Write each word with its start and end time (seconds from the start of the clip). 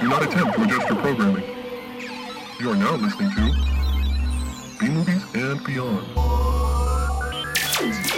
Do 0.00 0.08
not 0.08 0.22
attempt 0.22 0.54
to 0.56 0.62
adjust 0.62 0.88
your 0.88 0.98
programming. 0.98 1.44
You 2.60 2.70
are 2.70 2.76
now 2.76 2.94
listening 2.96 3.30
to 3.30 3.52
B 4.78 4.88
Movies 4.88 5.24
and 5.34 5.62
Beyond. 5.64 6.06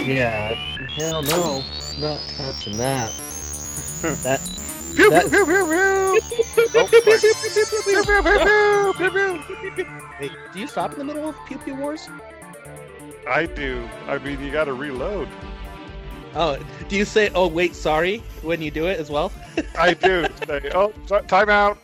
Yeah, 0.05 0.53
hell 0.97 1.21
no, 1.23 1.63
not 1.99 2.19
touching 2.37 2.77
that. 2.77 3.11
that 4.23 4.39
Pew, 4.95 5.09
That- 5.09 5.29
pew, 5.29 5.45
pew, 5.45 5.65
pew, 5.65 6.19
oh, 6.75 6.87
pew. 8.97 9.07
Wait, 10.19 10.31
do 10.53 10.59
you 10.59 10.67
stop 10.67 10.91
in 10.93 10.97
the 10.99 11.05
middle 11.05 11.29
of 11.29 11.35
Pew 11.45 11.57
Pew 11.59 11.75
Wars? 11.75 12.09
I 13.27 13.45
do. 13.45 13.87
I 14.07 14.17
mean, 14.17 14.41
you 14.41 14.51
got 14.51 14.65
to 14.65 14.73
reload. 14.73 15.27
Oh, 16.35 16.57
do 16.87 16.95
you 16.95 17.05
say 17.05 17.29
"Oh 17.33 17.47
wait, 17.47 17.75
sorry" 17.75 18.19
when 18.43 18.61
you 18.61 18.69
do 18.71 18.85
it 18.87 18.99
as 18.99 19.09
well? 19.09 19.31
I 19.77 19.93
do. 19.93 20.25
Say, 20.47 20.69
oh, 20.73 20.93
t- 21.07 21.25
time 21.27 21.49
out. 21.49 21.77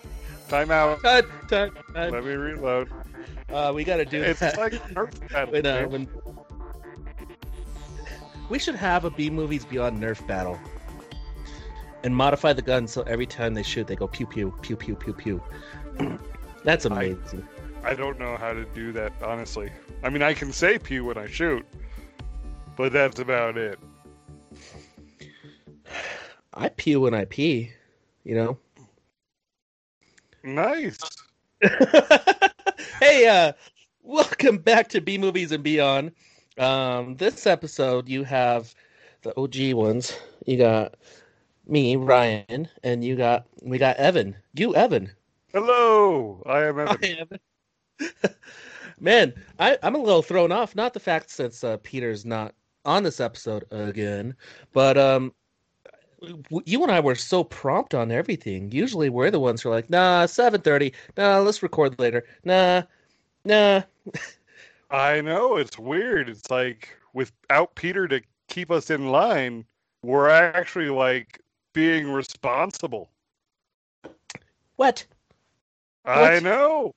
Time 0.48 0.70
out. 0.72 1.00
Tut, 1.04 1.26
tut, 1.48 1.74
tut. 1.94 2.12
Let 2.12 2.24
me 2.24 2.32
reload. 2.34 2.90
Uh, 3.52 3.72
we 3.74 3.84
gotta 3.84 4.06
do 4.06 4.22
It's 4.22 4.40
that. 4.40 4.58
like 4.58 4.74
Nerf 4.94 5.30
battle, 5.32 5.52
when, 5.52 5.66
uh, 5.66 5.88
when... 5.88 6.08
We 8.50 8.60
should 8.60 8.76
have 8.76 9.06
a 9.06 9.10
B 9.10 9.30
movies 9.30 9.66
beyond 9.66 10.02
Nerf 10.02 10.26
battle, 10.28 10.60
and 12.04 12.16
modify 12.16 12.54
the 12.54 12.62
gun 12.62 12.88
so 12.88 13.02
every 13.04 13.26
time 13.26 13.56
they 13.56 13.64
shoot, 13.64 13.88
they 13.88 13.96
go 13.96 14.08
pew 14.08 14.28
pew 14.28 14.54
pew 14.62 14.76
pew 14.76 14.96
pew 14.96 15.14
pew. 15.14 15.44
That's 16.64 16.86
I- 16.86 16.90
amazing. 16.90 17.48
I 17.84 17.94
don't 17.94 18.18
know 18.20 18.36
how 18.38 18.52
to 18.54 18.66
do 18.66 18.92
that, 18.94 19.14
honestly. 19.24 19.72
I 20.04 20.10
mean, 20.10 20.24
I 20.24 20.34
can 20.34 20.52
say 20.52 20.80
pew 20.80 21.06
when 21.06 21.18
I 21.20 21.28
shoot, 21.28 21.64
but 22.76 22.92
that's 22.94 23.20
about 23.20 23.58
it. 23.60 23.78
I 26.54 26.70
pee 26.70 26.96
when 26.96 27.14
I 27.14 27.26
pee, 27.26 27.72
you 28.24 28.36
know. 28.36 28.58
Nice. 30.44 31.00
hey, 33.00 33.28
uh, 33.28 33.54
welcome 34.04 34.58
back 34.58 34.90
to 34.90 35.02
B 35.02 35.18
Movies 35.18 35.52
and 35.52 35.64
Beyond. 35.64 36.12
Um, 36.58 37.16
this 37.18 37.48
episode, 37.48 38.08
you 38.08 38.24
have 38.24 38.74
the 39.24 39.38
OG 39.40 39.74
ones. 39.74 40.18
You 40.46 40.58
got 40.58 40.96
me, 41.68 41.96
Ryan, 41.96 42.70
and 42.84 43.04
you 43.04 43.16
got 43.16 43.46
we 43.62 43.78
got 43.78 43.98
Evan. 43.98 44.36
You, 44.54 44.76
Evan. 44.76 45.12
Hello. 45.52 46.44
I 46.46 46.64
am 46.64 46.80
Evan. 46.80 47.40
Man, 49.00 49.34
I, 49.60 49.78
I'm 49.84 49.96
a 49.96 50.00
little 50.00 50.22
thrown 50.22 50.52
off. 50.52 50.76
Not 50.76 50.94
the 50.94 51.00
fact 51.00 51.30
since 51.30 51.64
uh, 51.64 51.78
Peter's 51.84 52.26
not 52.26 52.54
on 52.86 53.04
this 53.04 53.20
episode 53.20 53.66
again, 53.72 54.36
but 54.72 54.98
um, 54.98 55.34
you 56.66 56.84
and 56.84 56.92
I 56.92 57.00
were 57.00 57.16
so 57.16 57.44
prompt 57.44 57.94
on 57.94 58.12
everything. 58.12 58.72
Usually, 58.72 59.10
we're 59.10 59.32
the 59.32 59.40
ones 59.40 59.62
who 59.62 59.70
are 59.70 59.74
like, 59.74 59.90
"Nah, 59.90 60.26
7:30. 60.26 60.94
Nah, 61.18 61.40
let's 61.40 61.64
record 61.64 62.00
later. 62.00 62.26
Nah, 62.44 62.84
nah." 63.44 63.84
I 64.90 65.22
know 65.22 65.58
it's 65.58 65.78
weird. 65.78 66.30
It's 66.30 66.50
like 66.50 66.98
without 67.14 67.76
Peter 67.76 68.08
to 68.08 68.22
keep 68.48 68.72
us 68.72 68.90
in 68.90 69.10
line, 69.10 69.66
we're 70.04 70.30
actually 70.30 70.90
like 70.90 71.42
being 71.74 72.12
responsible. 72.12 73.10
What? 74.76 75.06
I 76.06 76.22
What? 76.22 76.44
know. 76.44 76.94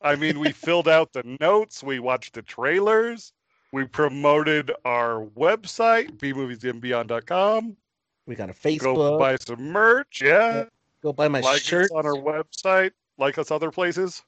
I 0.00 0.16
mean, 0.16 0.38
we 0.38 0.52
filled 0.52 0.88
out 0.88 1.12
the 1.12 1.36
notes, 1.40 1.82
we 1.82 1.98
watched 1.98 2.34
the 2.34 2.42
trailers, 2.42 3.32
we 3.72 3.84
promoted 3.84 4.72
our 4.84 5.24
website, 5.24 6.16
bmoviesandbeyond.com. 6.18 7.76
We 8.28 8.34
got 8.34 8.50
a 8.50 8.52
Facebook. 8.52 8.94
Go 8.94 9.18
buy 9.18 9.36
some 9.36 9.72
merch, 9.72 10.20
yeah. 10.22 10.64
Go 11.02 11.14
buy 11.14 11.28
my 11.28 11.40
like 11.40 11.62
shirt. 11.62 11.90
on 11.92 12.04
our 12.04 12.12
website, 12.12 12.90
like 13.16 13.38
us 13.38 13.50
other 13.50 13.70
places. 13.72 14.22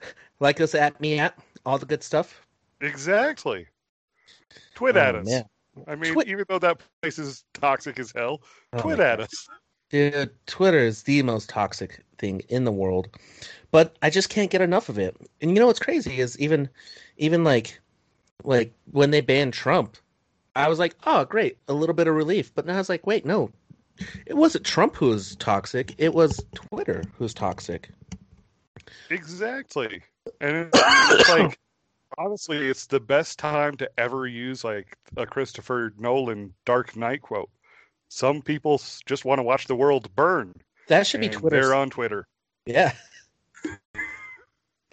Like 0.42 0.58
us 0.62 0.74
at 0.74 0.98
me 1.02 1.18
at 1.18 1.38
all 1.66 1.76
the 1.76 1.84
good 1.84 2.02
stuff. 2.02 2.40
Exactly. 2.80 3.66
Twit 4.74 4.96
oh, 4.96 5.00
at 5.00 5.14
Oh, 5.14 5.18
us. 5.18 5.26
man. 5.26 5.44
I 5.86 5.94
mean, 5.96 6.14
Twit- 6.14 6.28
even 6.28 6.46
though 6.48 6.58
that 6.58 6.80
place 7.02 7.18
is 7.18 7.44
toxic 7.52 7.98
as 7.98 8.10
hell, 8.16 8.40
Oh, 8.72 8.80
twit 8.80 9.00
at 9.00 9.18
God. 9.18 9.24
us. 9.26 9.48
Dude, 9.90 10.30
Twitter 10.46 10.78
is 10.78 11.02
the 11.02 11.22
most 11.22 11.50
toxic 11.50 12.00
thing 12.16 12.40
in 12.48 12.64
the 12.64 12.72
world. 12.72 13.10
But 13.70 13.96
I 14.00 14.08
just 14.08 14.30
can't 14.30 14.50
get 14.50 14.62
enough 14.62 14.88
of 14.88 14.98
it. 14.98 15.14
And 15.42 15.50
you 15.50 15.58
know 15.60 15.66
what's 15.66 15.78
crazy 15.78 16.20
is 16.20 16.38
even 16.38 16.70
even 17.18 17.44
like 17.44 17.78
like 18.42 18.72
when 18.92 19.10
they 19.10 19.20
banned 19.20 19.52
Trump, 19.52 19.98
I 20.56 20.68
was 20.68 20.78
like, 20.78 20.96
"Oh, 21.04 21.24
great, 21.24 21.58
a 21.68 21.72
little 21.72 21.94
bit 21.94 22.08
of 22.08 22.14
relief." 22.14 22.54
But 22.54 22.66
now 22.66 22.74
I 22.74 22.78
was 22.78 22.88
like, 22.88 23.06
"Wait, 23.06 23.24
no. 23.24 23.50
It 24.26 24.36
wasn't 24.36 24.64
Trump 24.64 24.96
who 24.96 25.08
was 25.08 25.36
toxic. 25.36 25.94
It 25.98 26.14
was 26.14 26.42
Twitter 26.54 27.04
who's 27.16 27.34
toxic." 27.34 27.90
Exactly. 29.10 30.02
And 30.40 30.68
it's 30.72 31.28
like 31.28 31.58
honestly, 32.18 32.58
it's 32.68 32.86
the 32.86 33.00
best 33.00 33.38
time 33.38 33.76
to 33.76 33.90
ever 33.98 34.26
use 34.26 34.64
like 34.64 34.96
a 35.16 35.26
Christopher 35.26 35.92
Nolan 35.98 36.54
Dark 36.64 36.96
Knight 36.96 37.22
quote. 37.22 37.50
Some 38.08 38.42
people 38.42 38.80
just 39.06 39.24
want 39.24 39.38
to 39.38 39.42
watch 39.42 39.66
the 39.66 39.76
world 39.76 40.14
burn. 40.16 40.54
That 40.88 41.06
should 41.06 41.20
be 41.20 41.28
Twitter. 41.28 41.60
They're 41.60 41.74
on 41.74 41.90
Twitter. 41.90 42.26
Yeah. 42.66 42.92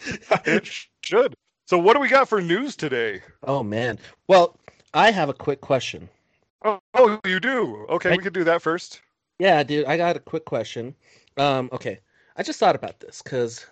it 0.44 0.68
should. 1.02 1.34
So 1.66 1.78
what 1.78 1.94
do 1.94 2.00
we 2.00 2.08
got 2.08 2.28
for 2.28 2.40
news 2.40 2.76
today? 2.76 3.22
Oh 3.42 3.62
man. 3.62 3.98
Well, 4.28 4.56
I 4.94 5.10
have 5.10 5.28
a 5.28 5.34
quick 5.34 5.60
question. 5.60 6.08
Oh, 6.64 6.80
oh 6.94 7.20
you 7.24 7.40
do. 7.40 7.86
Okay, 7.88 8.12
I- 8.12 8.16
we 8.16 8.22
could 8.22 8.32
do 8.32 8.44
that 8.44 8.62
first. 8.62 9.00
Yeah, 9.38 9.62
dude, 9.62 9.86
I 9.86 9.96
got 9.96 10.16
a 10.16 10.20
quick 10.20 10.44
question. 10.44 10.94
Um, 11.36 11.68
okay, 11.72 12.00
I 12.36 12.42
just 12.42 12.58
thought 12.58 12.74
about 12.74 12.98
this 12.98 13.22
because, 13.22 13.64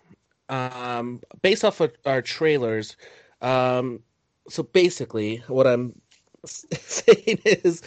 um, 0.48 1.20
based 1.42 1.64
off 1.64 1.80
of 1.80 1.92
our 2.04 2.22
trailers, 2.22 2.96
um, 3.42 4.00
so 4.48 4.62
basically, 4.62 5.42
what 5.48 5.66
I'm 5.66 6.00
saying 6.46 7.40
is, 7.44 7.82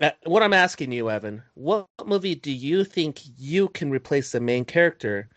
uh, 0.00 0.10
what 0.24 0.42
I'm 0.42 0.54
asking 0.54 0.92
you, 0.92 1.10
Evan, 1.10 1.42
what 1.54 1.88
movie 2.06 2.34
do 2.34 2.50
you 2.50 2.84
think 2.84 3.20
you 3.36 3.68
can 3.68 3.90
replace 3.90 4.32
the 4.32 4.40
main 4.40 4.64
character 4.64 5.28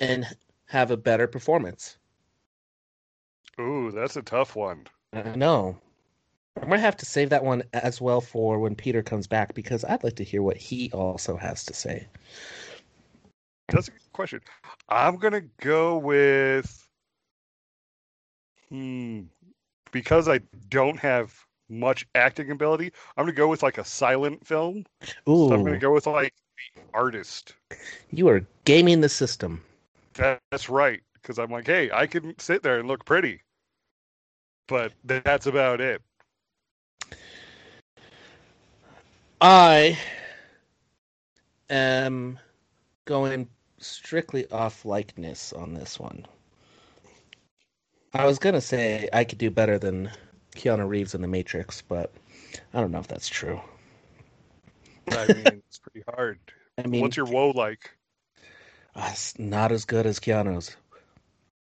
and 0.00 0.26
have 0.66 0.90
a 0.90 0.96
better 0.96 1.26
performance? 1.26 1.98
Ooh, 3.60 3.90
that's 3.90 4.16
a 4.16 4.22
tough 4.22 4.56
one. 4.56 4.86
I 5.12 5.36
know. 5.36 5.76
I'm 6.56 6.68
gonna 6.68 6.80
have 6.80 6.96
to 6.98 7.06
save 7.06 7.30
that 7.30 7.44
one 7.44 7.62
as 7.72 8.00
well 8.00 8.20
for 8.20 8.58
when 8.58 8.74
Peter 8.74 9.02
comes 9.02 9.26
back 9.26 9.54
because 9.54 9.84
I'd 9.84 10.04
like 10.04 10.16
to 10.16 10.24
hear 10.24 10.42
what 10.42 10.56
he 10.56 10.90
also 10.92 11.36
has 11.36 11.64
to 11.64 11.74
say. 11.74 12.06
That's 13.68 13.88
a 13.88 13.90
good 13.90 14.12
question. 14.12 14.40
I'm 14.88 15.16
gonna 15.16 15.42
go 15.60 15.98
with 15.98 16.88
hmm 18.70 19.22
because 19.90 20.28
I 20.28 20.40
don't 20.68 20.98
have 20.98 21.44
much 21.68 22.06
acting 22.14 22.50
ability, 22.50 22.92
I'm 23.16 23.24
gonna 23.24 23.32
go 23.32 23.48
with 23.48 23.62
like 23.62 23.78
a 23.78 23.84
silent 23.84 24.46
film. 24.46 24.84
Ooh. 25.28 25.48
So 25.48 25.54
I'm 25.54 25.64
gonna 25.64 25.78
go 25.78 25.92
with 25.92 26.06
like 26.06 26.34
the 26.76 26.82
artist. 26.92 27.54
You 28.10 28.28
are 28.28 28.46
gaming 28.64 29.00
the 29.00 29.08
system. 29.08 29.62
That, 30.14 30.40
that's 30.50 30.68
right. 30.68 31.00
Because 31.14 31.38
I'm 31.38 31.50
like, 31.50 31.66
hey, 31.66 31.90
I 31.92 32.06
can 32.06 32.38
sit 32.38 32.62
there 32.62 32.78
and 32.78 32.86
look 32.86 33.04
pretty. 33.04 33.40
But 34.68 34.92
that's 35.04 35.46
about 35.46 35.80
it. 35.80 36.02
I 39.46 39.98
am 41.68 42.38
going 43.04 43.48
strictly 43.76 44.50
off 44.50 44.86
likeness 44.86 45.52
on 45.52 45.74
this 45.74 46.00
one. 46.00 46.24
I 48.14 48.24
was 48.24 48.38
gonna 48.38 48.62
say 48.62 49.08
I 49.12 49.24
could 49.24 49.36
do 49.36 49.50
better 49.50 49.78
than 49.78 50.10
Keanu 50.56 50.88
Reeves 50.88 51.14
in 51.14 51.20
The 51.20 51.28
Matrix, 51.28 51.82
but 51.82 52.10
I 52.72 52.80
don't 52.80 52.90
know 52.90 53.00
if 53.00 53.08
that's 53.08 53.28
true. 53.28 53.60
I 55.10 55.26
mean, 55.26 55.62
it's 55.68 55.78
pretty 55.78 56.04
hard. 56.08 56.38
I 56.78 56.86
mean, 56.86 57.02
What's 57.02 57.18
your 57.18 57.26
woe 57.26 57.50
like? 57.50 57.90
uh, 58.96 59.10
it's 59.12 59.38
not 59.38 59.72
as 59.72 59.84
good 59.84 60.06
as 60.06 60.20
Keanu's. 60.20 60.74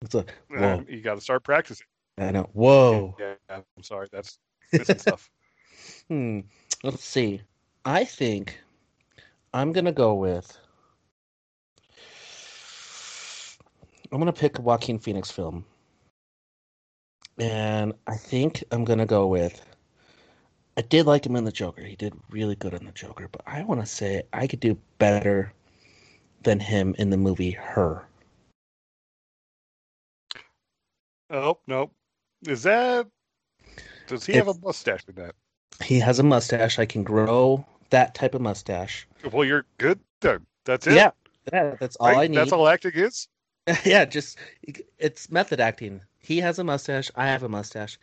It's 0.02 0.16
a 0.16 0.24
whoa. 0.48 0.78
Um, 0.78 0.86
you 0.88 1.00
got 1.00 1.14
to 1.14 1.20
start 1.20 1.44
practicing. 1.44 1.86
I 2.18 2.32
know. 2.32 2.48
Whoa. 2.54 3.14
Yeah, 3.20 3.34
I'm 3.48 3.62
sorry. 3.82 4.08
That's 4.10 4.38
stuff. 4.82 5.30
Hmm. 6.08 6.40
Let's 6.82 7.04
see. 7.04 7.42
I 7.84 8.04
think 8.04 8.58
I'm 9.54 9.72
gonna 9.72 9.92
go 9.92 10.14
with. 10.14 10.58
I'm 14.10 14.18
gonna 14.18 14.32
pick 14.32 14.58
a 14.58 14.62
Joaquin 14.62 14.98
Phoenix 14.98 15.30
film, 15.30 15.64
and 17.38 17.92
I 18.06 18.16
think 18.16 18.64
I'm 18.70 18.84
gonna 18.84 19.06
go 19.06 19.26
with. 19.26 19.64
I 20.76 20.82
did 20.82 21.06
like 21.06 21.26
him 21.26 21.34
in 21.34 21.44
the 21.44 21.52
Joker. 21.52 21.82
He 21.82 21.96
did 21.96 22.14
really 22.30 22.54
good 22.54 22.72
in 22.72 22.86
the 22.86 22.92
Joker, 22.92 23.28
but 23.30 23.42
I 23.46 23.64
want 23.64 23.80
to 23.80 23.86
say 23.86 24.22
I 24.32 24.46
could 24.46 24.60
do 24.60 24.78
better 24.98 25.52
than 26.44 26.60
him 26.60 26.94
in 26.98 27.10
the 27.10 27.16
movie 27.16 27.50
Her. 27.50 28.06
Oh 31.30 31.58
nope. 31.66 31.92
Is 32.46 32.62
that? 32.62 33.08
Does 34.08 34.26
he 34.26 34.32
If- 34.32 34.46
have 34.46 34.56
a 34.56 34.58
mustache 34.60 35.04
in 35.08 35.14
that? 35.14 35.34
He 35.84 36.00
has 36.00 36.18
a 36.18 36.22
mustache. 36.24 36.78
I 36.78 36.86
can 36.86 37.04
grow 37.04 37.64
that 37.90 38.14
type 38.14 38.34
of 38.34 38.40
mustache. 38.40 39.06
Well, 39.32 39.44
you're 39.44 39.64
good 39.78 40.00
then. 40.20 40.44
That's 40.64 40.86
it. 40.86 40.94
Yeah, 40.94 41.12
Yeah, 41.52 41.76
that's 41.78 41.94
all 41.96 42.08
Right? 42.08 42.18
I 42.18 42.26
need. 42.26 42.36
That's 42.36 42.52
all 42.52 42.66
acting 42.68 42.92
is. 42.94 43.28
yeah, 43.84 44.04
just 44.04 44.38
it's 44.98 45.30
method 45.30 45.60
acting. 45.60 46.00
He 46.18 46.38
has 46.38 46.58
a 46.58 46.64
mustache. 46.64 47.10
I 47.14 47.26
have 47.28 47.42
a 47.44 47.48
mustache. 47.48 47.98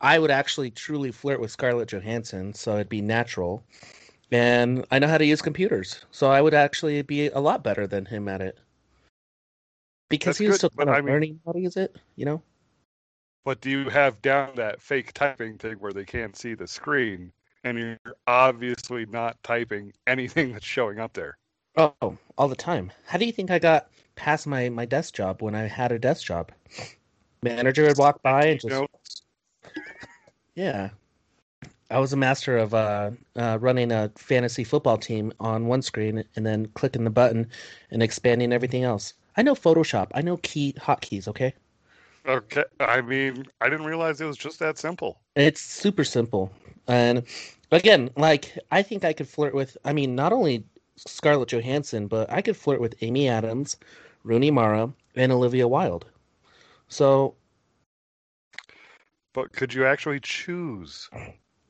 I 0.00 0.18
would 0.18 0.30
actually 0.30 0.70
truly 0.70 1.10
flirt 1.10 1.40
with 1.40 1.50
Scarlett 1.50 1.88
Johansson, 1.88 2.52
so 2.54 2.74
it'd 2.74 2.88
be 2.88 3.00
natural. 3.00 3.64
And 4.30 4.84
I 4.90 4.98
know 4.98 5.06
how 5.08 5.18
to 5.18 5.24
use 5.24 5.40
computers, 5.42 6.04
so 6.10 6.30
I 6.30 6.40
would 6.40 6.54
actually 6.54 7.00
be 7.02 7.28
a 7.28 7.38
lot 7.40 7.62
better 7.64 7.86
than 7.86 8.04
him 8.06 8.28
at 8.28 8.40
it. 8.42 8.58
Because 10.08 10.34
That's 10.34 10.38
he 10.38 10.46
was 10.46 10.54
good, 10.54 10.58
still 10.58 10.70
kind 10.70 10.90
of 10.90 10.96
I 10.96 11.00
mean- 11.00 11.12
learning 11.12 11.40
how 11.44 11.52
to 11.52 11.60
use 11.60 11.76
it, 11.76 11.96
you 12.16 12.24
know. 12.24 12.42
But 13.46 13.60
do 13.60 13.70
you 13.70 13.88
have 13.90 14.20
down 14.22 14.56
that 14.56 14.82
fake 14.82 15.12
typing 15.12 15.56
thing 15.56 15.74
where 15.74 15.92
they 15.92 16.04
can't 16.04 16.34
see 16.34 16.54
the 16.54 16.66
screen 16.66 17.30
and 17.62 17.78
you're 17.78 17.96
obviously 18.26 19.06
not 19.06 19.40
typing 19.44 19.92
anything 20.08 20.52
that's 20.52 20.66
showing 20.66 20.98
up 20.98 21.12
there? 21.12 21.38
Oh, 21.76 22.18
all 22.36 22.48
the 22.48 22.56
time. 22.56 22.90
How 23.06 23.18
do 23.18 23.24
you 23.24 23.30
think 23.30 23.52
I 23.52 23.60
got 23.60 23.88
past 24.16 24.48
my 24.48 24.68
my 24.68 24.84
desk 24.84 25.14
job 25.14 25.42
when 25.42 25.54
I 25.54 25.68
had 25.68 25.92
a 25.92 25.98
desk 26.00 26.26
job? 26.26 26.50
Manager 27.40 27.84
would 27.84 27.98
walk 27.98 28.20
by 28.20 28.46
and 28.46 28.60
You 28.64 28.68
just 28.68 28.82
know, 28.82 28.86
Yeah. 30.56 30.90
I 31.88 32.00
was 32.00 32.12
a 32.12 32.16
master 32.16 32.58
of 32.58 32.74
uh, 32.74 33.12
uh, 33.36 33.58
running 33.60 33.92
a 33.92 34.10
fantasy 34.16 34.64
football 34.64 34.98
team 34.98 35.32
on 35.38 35.66
one 35.68 35.82
screen 35.82 36.24
and 36.34 36.44
then 36.44 36.66
clicking 36.74 37.04
the 37.04 37.10
button 37.10 37.48
and 37.92 38.02
expanding 38.02 38.52
everything 38.52 38.82
else. 38.82 39.14
I 39.36 39.42
know 39.42 39.54
Photoshop. 39.54 40.08
I 40.14 40.22
know 40.22 40.38
key 40.38 40.74
hotkeys, 40.76 41.28
okay? 41.28 41.54
Okay. 42.26 42.64
I 42.80 43.00
mean, 43.00 43.46
I 43.60 43.68
didn't 43.68 43.86
realize 43.86 44.20
it 44.20 44.26
was 44.26 44.36
just 44.36 44.58
that 44.60 44.78
simple. 44.78 45.20
It's 45.36 45.60
super 45.60 46.04
simple. 46.04 46.52
And 46.88 47.22
again, 47.70 48.10
like, 48.16 48.58
I 48.70 48.82
think 48.82 49.04
I 49.04 49.12
could 49.12 49.28
flirt 49.28 49.54
with, 49.54 49.76
I 49.84 49.92
mean, 49.92 50.14
not 50.14 50.32
only 50.32 50.64
Scarlett 50.96 51.48
Johansson, 51.50 52.06
but 52.08 52.30
I 52.32 52.42
could 52.42 52.56
flirt 52.56 52.80
with 52.80 52.94
Amy 53.02 53.28
Adams, 53.28 53.76
Rooney 54.24 54.50
Mara, 54.50 54.92
and 55.14 55.32
Olivia 55.32 55.68
Wilde. 55.68 56.06
So, 56.88 57.36
But 59.32 59.52
could 59.52 59.72
you 59.72 59.84
actually 59.86 60.18
choose? 60.18 61.08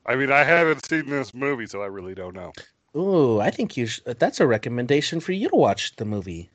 I 0.07 0.15
mean, 0.15 0.31
I 0.31 0.43
haven't 0.43 0.85
seen 0.85 1.09
this 1.09 1.33
movie, 1.35 1.67
so 1.67 1.83
I 1.83 1.87
really 1.87 2.15
don't 2.15 2.33
know. 2.35 2.55
ooh, 2.97 3.39
I 3.39 3.49
think 3.49 3.77
you 3.77 3.85
sh- 3.87 4.01
that's 4.05 4.41
a 4.41 4.47
recommendation 4.47 5.19
for 5.21 5.31
you 5.31 5.47
to 5.49 5.55
watch 5.55 5.95
the 5.95 6.05
movie. 6.05 6.49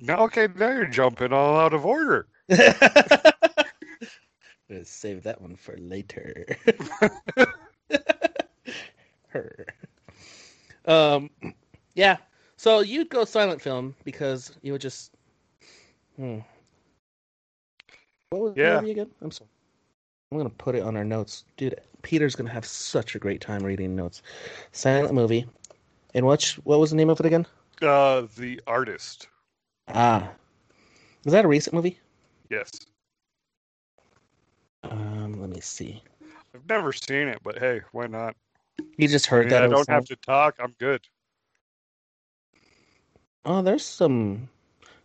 No, 0.00 0.16
okay, 0.24 0.48
now 0.48 0.70
you're 0.72 0.86
jumping 0.86 1.32
all 1.32 1.56
out 1.56 1.72
of 1.74 1.86
order. 1.86 2.26
Let's 4.68 4.90
save 4.90 5.22
that 5.22 5.40
one 5.40 5.54
for 5.56 5.76
later. 5.78 6.46
Her. 9.28 9.66
Um, 10.86 11.30
yeah. 11.94 12.16
So 12.56 12.80
you'd 12.80 13.08
go 13.08 13.24
silent 13.24 13.62
film 13.62 13.94
because 14.04 14.52
you 14.62 14.72
would 14.72 14.80
just. 14.80 15.12
Hmm. 16.16 16.38
What 18.30 18.42
was 18.42 18.54
the 18.54 18.80
movie 18.80 18.90
again? 18.90 19.10
I'm 19.22 19.30
sorry. 19.30 19.48
I'm 20.32 20.38
gonna 20.38 20.50
put 20.50 20.74
it 20.74 20.82
on 20.82 20.96
our 20.96 21.04
notes, 21.04 21.44
dude. 21.56 21.80
Peter's 22.02 22.34
gonna 22.34 22.50
have 22.50 22.66
such 22.66 23.14
a 23.14 23.18
great 23.18 23.40
time 23.40 23.62
reading 23.62 23.94
notes. 23.94 24.22
Silent 24.72 25.14
movie. 25.14 25.46
And 26.14 26.26
what? 26.26 26.42
What 26.64 26.80
was 26.80 26.90
the 26.90 26.96
name 26.96 27.10
of 27.10 27.20
it 27.20 27.26
again? 27.26 27.46
Uh, 27.80 28.26
the 28.36 28.60
artist. 28.66 29.28
Ah, 29.88 30.30
is 31.24 31.32
that 31.32 31.44
a 31.44 31.48
recent 31.48 31.74
movie? 31.74 31.98
Yes. 32.50 32.70
Um, 34.82 35.40
let 35.40 35.50
me 35.50 35.60
see. 35.60 36.02
I've 36.54 36.68
never 36.68 36.92
seen 36.92 37.28
it, 37.28 37.38
but 37.44 37.58
hey, 37.58 37.80
why 37.92 38.08
not? 38.08 38.34
You 38.96 39.08
just 39.08 39.28
I, 39.28 39.30
heard 39.30 39.44
mean, 39.44 39.50
that. 39.50 39.64
I 39.64 39.68
don't 39.68 39.88
have 39.88 40.04
to 40.06 40.16
talk. 40.16 40.56
I'm 40.58 40.74
good. 40.78 41.00
Oh, 43.44 43.62
there's 43.62 43.84
some. 43.84 44.48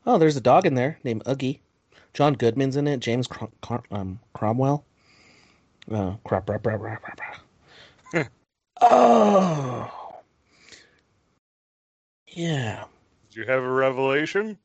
Oh, 0.05 0.17
there's 0.17 0.37
a 0.37 0.41
dog 0.41 0.65
in 0.65 0.75
there 0.75 0.97
named 1.03 1.23
Uggie. 1.25 1.59
John 2.13 2.33
Goodman's 2.33 2.77
in 2.77 2.87
it. 2.87 2.99
James 2.99 3.27
Crom- 3.27 3.51
Crom- 3.61 3.83
um, 3.91 4.19
Cromwell. 4.33 4.85
Uh, 5.91 6.15
crap, 6.23 6.47
crap, 6.47 6.63
crap, 6.63 6.79
crap, 6.79 7.01
crap, 7.01 7.21
crap. 8.11 8.31
oh, 8.81 10.21
yeah. 12.27 12.85
Did 13.29 13.35
you 13.35 13.45
have 13.45 13.61
a 13.61 13.69
revelation? 13.69 14.57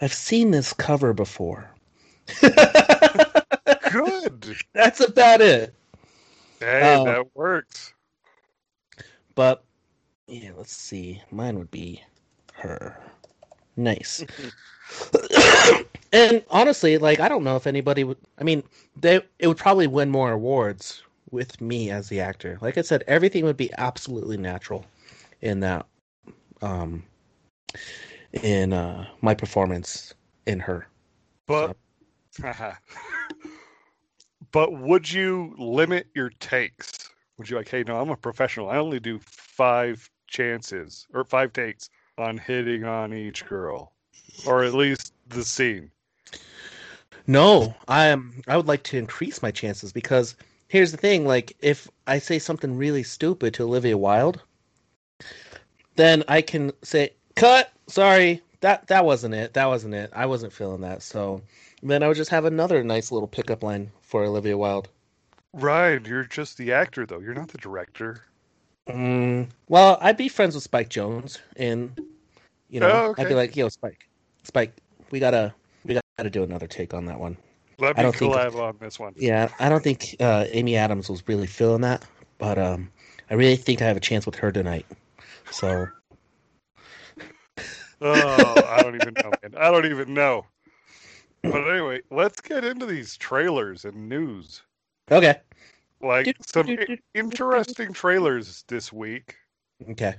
I've 0.00 0.14
seen 0.14 0.50
this 0.50 0.72
cover 0.72 1.12
before. 1.12 1.73
Good. 3.88 4.56
That's 4.74 5.00
about 5.00 5.40
it. 5.40 5.74
Hey, 6.60 6.96
Oh. 6.96 7.04
that 7.04 7.34
works. 7.34 7.94
But 9.34 9.64
yeah, 10.26 10.50
let's 10.56 10.74
see. 10.74 11.22
Mine 11.30 11.58
would 11.58 11.70
be 11.70 12.02
her. 12.54 12.98
Nice. 13.76 14.24
and 16.12 16.44
honestly, 16.50 16.98
like 16.98 17.20
I 17.20 17.28
don't 17.28 17.44
know 17.44 17.56
if 17.56 17.66
anybody 17.66 18.04
would. 18.04 18.18
I 18.38 18.44
mean, 18.44 18.62
they 18.96 19.20
it 19.38 19.48
would 19.48 19.56
probably 19.56 19.86
win 19.86 20.10
more 20.10 20.32
awards 20.32 21.02
with 21.30 21.60
me 21.60 21.90
as 21.90 22.08
the 22.08 22.20
actor. 22.20 22.58
Like 22.60 22.78
I 22.78 22.82
said, 22.82 23.04
everything 23.06 23.44
would 23.44 23.56
be 23.56 23.70
absolutely 23.78 24.36
natural 24.36 24.86
in 25.40 25.60
that, 25.60 25.86
um, 26.62 27.04
in 28.32 28.72
uh 28.72 29.06
my 29.20 29.34
performance 29.34 30.14
in 30.46 30.60
her. 30.60 30.86
But 31.46 31.76
but 34.52 34.72
would 34.72 35.10
you 35.10 35.54
limit 35.58 36.06
your 36.14 36.30
takes? 36.40 37.10
Would 37.38 37.50
you 37.50 37.56
like, 37.56 37.68
hey, 37.68 37.82
no, 37.82 38.00
I'm 38.00 38.10
a 38.10 38.16
professional. 38.16 38.70
I 38.70 38.76
only 38.76 39.00
do 39.00 39.18
five 39.18 40.08
chances 40.28 41.06
or 41.12 41.24
five 41.24 41.52
takes 41.52 41.90
on 42.18 42.38
hitting 42.38 42.84
on 42.84 43.12
each 43.12 43.46
girl, 43.46 43.92
or 44.46 44.64
at 44.64 44.74
least 44.74 45.12
the 45.28 45.44
scene. 45.44 45.90
No, 47.26 47.74
I 47.88 48.06
am. 48.06 48.42
I 48.46 48.56
would 48.56 48.68
like 48.68 48.82
to 48.84 48.98
increase 48.98 49.42
my 49.42 49.50
chances 49.50 49.92
because 49.92 50.36
here's 50.68 50.92
the 50.92 50.98
thing: 50.98 51.26
like, 51.26 51.56
if 51.60 51.88
I 52.06 52.18
say 52.18 52.38
something 52.38 52.76
really 52.76 53.02
stupid 53.02 53.54
to 53.54 53.64
Olivia 53.64 53.96
Wilde, 53.96 54.42
then 55.96 56.22
I 56.28 56.42
can 56.42 56.72
say, 56.82 57.10
"Cut. 57.34 57.72
Sorry, 57.86 58.42
that 58.60 58.86
that 58.88 59.04
wasn't 59.04 59.34
it. 59.34 59.54
That 59.54 59.66
wasn't 59.66 59.94
it. 59.94 60.10
I 60.14 60.26
wasn't 60.26 60.52
feeling 60.52 60.82
that." 60.82 61.02
So 61.02 61.40
then 61.90 62.02
I 62.02 62.08
would 62.08 62.16
just 62.16 62.30
have 62.30 62.44
another 62.44 62.82
nice 62.84 63.10
little 63.12 63.28
pickup 63.28 63.62
line 63.62 63.90
for 64.02 64.24
Olivia 64.24 64.56
Wilde. 64.56 64.88
Right, 65.52 66.04
you're 66.06 66.24
just 66.24 66.56
the 66.58 66.72
actor, 66.72 67.06
though. 67.06 67.20
You're 67.20 67.34
not 67.34 67.48
the 67.48 67.58
director. 67.58 68.24
Mm, 68.88 69.48
well, 69.68 69.98
I'd 70.00 70.16
be 70.16 70.28
friends 70.28 70.54
with 70.54 70.64
Spike 70.64 70.88
Jonze, 70.90 71.38
and 71.56 71.98
you 72.68 72.80
know, 72.80 72.90
Oh, 72.90 73.10
I'd 73.16 73.24
be 73.24 73.26
okay. 73.26 73.34
like, 73.34 73.56
"Yo, 73.56 73.68
Spike, 73.68 74.08
Spike, 74.42 74.72
we 75.10 75.20
gotta 75.20 75.54
we 75.84 75.98
gotta 76.18 76.28
do 76.30 76.42
another 76.42 76.66
take 76.66 76.92
on 76.92 77.06
that 77.06 77.18
one." 77.18 77.36
Let 77.78 77.98
I 77.98 78.02
don't 78.02 78.14
think- 78.14 78.34
collab 78.34 78.54
on 78.56 78.76
this 78.80 78.98
one. 78.98 79.14
Yeah, 79.16 79.48
I 79.58 79.68
don't 79.68 79.82
think 79.82 80.16
uh, 80.20 80.44
Amy 80.50 80.76
Adams 80.76 81.08
was 81.08 81.26
really 81.28 81.46
feeling 81.46 81.80
that, 81.82 82.04
but 82.38 82.58
um, 82.58 82.90
I 83.30 83.34
really 83.34 83.56
think 83.56 83.80
I 83.80 83.86
have 83.86 83.96
a 83.96 84.00
chance 84.00 84.26
with 84.26 84.34
her 84.36 84.52
tonight. 84.52 84.86
So 85.50 85.86
Oh, 88.00 88.64
I 88.68 88.82
don't 88.82 88.96
even 88.96 89.14
know, 89.14 89.30
man. 89.42 89.54
I 89.56 89.70
don't 89.70 89.86
even 89.86 90.12
know. 90.14 90.44
But 91.44 91.68
anyway, 91.70 92.00
let's 92.10 92.40
get 92.40 92.64
into 92.64 92.86
these 92.86 93.16
trailers 93.16 93.84
and 93.84 94.08
news. 94.08 94.62
okay, 95.10 95.40
Like 96.00 96.24
Do- 96.26 96.32
some 96.46 96.66
do- 96.66 96.76
do- 96.76 96.92
i- 96.94 97.18
interesting 97.18 97.92
trailers 97.92 98.64
this 98.68 98.92
week. 98.92 99.36
okay, 99.90 100.16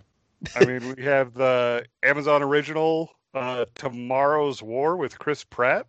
I 0.55 0.65
mean, 0.65 0.93
we 0.95 1.03
have 1.03 1.33
the 1.33 1.85
Amazon 2.03 2.43
original 2.43 3.09
uh, 3.33 3.65
Tomorrow's 3.75 4.61
War 4.63 4.95
with 4.97 5.17
Chris 5.19 5.43
Pratt. 5.43 5.87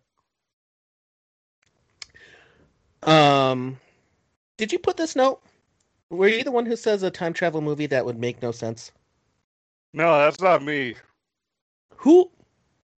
um, 3.03 3.79
did 4.57 4.71
you 4.73 4.79
put 4.79 4.97
this 4.97 5.15
note? 5.15 5.41
Were 6.09 6.27
you 6.27 6.43
the 6.43 6.51
one 6.51 6.65
who 6.65 6.75
says 6.75 7.03
a 7.03 7.11
time 7.11 7.33
travel 7.33 7.61
movie 7.61 7.85
that 7.87 8.05
would 8.05 8.17
make 8.17 8.41
no 8.41 8.51
sense? 8.51 8.91
No, 9.93 10.17
that's 10.17 10.39
not 10.41 10.63
me. 10.63 10.95
Who? 11.97 12.31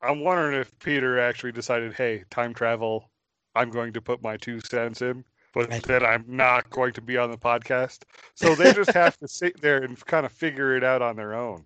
I'm 0.02 0.22
wondering 0.22 0.60
if 0.60 0.78
Peter 0.80 1.20
actually 1.20 1.52
decided, 1.52 1.94
hey, 1.94 2.24
time 2.30 2.54
travel, 2.54 3.10
I'm 3.56 3.70
going 3.70 3.94
to 3.94 4.02
put 4.02 4.22
my 4.22 4.38
two 4.38 4.62
cents 4.62 5.02
in, 5.02 5.26
but 5.54 5.70
then 5.84 6.06
I'm 6.06 6.24
not 6.28 6.70
going 6.70 6.94
to 6.94 7.02
be 7.02 7.18
on 7.18 7.32
the 7.32 7.38
podcast. 7.38 8.04
So 8.36 8.56
they 8.56 8.72
just 8.74 8.92
have 8.92 9.18
to 9.20 9.28
sit 9.28 9.60
there 9.62 9.84
and 9.84 10.00
kind 10.06 10.26
of 10.26 10.32
figure 10.32 10.76
it 10.78 10.84
out 10.84 11.02
on 11.02 11.16
their 11.16 11.34
own. 11.34 11.66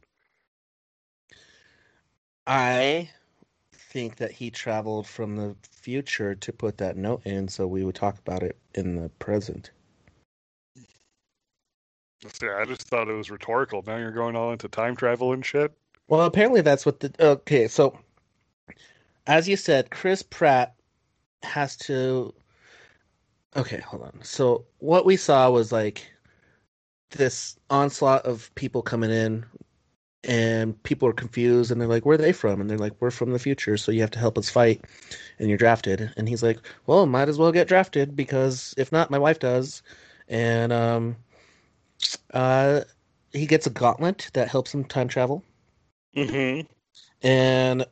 I 2.48 3.10
think 3.72 4.16
that 4.18 4.32
he 4.32 4.50
traveled 4.50 5.08
from 5.08 5.36
the 5.36 5.56
future 5.70 6.34
to 6.34 6.52
put 6.52 6.78
that 6.80 6.98
note 6.98 7.22
in, 7.26 7.48
so 7.48 7.68
we 7.68 7.84
would 7.84 7.96
talk 7.96 8.18
about 8.18 8.42
it 8.42 8.58
in 8.74 8.96
the 8.96 9.10
present. 9.10 9.72
Yeah, 12.42 12.58
I 12.58 12.66
just 12.66 12.84
thought 12.84 13.10
it 13.10 13.14
was 13.14 13.30
rhetorical. 13.30 13.84
Now 13.86 13.98
you're 13.98 14.12
going 14.12 14.36
all 14.36 14.52
into 14.52 14.68
time 14.68 14.96
travel 14.96 15.34
and 15.34 15.46
shit. 15.46 15.72
Well, 16.08 16.22
apparently 16.22 16.62
that's 16.62 16.86
what 16.86 17.00
the 17.00 17.14
okay. 17.20 17.68
So, 17.68 17.98
as 19.28 19.48
you 19.48 19.58
said, 19.58 19.90
Chris 19.92 20.24
Pratt 20.24 20.76
has 21.44 21.76
to. 21.78 22.34
Okay, 23.56 23.80
hold 23.82 24.04
on. 24.04 24.20
So 24.24 24.66
what 24.80 25.06
we 25.06 25.16
saw 25.18 25.50
was 25.50 25.72
like 25.72 26.12
this 27.12 27.58
onslaught 27.70 28.26
of 28.26 28.54
people 28.56 28.82
coming 28.82 29.12
in, 29.12 29.46
and 30.24 30.82
people 30.84 31.08
are 31.08 31.14
confused 31.14 31.72
and 31.72 31.80
they're 31.82 31.88
like, 31.88 32.06
"Where 32.06 32.16
are 32.16 32.18
they 32.18 32.32
from?" 32.34 32.62
And 32.62 32.70
they're 32.70 32.78
like, 32.78 32.94
"We're 33.00 33.12
from 33.12 33.32
the 33.32 33.40
future, 33.40 33.78
so 33.78 33.92
you 33.92 34.02
have 34.02 34.12
to 34.12 34.20
help 34.20 34.38
us 34.38 34.50
fight." 34.50 34.84
And 35.40 35.50
you're 35.50 35.58
drafted, 35.58 36.14
and 36.18 36.28
he's 36.30 36.44
like, 36.44 36.60
"Well, 36.88 37.06
might 37.06 37.30
as 37.30 37.38
well 37.38 37.52
get 37.52 37.68
drafted 37.68 38.16
because 38.16 38.74
if 38.78 38.92
not, 38.92 39.12
my 39.12 39.20
wife 39.20 39.40
does." 39.40 39.84
And 40.30 40.74
um, 40.74 41.18
uh, 42.34 42.82
he 43.32 43.46
gets 43.46 43.68
a 43.68 43.70
gauntlet 43.70 44.30
that 44.34 44.48
helps 44.50 44.74
him 44.74 44.84
time 44.86 45.08
travel, 45.08 45.44
Mm-hmm. 46.16 46.68
and 47.22 47.86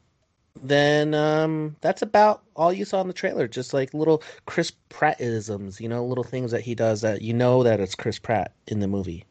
then 0.62 1.14
um, 1.14 1.76
that's 1.82 2.02
about 2.02 2.44
all 2.56 2.72
you 2.72 2.86
saw 2.86 3.02
in 3.02 3.08
the 3.08 3.14
trailer. 3.14 3.48
Just 3.48 3.74
like 3.74 3.94
little 3.94 4.24
Chris 4.46 4.72
Prattisms, 4.90 5.80
you 5.80 5.90
know, 5.90 6.06
little 6.06 6.24
things 6.24 6.52
that 6.52 6.62
he 6.62 6.76
does 6.76 7.02
that 7.02 7.22
you 7.22 7.34
know 7.34 7.64
that 7.64 7.80
it's 7.80 7.96
Chris 7.96 8.20
Pratt 8.20 8.54
in 8.68 8.80
the 8.80 8.88
movie. 8.88 9.26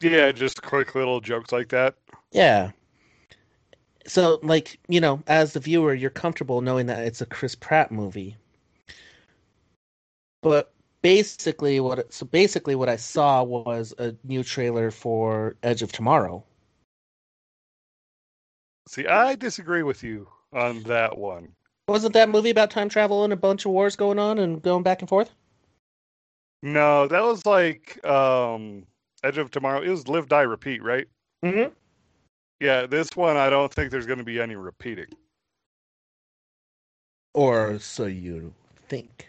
Yeah, 0.00 0.32
just 0.32 0.62
quick 0.62 0.94
little 0.94 1.20
jokes 1.20 1.52
like 1.52 1.68
that. 1.70 1.94
Yeah. 2.30 2.72
So, 4.06 4.38
like, 4.42 4.78
you 4.88 5.00
know, 5.00 5.22
as 5.26 5.54
the 5.54 5.60
viewer, 5.60 5.94
you're 5.94 6.10
comfortable 6.10 6.60
knowing 6.60 6.86
that 6.86 7.06
it's 7.06 7.22
a 7.22 7.26
Chris 7.26 7.54
Pratt 7.54 7.90
movie. 7.90 8.36
But 10.42 10.74
basically, 11.00 11.80
what 11.80 11.98
it, 12.00 12.12
so 12.12 12.26
basically 12.26 12.74
what 12.74 12.90
I 12.90 12.96
saw 12.96 13.42
was 13.42 13.94
a 13.98 14.14
new 14.24 14.42
trailer 14.42 14.90
for 14.90 15.56
Edge 15.62 15.80
of 15.80 15.90
Tomorrow. 15.90 16.44
See, 18.86 19.06
I 19.06 19.34
disagree 19.34 19.82
with 19.82 20.02
you 20.02 20.28
on 20.52 20.82
that 20.84 21.16
one. 21.16 21.48
Wasn't 21.88 22.14
that 22.14 22.28
movie 22.28 22.50
about 22.50 22.70
time 22.70 22.88
travel 22.88 23.24
and 23.24 23.32
a 23.32 23.36
bunch 23.36 23.64
of 23.64 23.72
wars 23.72 23.96
going 23.96 24.18
on 24.18 24.38
and 24.38 24.62
going 24.62 24.82
back 24.82 25.00
and 25.00 25.08
forth? 25.08 25.30
No, 26.62 27.06
that 27.08 27.22
was 27.22 27.44
like 27.44 28.04
um 28.06 28.86
Edge 29.22 29.38
of 29.38 29.50
Tomorrow. 29.50 29.82
It 29.82 29.90
was 29.90 30.08
Live 30.08 30.28
Die 30.28 30.42
Repeat, 30.42 30.82
right? 30.82 31.06
Mm-hmm. 31.44 31.72
Yeah, 32.60 32.86
this 32.86 33.10
one 33.14 33.36
I 33.36 33.50
don't 33.50 33.72
think 33.72 33.90
there's 33.90 34.06
going 34.06 34.18
to 34.18 34.24
be 34.24 34.40
any 34.40 34.56
repeating. 34.56 35.06
Or 37.34 37.78
so 37.78 38.06
you 38.06 38.54
think. 38.88 39.28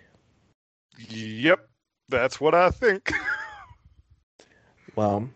Yep, 1.10 1.68
that's 2.08 2.40
what 2.40 2.56
I 2.56 2.70
think. 2.70 3.12
Well, 4.96 5.30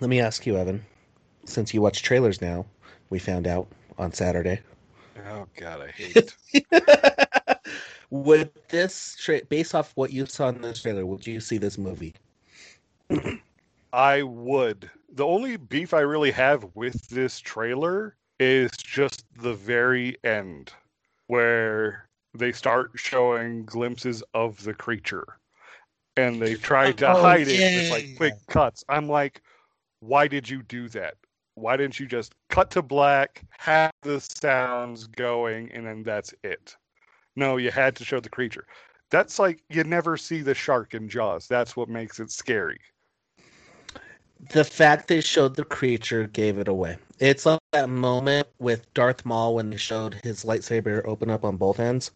let 0.00 0.10
me 0.10 0.20
ask 0.20 0.46
you, 0.46 0.56
Evan. 0.56 0.84
Since 1.44 1.72
you 1.72 1.80
watch 1.80 2.02
trailers 2.02 2.40
now, 2.40 2.66
we 3.10 3.18
found 3.18 3.46
out 3.46 3.68
on 3.98 4.12
Saturday. 4.12 4.60
oh 5.28 5.46
God, 5.56 5.82
I 5.82 5.88
hate 5.88 6.16
it. 6.18 6.34
would 8.10 8.50
this 8.68 9.16
tra- 9.20 9.44
based 9.48 9.74
off 9.74 9.92
what 9.96 10.12
you 10.12 10.26
saw 10.26 10.48
in 10.48 10.62
this 10.62 10.82
trailer 10.82 11.06
would 11.06 11.26
you 11.26 11.40
see 11.40 11.58
this 11.58 11.78
movie 11.78 12.14
I 13.92 14.22
would. 14.22 14.90
The 15.12 15.26
only 15.26 15.56
beef 15.56 15.92
I 15.94 16.00
really 16.00 16.30
have 16.32 16.64
with 16.74 17.08
this 17.08 17.38
trailer 17.40 18.16
is 18.38 18.70
just 18.76 19.24
the 19.36 19.54
very 19.54 20.16
end, 20.24 20.72
where 21.26 22.08
they 22.34 22.52
start 22.52 22.92
showing 22.94 23.64
glimpses 23.64 24.22
of 24.34 24.62
the 24.64 24.74
creature, 24.74 25.26
and 26.16 26.40
they 26.40 26.54
try 26.54 26.92
to 26.92 27.10
Oh, 27.10 27.14
hide 27.14 27.48
it 27.48 27.66
with 27.72 27.90
like 27.90 28.06
quick 28.16 28.34
cuts. 28.48 28.84
I'm 28.88 29.08
like, 29.08 29.42
why 30.00 30.28
did 30.28 30.48
you 30.48 30.62
do 30.62 30.88
that? 30.90 31.14
Why 31.54 31.76
didn't 31.76 32.00
you 32.00 32.06
just 32.06 32.34
cut 32.48 32.70
to 32.72 32.82
black, 32.82 33.42
have 33.58 33.92
the 34.02 34.20
sounds 34.20 35.06
going, 35.06 35.70
and 35.72 35.86
then 35.86 36.02
that's 36.02 36.34
it? 36.42 36.76
No, 37.36 37.56
you 37.56 37.70
had 37.70 37.96
to 37.96 38.04
show 38.04 38.20
the 38.20 38.28
creature. 38.28 38.66
That's 39.10 39.38
like 39.38 39.62
you 39.68 39.84
never 39.84 40.16
see 40.16 40.42
the 40.42 40.54
shark 40.54 40.94
in 40.94 41.08
Jaws. 41.08 41.46
That's 41.48 41.76
what 41.76 41.88
makes 41.88 42.20
it 42.20 42.30
scary. 42.30 42.80
the 44.50 44.64
fact 44.64 45.08
they 45.08 45.20
showed 45.20 45.54
the 45.56 45.64
creature 45.64 46.26
gave 46.28 46.58
it 46.58 46.68
away 46.68 46.96
it's 47.18 47.44
like 47.46 47.60
that 47.72 47.88
moment 47.90 48.46
with 48.58 48.92
darth 48.94 49.24
maul 49.24 49.54
when 49.54 49.70
they 49.70 49.76
showed 49.76 50.14
his 50.24 50.44
lightsaber 50.44 51.04
open 51.06 51.30
up 51.30 51.44
on 51.44 51.56
both 51.56 51.78
ends 51.78 52.10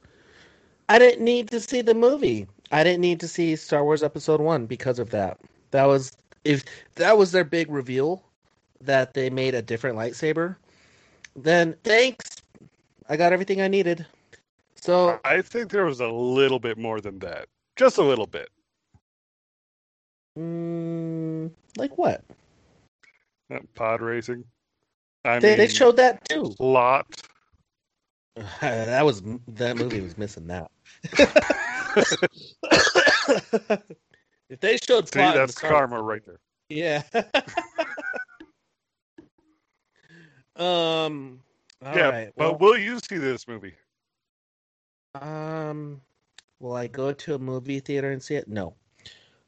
i 0.88 0.98
didn't 0.98 1.24
need 1.24 1.50
to 1.50 1.60
see 1.60 1.82
the 1.82 1.94
movie 1.94 2.46
i 2.72 2.82
didn't 2.82 3.00
need 3.00 3.20
to 3.20 3.28
see 3.28 3.54
star 3.56 3.84
wars 3.84 4.02
episode 4.02 4.40
one 4.40 4.66
because 4.66 4.98
of 4.98 5.10
that 5.10 5.38
that 5.70 5.84
was 5.84 6.16
if 6.44 6.64
that 6.94 7.16
was 7.18 7.32
their 7.32 7.44
big 7.44 7.70
reveal 7.70 8.22
that 8.80 9.14
they 9.14 9.30
made 9.30 9.54
a 9.54 9.62
different 9.62 9.96
lightsaber 9.96 10.56
then 11.36 11.74
thanks 11.84 12.42
i 13.08 13.16
got 13.16 13.32
everything 13.32 13.60
i 13.60 13.68
needed 13.68 14.04
so 14.84 15.18
I 15.24 15.40
think 15.40 15.70
there 15.70 15.86
was 15.86 16.00
a 16.00 16.08
little 16.08 16.58
bit 16.58 16.76
more 16.76 17.00
than 17.00 17.18
that. 17.20 17.46
Just 17.74 17.96
a 17.96 18.02
little 18.02 18.26
bit. 18.26 18.50
mm, 20.38 21.50
like 21.78 21.96
what 21.96 22.22
Pod 23.74 24.02
racing. 24.02 24.44
I 25.24 25.38
they, 25.38 25.50
mean, 25.50 25.58
they 25.58 25.68
showed 25.68 25.96
that 25.96 26.28
too 26.28 26.54
lot. 26.58 27.06
that 28.60 29.06
was 29.06 29.22
that 29.48 29.78
movie 29.78 30.02
was 30.02 30.18
missing 30.18 30.48
that. 30.48 30.70
if 34.50 34.60
they 34.60 34.76
showed 34.76 35.08
See, 35.08 35.20
that's 35.20 35.56
Star- 35.56 35.70
karma 35.70 36.02
right 36.02 36.22
there. 36.26 36.40
Yeah. 36.68 37.04
Um. 40.56 41.40
all 41.84 41.96
yeah, 41.96 42.08
right, 42.08 42.32
but 42.36 42.58
well, 42.58 42.58
will 42.58 42.78
you 42.78 42.98
see 43.00 43.18
this 43.18 43.46
movie? 43.48 43.74
um, 45.20 46.00
will 46.60 46.74
I 46.74 46.86
go 46.86 47.12
to 47.12 47.34
a 47.34 47.38
movie 47.38 47.80
theater 47.80 48.10
and 48.10 48.22
see 48.22 48.34
it? 48.34 48.48
No. 48.48 48.74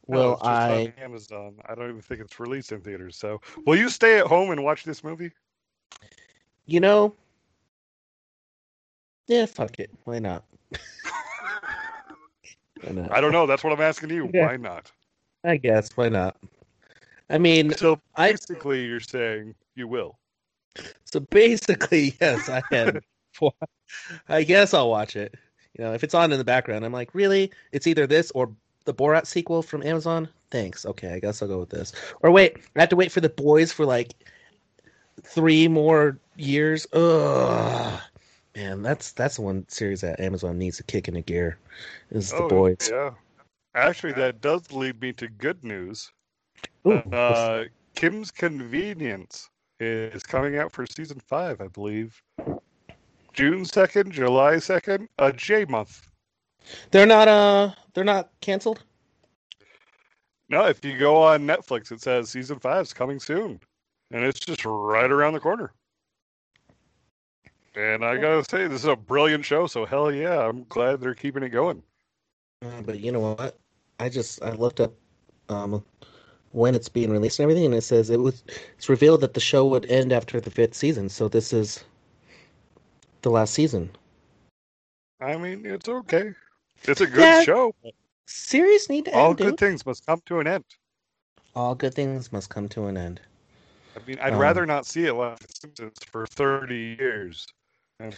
No, 0.08 0.18
Will 0.18 0.32
just 0.36 0.46
I? 0.46 0.82
on 0.82 0.92
Amazon. 1.02 1.54
I 1.68 1.74
don't 1.74 1.88
even 1.88 2.00
think 2.00 2.20
it's 2.20 2.38
released 2.38 2.70
in 2.70 2.80
theaters. 2.80 3.16
So, 3.16 3.40
will 3.66 3.76
you 3.76 3.88
stay 3.88 4.18
at 4.18 4.26
home 4.26 4.50
and 4.52 4.62
watch 4.62 4.84
this 4.84 5.02
movie? 5.02 5.32
You 6.66 6.78
know. 6.80 7.14
Yeah, 9.26 9.46
fuck 9.46 9.80
it. 9.80 9.90
Why 10.04 10.20
not? 10.20 10.44
Why 12.82 12.92
not? 12.92 13.10
I 13.10 13.20
don't 13.20 13.32
know. 13.32 13.46
That's 13.46 13.64
what 13.64 13.72
I'm 13.72 13.80
asking 13.80 14.10
you. 14.10 14.30
Yeah. 14.32 14.46
Why 14.46 14.56
not? 14.56 14.92
I 15.42 15.56
guess 15.56 15.90
why 15.96 16.08
not? 16.08 16.36
I 17.28 17.38
mean, 17.38 17.72
So 17.72 18.00
I 18.14 18.30
basically, 18.30 18.84
you're 18.84 19.00
saying 19.00 19.54
you 19.74 19.88
will. 19.88 20.16
So 21.04 21.20
basically, 21.20 22.14
yes, 22.20 22.48
I 22.48 22.62
am. 22.72 23.00
I 24.28 24.42
guess 24.42 24.74
I'll 24.74 24.90
watch 24.90 25.16
it. 25.16 25.34
You 25.78 25.84
know, 25.84 25.92
if 25.92 26.02
it's 26.02 26.14
on 26.14 26.32
in 26.32 26.38
the 26.38 26.44
background, 26.44 26.84
I'm 26.84 26.92
like, 26.92 27.14
really? 27.14 27.50
It's 27.72 27.86
either 27.86 28.06
this 28.06 28.30
or 28.34 28.50
the 28.84 28.94
Borat 28.94 29.26
sequel 29.26 29.62
from 29.62 29.82
Amazon. 29.82 30.28
Thanks. 30.50 30.86
Okay, 30.86 31.12
I 31.12 31.18
guess 31.18 31.42
I'll 31.42 31.48
go 31.48 31.58
with 31.58 31.70
this. 31.70 31.92
Or 32.22 32.30
wait, 32.30 32.56
I 32.76 32.80
have 32.80 32.88
to 32.90 32.96
wait 32.96 33.12
for 33.12 33.20
the 33.20 33.28
boys 33.28 33.72
for 33.72 33.84
like 33.84 34.14
three 35.22 35.68
more 35.68 36.18
years. 36.36 36.86
Ugh. 36.92 38.00
Man, 38.54 38.80
that's 38.82 39.12
that's 39.12 39.36
the 39.36 39.42
one 39.42 39.68
series 39.68 40.00
that 40.00 40.18
Amazon 40.18 40.56
needs 40.56 40.78
to 40.78 40.82
kick 40.82 41.08
into 41.08 41.20
gear. 41.20 41.58
Is 42.10 42.30
the 42.30 42.44
oh, 42.44 42.48
boys? 42.48 42.88
yeah. 42.90 43.10
Actually, 43.74 44.14
that 44.14 44.40
does 44.40 44.72
lead 44.72 44.98
me 45.02 45.12
to 45.12 45.28
good 45.28 45.62
news. 45.62 46.10
Ooh, 46.86 46.94
Uh, 47.12 47.64
Kim's 47.94 48.30
Convenience 48.30 49.50
is 49.80 50.22
coming 50.22 50.56
out 50.58 50.72
for 50.72 50.86
season 50.86 51.20
five, 51.20 51.60
I 51.60 51.68
believe. 51.68 52.22
June 53.32 53.64
second, 53.64 54.12
July 54.12 54.58
second, 54.58 55.08
a 55.18 55.32
J 55.32 55.64
month. 55.66 56.08
they're 56.90 57.06
not 57.06 57.28
uh 57.28 57.72
they're 57.94 58.04
not 58.04 58.30
canceled. 58.40 58.82
No, 60.48 60.66
if 60.66 60.84
you 60.84 60.96
go 60.96 61.22
on 61.22 61.46
Netflix, 61.46 61.90
it 61.90 62.00
says 62.00 62.30
season 62.30 62.58
five 62.58 62.82
is 62.82 62.92
coming 62.92 63.18
soon, 63.18 63.60
and 64.10 64.24
it's 64.24 64.40
just 64.40 64.64
right 64.64 65.10
around 65.10 65.34
the 65.34 65.40
corner. 65.40 65.72
And 67.74 68.04
I 68.04 68.16
gotta 68.16 68.42
say, 68.44 68.68
this 68.68 68.80
is 68.80 68.86
a 68.86 68.96
brilliant 68.96 69.44
show. 69.44 69.66
So 69.66 69.84
hell 69.84 70.10
yeah, 70.10 70.48
I'm 70.48 70.64
glad 70.68 71.00
they're 71.00 71.14
keeping 71.14 71.42
it 71.42 71.50
going. 71.50 71.82
Uh, 72.62 72.80
but 72.82 73.00
you 73.00 73.12
know 73.12 73.20
what? 73.20 73.58
I 74.00 74.08
just 74.08 74.42
I 74.42 74.52
looked 74.52 74.80
up 74.80 74.94
um 75.48 75.84
when 76.56 76.74
it's 76.74 76.88
being 76.88 77.10
released 77.10 77.38
and 77.38 77.44
everything, 77.44 77.66
and 77.66 77.74
it 77.74 77.82
says 77.82 78.08
it 78.08 78.18
was 78.18 78.42
it's 78.78 78.88
revealed 78.88 79.20
that 79.20 79.34
the 79.34 79.40
show 79.40 79.66
would 79.66 79.84
end 79.90 80.10
after 80.10 80.40
the 80.40 80.50
fifth 80.50 80.74
season. 80.74 81.10
So 81.10 81.28
this 81.28 81.52
is 81.52 81.84
the 83.20 83.30
last 83.30 83.52
season. 83.52 83.90
I 85.20 85.36
mean, 85.36 85.66
it's 85.66 85.86
okay. 85.86 86.32
It's 86.84 87.02
a 87.02 87.06
good 87.06 87.22
Yeah. 87.22 87.42
show. 87.42 87.74
Series 88.26 88.88
need 88.88 89.04
to 89.04 89.10
end. 89.12 89.20
All 89.20 89.30
end. 89.30 89.36
good 89.36 89.50
dude. 89.50 89.58
things 89.58 89.84
must 89.84 90.06
come 90.06 90.22
to 90.26 90.40
an 90.40 90.46
end. 90.46 90.64
All 91.54 91.74
good 91.74 91.92
things 91.94 92.32
must 92.32 92.48
come 92.48 92.68
to 92.70 92.86
an 92.86 92.96
end. 92.96 93.20
I 93.94 94.06
mean, 94.06 94.18
I'd 94.20 94.32
Um, 94.32 94.40
rather 94.40 94.64
not 94.64 94.86
see 94.86 95.04
it 95.04 95.12
like 95.12 95.38
Simpsons 95.60 95.98
for 96.10 96.26
30 96.26 96.96
years. 96.98 97.46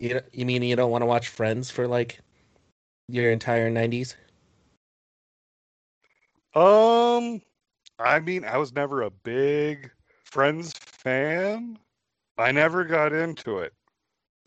You 0.00 0.20
you 0.32 0.46
mean 0.46 0.62
you 0.62 0.76
don't 0.76 0.92
want 0.92 1.02
to 1.02 1.06
watch 1.06 1.26
Friends 1.26 1.72
for 1.72 1.88
like 1.88 2.20
your 3.08 3.32
entire 3.32 3.68
nineties? 3.68 4.16
Um, 6.54 7.40
I 7.98 8.20
mean, 8.20 8.44
I 8.44 8.56
was 8.58 8.72
never 8.72 9.02
a 9.02 9.10
big 9.10 9.90
Friends 10.24 10.72
fan. 10.72 11.78
I 12.38 12.52
never 12.52 12.84
got 12.84 13.12
into 13.12 13.58
it. 13.58 13.72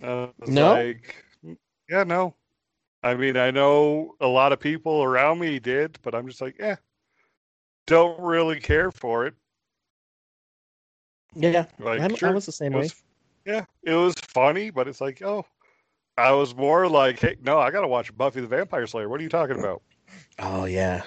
Uh, 0.01 0.27
No? 0.45 0.73
Like, 0.75 1.25
yeah, 1.89 2.03
no. 2.03 2.35
I 3.03 3.15
mean, 3.15 3.37
I 3.37 3.51
know 3.51 4.15
a 4.19 4.27
lot 4.27 4.51
of 4.53 4.59
people 4.59 5.03
around 5.03 5.39
me 5.39 5.59
did, 5.59 5.99
but 6.03 6.15
I'm 6.15 6.27
just 6.27 6.41
like, 6.41 6.57
yeah, 6.59 6.77
don't 7.87 8.19
really 8.19 8.59
care 8.59 8.91
for 8.91 9.25
it. 9.25 9.35
Yeah, 11.35 11.65
Like, 11.79 12.01
I'm, 12.01 12.15
I 12.15 12.17
sure, 12.17 12.31
was 12.31 12.45
the 12.45 12.51
same 12.51 12.73
way. 12.73 12.83
was- 12.83 13.03
yeah, 13.45 13.65
it 13.83 13.93
was 13.95 14.15
funny, 14.15 14.69
but 14.69 14.87
it's 14.87 15.01
like, 15.01 15.21
oh, 15.21 15.45
I 16.17 16.31
was 16.33 16.55
more 16.55 16.87
like, 16.87 17.19
hey, 17.19 17.37
no, 17.41 17.59
I 17.59 17.71
gotta 17.71 17.87
watch 17.87 18.15
Buffy 18.15 18.41
the 18.41 18.47
Vampire 18.47 18.87
Slayer. 18.87 19.09
What 19.09 19.19
are 19.19 19.23
you 19.23 19.29
talking 19.29 19.59
about? 19.59 19.81
Oh 20.39 20.65
yeah, 20.65 21.03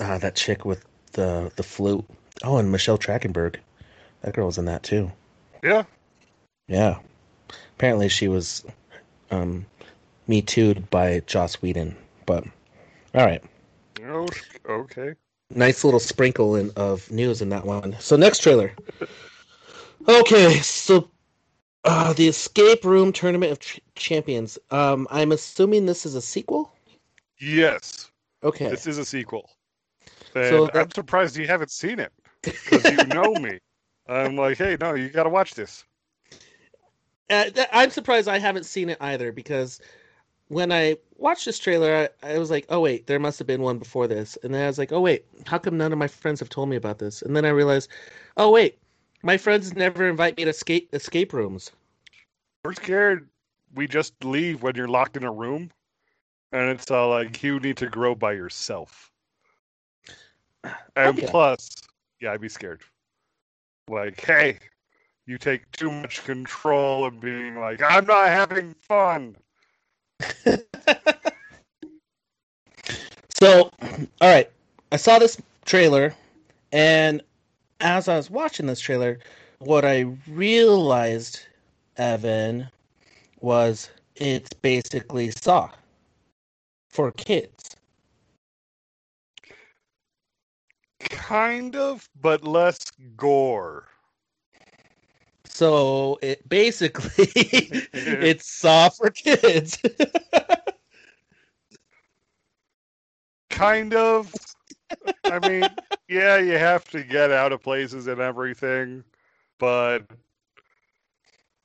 uh, 0.00 0.18
that 0.18 0.36
chick 0.36 0.64
with 0.64 0.84
the 1.12 1.50
the 1.56 1.62
flute. 1.62 2.04
Oh, 2.44 2.58
and 2.58 2.70
Michelle 2.70 2.98
Trachtenberg. 2.98 3.56
That 4.22 4.34
girl 4.34 4.46
was 4.46 4.58
in 4.58 4.64
that 4.66 4.82
too. 4.82 5.10
Yeah, 5.62 5.84
Yeah. 6.68 6.98
Apparently 7.76 8.08
she 8.08 8.28
was 8.28 8.64
um 9.30 9.66
me 10.26 10.42
too'd 10.42 10.88
by 10.90 11.20
Joss 11.26 11.62
Whedon. 11.62 11.96
But 12.26 12.44
all 13.14 13.24
right. 13.24 13.42
oh, 14.04 14.28
okay. 14.68 15.14
Nice 15.50 15.84
little 15.84 16.00
sprinkle 16.00 16.56
in, 16.56 16.70
of 16.76 17.08
news 17.10 17.40
in 17.40 17.50
that 17.50 17.64
one. 17.64 17.96
So 18.00 18.16
next 18.16 18.40
trailer. 18.42 18.72
Okay, 20.08 20.58
so 20.58 21.08
uh 21.84 22.12
the 22.12 22.28
Escape 22.28 22.84
Room 22.84 23.12
Tournament 23.12 23.52
of 23.52 23.60
Ch- 23.60 23.80
Champions. 23.94 24.58
Um 24.70 25.06
I'm 25.10 25.32
assuming 25.32 25.86
this 25.86 26.04
is 26.04 26.14
a 26.14 26.22
sequel? 26.22 26.72
Yes, 27.38 28.10
Okay. 28.42 28.68
this 28.68 28.86
is 28.86 28.98
a 28.98 29.04
sequel. 29.04 29.50
So 30.44 30.70
I'm 30.74 30.90
surprised 30.90 31.36
you 31.36 31.46
haven't 31.46 31.70
seen 31.70 31.98
it 31.98 32.12
because 32.42 32.90
you 32.90 33.06
know 33.06 33.34
me. 33.34 33.58
I'm 34.08 34.36
like, 34.36 34.58
hey, 34.58 34.76
no, 34.80 34.94
you 34.94 35.08
gotta 35.08 35.30
watch 35.30 35.54
this. 35.54 35.84
Uh, 37.28 37.44
th- 37.44 37.68
I'm 37.72 37.90
surprised 37.90 38.28
I 38.28 38.38
haven't 38.38 38.66
seen 38.66 38.88
it 38.88 38.98
either 39.00 39.32
because 39.32 39.80
when 40.48 40.70
I 40.70 40.96
watched 41.16 41.44
this 41.44 41.58
trailer, 41.58 42.08
I, 42.22 42.34
I 42.34 42.38
was 42.38 42.50
like, 42.50 42.66
oh, 42.68 42.80
wait, 42.80 43.06
there 43.06 43.18
must 43.18 43.38
have 43.38 43.48
been 43.48 43.62
one 43.62 43.78
before 43.78 44.06
this. 44.06 44.38
And 44.44 44.54
then 44.54 44.62
I 44.62 44.66
was 44.68 44.78
like, 44.78 44.92
oh, 44.92 45.00
wait, 45.00 45.24
how 45.46 45.58
come 45.58 45.76
none 45.76 45.92
of 45.92 45.98
my 45.98 46.06
friends 46.06 46.38
have 46.40 46.48
told 46.48 46.68
me 46.68 46.76
about 46.76 46.98
this? 46.98 47.22
And 47.22 47.34
then 47.34 47.44
I 47.44 47.48
realized, 47.48 47.90
oh, 48.36 48.50
wait, 48.52 48.78
my 49.22 49.36
friends 49.36 49.74
never 49.74 50.08
invite 50.08 50.36
me 50.36 50.44
to 50.44 50.50
escape, 50.50 50.88
escape 50.94 51.32
rooms. 51.32 51.72
We're 52.64 52.74
scared. 52.74 53.28
We 53.74 53.88
just 53.88 54.12
leave 54.24 54.62
when 54.62 54.76
you're 54.76 54.88
locked 54.88 55.16
in 55.16 55.24
a 55.24 55.32
room, 55.32 55.70
and 56.52 56.70
it's 56.70 56.90
all 56.90 57.10
like 57.10 57.42
you 57.42 57.58
need 57.58 57.76
to 57.78 57.88
grow 57.88 58.14
by 58.14 58.32
yourself. 58.32 59.10
And 60.96 61.18
Okay. 61.18 61.26
plus, 61.26 61.68
yeah, 62.20 62.32
I'd 62.32 62.40
be 62.40 62.48
scared. 62.48 62.82
Like, 63.88 64.20
hey, 64.24 64.58
you 65.26 65.38
take 65.38 65.70
too 65.72 65.90
much 65.90 66.24
control 66.24 67.06
and 67.06 67.20
being 67.20 67.58
like, 67.58 67.80
I'm 67.82 68.06
not 68.06 68.28
having 68.28 68.74
fun. 68.74 69.36
So, 73.38 73.70
all 74.22 74.32
right, 74.32 74.50
I 74.92 74.96
saw 74.96 75.18
this 75.18 75.36
trailer, 75.66 76.14
and 76.72 77.22
as 77.80 78.08
I 78.08 78.16
was 78.16 78.30
watching 78.30 78.64
this 78.66 78.80
trailer, 78.80 79.18
what 79.58 79.84
I 79.84 80.06
realized, 80.26 81.40
Evan, 81.98 82.70
was 83.42 83.90
it's 84.16 84.50
basically 84.54 85.30
Saw 85.32 85.68
for 86.88 87.12
kids. 87.12 87.76
Kind 91.10 91.76
of, 91.76 92.08
but 92.20 92.44
less 92.44 92.78
gore. 93.16 93.88
So 95.44 96.18
it 96.22 96.48
basically 96.48 97.08
it's 97.92 98.46
Saw 98.46 98.88
for 98.90 99.10
kids. 99.10 99.78
Kind 103.50 103.94
of. 103.94 104.32
I 105.24 105.48
mean, 105.48 105.66
yeah, 106.08 106.36
you 106.36 106.58
have 106.58 106.84
to 106.90 107.02
get 107.02 107.30
out 107.30 107.52
of 107.52 107.62
places 107.62 108.06
and 108.06 108.20
everything, 108.20 109.02
but 109.58 110.02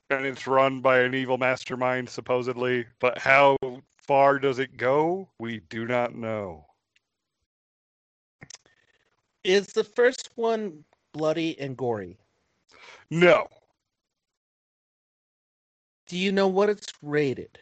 and 0.10 0.26
it's 0.26 0.48
run 0.48 0.82
by 0.82 1.00
an 1.00 1.14
evil 1.14 1.38
mastermind 1.38 2.10
supposedly, 2.10 2.86
but 3.00 3.18
how 3.18 3.58
far 3.98 4.40
does 4.40 4.60
it 4.60 4.78
go? 4.78 5.30
We 5.40 5.60
do 5.70 5.86
not 5.86 6.16
know. 6.16 6.66
Is 9.44 9.68
the 9.68 9.84
first 9.84 10.30
one 10.36 10.84
bloody 11.14 11.60
and 11.60 11.76
gory? 11.76 12.18
No. 13.10 13.48
Do 16.08 16.18
you 16.18 16.32
know 16.32 16.48
what 16.48 16.70
it's 16.70 16.94
rated? 17.02 17.58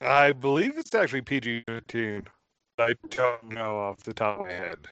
I 0.00 0.32
believe 0.32 0.76
it's 0.76 0.94
actually 0.94 1.22
PG-13. 1.22 2.26
I 2.78 2.94
don't 3.10 3.48
know 3.50 3.78
off 3.78 4.02
the 4.02 4.12
top 4.12 4.40
of 4.40 4.46
my 4.46 4.52
head. 4.52 4.88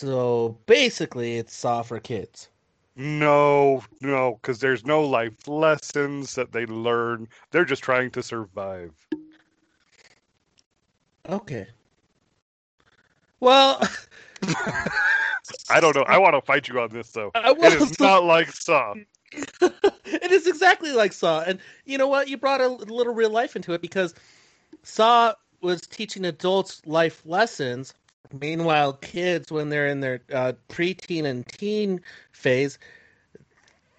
So 0.00 0.58
basically, 0.66 1.36
it's 1.36 1.54
Saw 1.54 1.82
for 1.82 2.00
kids. 2.00 2.48
No, 2.96 3.82
no, 4.00 4.38
because 4.40 4.58
there's 4.58 4.86
no 4.86 5.02
life 5.02 5.46
lessons 5.46 6.34
that 6.34 6.52
they 6.52 6.66
learn. 6.66 7.28
They're 7.50 7.64
just 7.64 7.82
trying 7.82 8.10
to 8.12 8.22
survive. 8.22 8.92
Okay. 11.28 11.66
Well, 13.40 13.80
I 15.70 15.80
don't 15.80 15.94
know. 15.94 16.04
I 16.04 16.18
want 16.18 16.34
to 16.34 16.40
fight 16.42 16.68
you 16.68 16.80
on 16.80 16.90
this 16.90 17.10
though. 17.10 17.30
It 17.34 17.80
was 17.80 18.00
not 18.00 18.24
like 18.24 18.50
Saw. 18.50 18.94
it 19.32 20.30
is 20.30 20.46
exactly 20.46 20.92
like 20.92 21.12
Saw, 21.12 21.42
and 21.42 21.58
you 21.84 21.98
know 21.98 22.08
what? 22.08 22.28
You 22.28 22.36
brought 22.36 22.60
a 22.60 22.68
little 22.68 23.14
real 23.14 23.30
life 23.30 23.56
into 23.56 23.72
it 23.72 23.82
because 23.82 24.14
Saw 24.82 25.34
was 25.60 25.80
teaching 25.82 26.24
adults 26.24 26.82
life 26.86 27.22
lessons. 27.26 27.92
Meanwhile, 28.32 28.94
kids, 28.94 29.52
when 29.52 29.68
they're 29.68 29.86
in 29.86 30.00
their 30.00 30.20
uh, 30.32 30.52
preteen 30.68 31.24
and 31.24 31.46
teen 31.46 32.00
phase, 32.32 32.78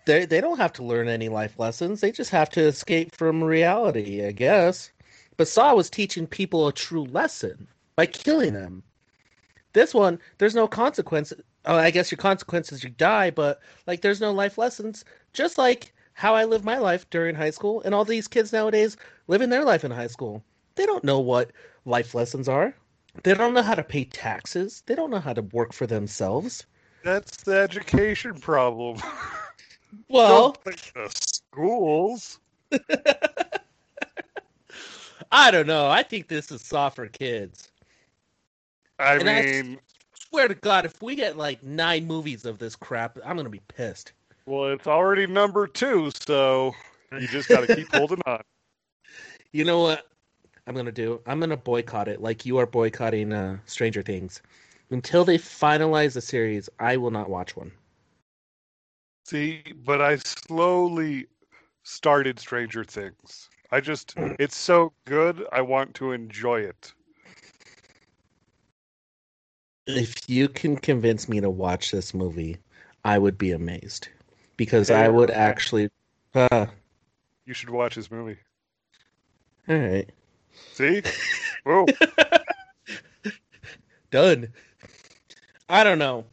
they 0.05 0.25
they 0.25 0.41
don't 0.41 0.57
have 0.57 0.73
to 0.73 0.83
learn 0.83 1.07
any 1.07 1.29
life 1.29 1.59
lessons. 1.59 2.01
They 2.01 2.11
just 2.11 2.31
have 2.31 2.49
to 2.51 2.61
escape 2.61 3.15
from 3.15 3.43
reality, 3.43 4.25
I 4.25 4.31
guess. 4.31 4.91
But 5.37 5.47
Saw 5.47 5.75
was 5.75 5.89
teaching 5.89 6.25
people 6.25 6.67
a 6.67 6.73
true 6.73 7.05
lesson 7.05 7.67
by 7.95 8.07
killing 8.07 8.53
them. 8.53 8.83
This 9.77 9.93
one, 9.93 10.17
there's 10.39 10.55
no 10.55 10.67
consequence. 10.67 11.31
Oh, 11.65 11.75
I 11.75 11.91
guess 11.91 12.09
your 12.09 12.17
consequence 12.17 12.71
is 12.71 12.83
you 12.83 12.89
die, 12.89 13.29
but 13.29 13.59
like 13.85 14.01
there's 14.01 14.19
no 14.19 14.31
life 14.31 14.57
lessons. 14.57 15.05
Just 15.33 15.59
like 15.59 15.93
how 16.13 16.33
I 16.33 16.45
live 16.45 16.63
my 16.63 16.79
life 16.79 17.07
during 17.11 17.35
high 17.35 17.51
school, 17.51 17.83
and 17.83 17.93
all 17.93 18.03
these 18.03 18.27
kids 18.27 18.51
nowadays 18.51 18.97
living 19.27 19.51
their 19.51 19.63
life 19.63 19.83
in 19.83 19.91
high 19.91 20.07
school. 20.07 20.43
They 20.73 20.87
don't 20.87 21.03
know 21.03 21.19
what 21.19 21.51
life 21.85 22.15
lessons 22.15 22.49
are. 22.49 22.73
They 23.21 23.35
don't 23.35 23.53
know 23.53 23.61
how 23.61 23.75
to 23.75 23.83
pay 23.83 24.05
taxes. 24.05 24.81
They 24.87 24.95
don't 24.95 25.11
know 25.11 25.19
how 25.19 25.33
to 25.33 25.43
work 25.43 25.73
for 25.73 25.85
themselves. 25.85 26.65
That's 27.03 27.43
the 27.43 27.59
education 27.59 28.33
problem. 28.33 28.97
Well, 30.09 30.55
the 30.65 31.09
schools. 31.09 32.39
I 35.31 35.51
don't 35.51 35.67
know. 35.67 35.87
I 35.87 36.03
think 36.03 36.27
this 36.27 36.51
is 36.51 36.61
soft 36.61 36.95
for 36.97 37.07
kids. 37.07 37.71
I 38.99 39.15
And 39.15 39.29
I- 39.29 39.41
mean, 39.41 39.79
Swear 40.29 40.47
to 40.49 40.55
God, 40.55 40.85
if 40.85 41.01
we 41.01 41.15
get 41.15 41.37
like 41.37 41.63
nine 41.63 42.05
movies 42.05 42.43
of 42.45 42.57
this 42.59 42.75
crap, 42.75 43.17
I'm 43.23 43.37
gonna 43.37 43.49
be 43.49 43.61
pissed. 43.69 44.11
well, 44.45 44.65
it's 44.73 44.87
already 44.87 45.25
number 45.25 45.67
two, 45.67 46.11
so 46.19 46.75
you 47.17 47.27
just 47.27 47.47
got 47.47 47.65
to 47.65 47.75
keep 47.75 47.89
holding 47.93 48.21
on. 48.25 48.41
You 49.53 49.63
know 49.63 49.79
what 49.79 50.07
I'm 50.65 50.75
gonna 50.75 50.91
do? 50.91 51.21
I'm 51.25 51.39
gonna 51.39 51.55
boycott 51.55 52.07
it, 52.09 52.21
like 52.21 52.45
you 52.45 52.57
are 52.57 52.65
boycotting 52.65 53.31
uh, 53.31 53.57
Stranger 53.65 54.01
Things. 54.01 54.41
Until 54.89 55.23
they 55.23 55.37
finalize 55.37 56.13
the 56.13 56.21
series, 56.21 56.69
I 56.79 56.97
will 56.97 57.11
not 57.11 57.29
watch 57.29 57.55
one. 57.55 57.71
See, 59.25 59.63
but 59.85 60.01
I 60.01 60.17
slowly 60.17 61.27
started 61.83 62.39
Stranger 62.39 62.83
Things. 62.83 63.49
I 63.71 63.79
just, 63.81 64.13
it's 64.39 64.57
so 64.57 64.91
good, 65.05 65.45
I 65.51 65.61
want 65.61 65.93
to 65.95 66.11
enjoy 66.11 66.61
it. 66.61 66.93
If 69.87 70.29
you 70.29 70.49
can 70.49 70.75
convince 70.75 71.29
me 71.29 71.39
to 71.41 71.49
watch 71.49 71.91
this 71.91 72.13
movie, 72.13 72.57
I 73.05 73.17
would 73.17 73.37
be 73.37 73.51
amazed. 73.51 74.09
Because 74.57 74.89
I 74.91 75.07
would 75.07 75.29
Okay. 75.29 75.39
actually. 75.39 75.89
Uh, 76.35 76.65
You 77.45 77.53
should 77.53 77.69
watch 77.69 77.95
this 77.95 78.11
movie. 78.11 78.37
all 79.69 79.77
right. 79.77 80.09
See? 80.73 81.01
Whoa. 81.63 81.85
Done. 84.11 84.49
I 85.69 85.83
don't 85.83 85.99
know. 85.99 86.25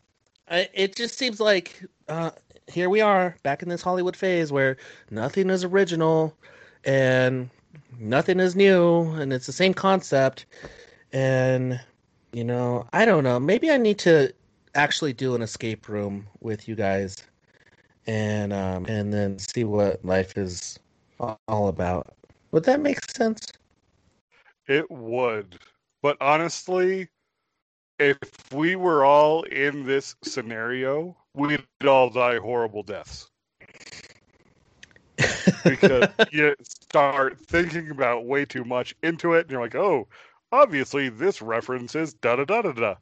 I, 0.48 0.68
it 0.74 0.94
just 0.96 1.16
seems 1.18 1.40
like 1.40 1.82
uh, 2.08 2.30
here 2.68 2.88
we 2.88 3.00
are 3.00 3.36
back 3.42 3.62
in 3.62 3.68
this 3.68 3.82
Hollywood 3.82 4.16
phase 4.16 4.52
where 4.52 4.76
nothing 5.10 5.50
is 5.50 5.64
original 5.64 6.36
and 6.84 7.50
nothing 7.98 8.40
is 8.40 8.54
new 8.54 9.02
and 9.14 9.32
it's 9.32 9.46
the 9.46 9.52
same 9.52 9.74
concept. 9.74 10.46
And, 11.12 11.80
you 12.34 12.44
know, 12.44 12.86
I 12.92 13.04
don't 13.04 13.22
know. 13.22 13.38
Maybe 13.38 13.70
I 13.70 13.76
need 13.76 13.98
to 14.00 14.32
actually 14.74 15.12
do 15.12 15.34
an 15.34 15.42
escape 15.42 15.88
room 15.88 16.26
with 16.40 16.66
you 16.66 16.74
guys 16.74 17.16
and 18.06 18.52
um, 18.52 18.86
and 18.86 19.12
then 19.12 19.38
see 19.38 19.64
what 19.64 20.04
life 20.04 20.36
is 20.36 20.78
all 21.20 21.68
about. 21.68 22.12
Would 22.50 22.64
that 22.64 22.80
make 22.80 23.02
sense? 23.10 23.52
It 24.66 24.90
would. 24.90 25.58
But 26.02 26.16
honestly, 26.20 27.08
if 27.98 28.18
we 28.52 28.76
were 28.76 29.04
all 29.04 29.44
in 29.44 29.86
this 29.86 30.16
scenario, 30.22 31.16
we'd 31.34 31.64
all 31.86 32.10
die 32.10 32.38
horrible 32.38 32.82
deaths. 32.82 33.30
because 35.64 36.08
you 36.32 36.54
start 36.62 37.38
thinking 37.38 37.90
about 37.90 38.26
way 38.26 38.44
too 38.44 38.64
much 38.64 38.96
into 39.02 39.34
it, 39.34 39.42
and 39.42 39.50
you're 39.50 39.60
like, 39.60 39.76
oh, 39.76 40.08
obviously 40.54 41.08
this 41.08 41.42
reference 41.42 41.94
is 41.94 42.14
da 42.14 42.36
da 42.36 42.44
da 42.44 42.62
da 42.62 42.72
da. 42.72 42.94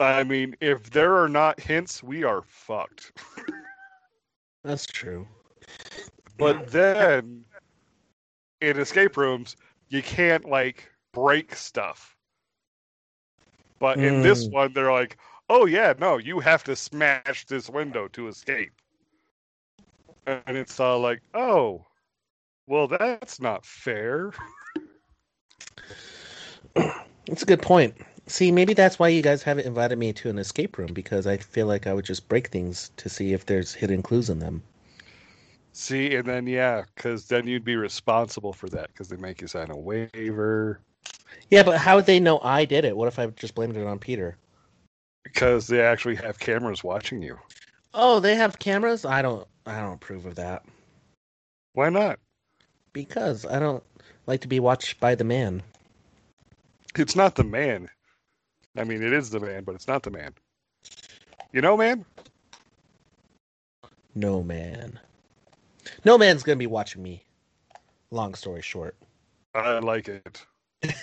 I 0.00 0.24
mean, 0.24 0.56
if 0.60 0.90
there 0.90 1.16
are 1.16 1.28
not 1.28 1.60
hints, 1.60 2.02
we 2.02 2.24
are 2.24 2.42
fucked. 2.42 3.12
That's 4.64 4.86
true. 4.86 5.26
But 6.38 6.70
then 6.70 7.44
in 8.60 8.78
escape 8.78 9.16
rooms, 9.16 9.56
you 9.88 10.02
can't 10.02 10.44
like 10.44 10.88
break 11.12 11.54
stuff. 11.54 12.16
But 13.80 13.98
in 13.98 14.22
this 14.22 14.48
Mm. 14.48 14.52
one, 14.52 14.72
they're 14.72 14.92
like, 14.92 15.18
oh, 15.48 15.66
yeah, 15.66 15.94
no, 15.98 16.18
you 16.18 16.40
have 16.40 16.64
to 16.64 16.76
smash 16.76 17.46
this 17.46 17.68
window 17.68 18.08
to 18.08 18.28
escape. 18.28 18.72
And 20.26 20.56
it's 20.56 20.78
all 20.80 21.00
like, 21.00 21.22
oh, 21.34 21.86
well, 22.66 22.88
that's 22.88 23.40
not 23.40 23.64
fair. 23.64 24.32
That's 27.26 27.42
a 27.42 27.46
good 27.46 27.62
point. 27.62 27.96
See, 28.26 28.52
maybe 28.52 28.74
that's 28.74 28.98
why 28.98 29.08
you 29.08 29.22
guys 29.22 29.42
haven't 29.42 29.66
invited 29.66 29.98
me 29.98 30.12
to 30.12 30.28
an 30.28 30.38
escape 30.38 30.76
room 30.78 30.92
because 30.92 31.26
I 31.26 31.38
feel 31.38 31.66
like 31.66 31.86
I 31.86 31.94
would 31.94 32.04
just 32.04 32.28
break 32.28 32.48
things 32.48 32.90
to 32.98 33.08
see 33.08 33.32
if 33.32 33.46
there's 33.46 33.72
hidden 33.74 34.02
clues 34.02 34.28
in 34.28 34.38
them. 34.38 34.62
See, 35.72 36.14
and 36.14 36.26
then, 36.28 36.46
yeah, 36.46 36.84
because 36.94 37.26
then 37.26 37.46
you'd 37.46 37.64
be 37.64 37.76
responsible 37.76 38.52
for 38.52 38.68
that 38.70 38.88
because 38.88 39.08
they 39.08 39.16
make 39.16 39.40
you 39.40 39.46
sign 39.46 39.70
a 39.70 39.76
waiver 39.76 40.80
Yeah, 41.50 41.62
but 41.62 41.78
how 41.78 41.96
would 41.96 42.06
they 42.06 42.20
know 42.20 42.40
I 42.42 42.66
did 42.66 42.84
it? 42.84 42.96
What 42.96 43.08
if 43.08 43.18
I 43.18 43.26
just 43.28 43.54
blamed 43.54 43.76
it 43.76 43.86
on 43.86 43.98
Peter? 43.98 44.36
because 45.32 45.66
they 45.66 45.80
actually 45.82 46.16
have 46.16 46.38
cameras 46.38 46.82
watching 46.82 47.22
you. 47.22 47.38
Oh, 47.94 48.20
they 48.20 48.34
have 48.34 48.58
cameras? 48.58 49.04
I 49.04 49.22
don't 49.22 49.46
I 49.66 49.80
don't 49.80 49.94
approve 49.94 50.26
of 50.26 50.36
that. 50.36 50.64
Why 51.74 51.90
not? 51.90 52.18
Because 52.92 53.46
I 53.46 53.58
don't 53.58 53.84
like 54.26 54.40
to 54.42 54.48
be 54.48 54.60
watched 54.60 54.98
by 55.00 55.14
the 55.14 55.24
man. 55.24 55.62
It's 56.96 57.16
not 57.16 57.34
the 57.34 57.44
man. 57.44 57.88
I 58.76 58.84
mean, 58.84 59.02
it 59.02 59.12
is 59.12 59.30
the 59.30 59.40
man, 59.40 59.64
but 59.64 59.74
it's 59.74 59.88
not 59.88 60.02
the 60.02 60.10
man. 60.10 60.34
You 61.52 61.60
know, 61.60 61.76
man? 61.76 62.04
No 64.14 64.42
man. 64.42 64.98
No 66.04 66.18
man's 66.18 66.42
gonna 66.42 66.56
be 66.56 66.66
watching 66.66 67.02
me. 67.02 67.24
Long 68.10 68.34
story 68.34 68.62
short. 68.62 68.96
I 69.54 69.78
like 69.78 70.08
it. 70.08 70.44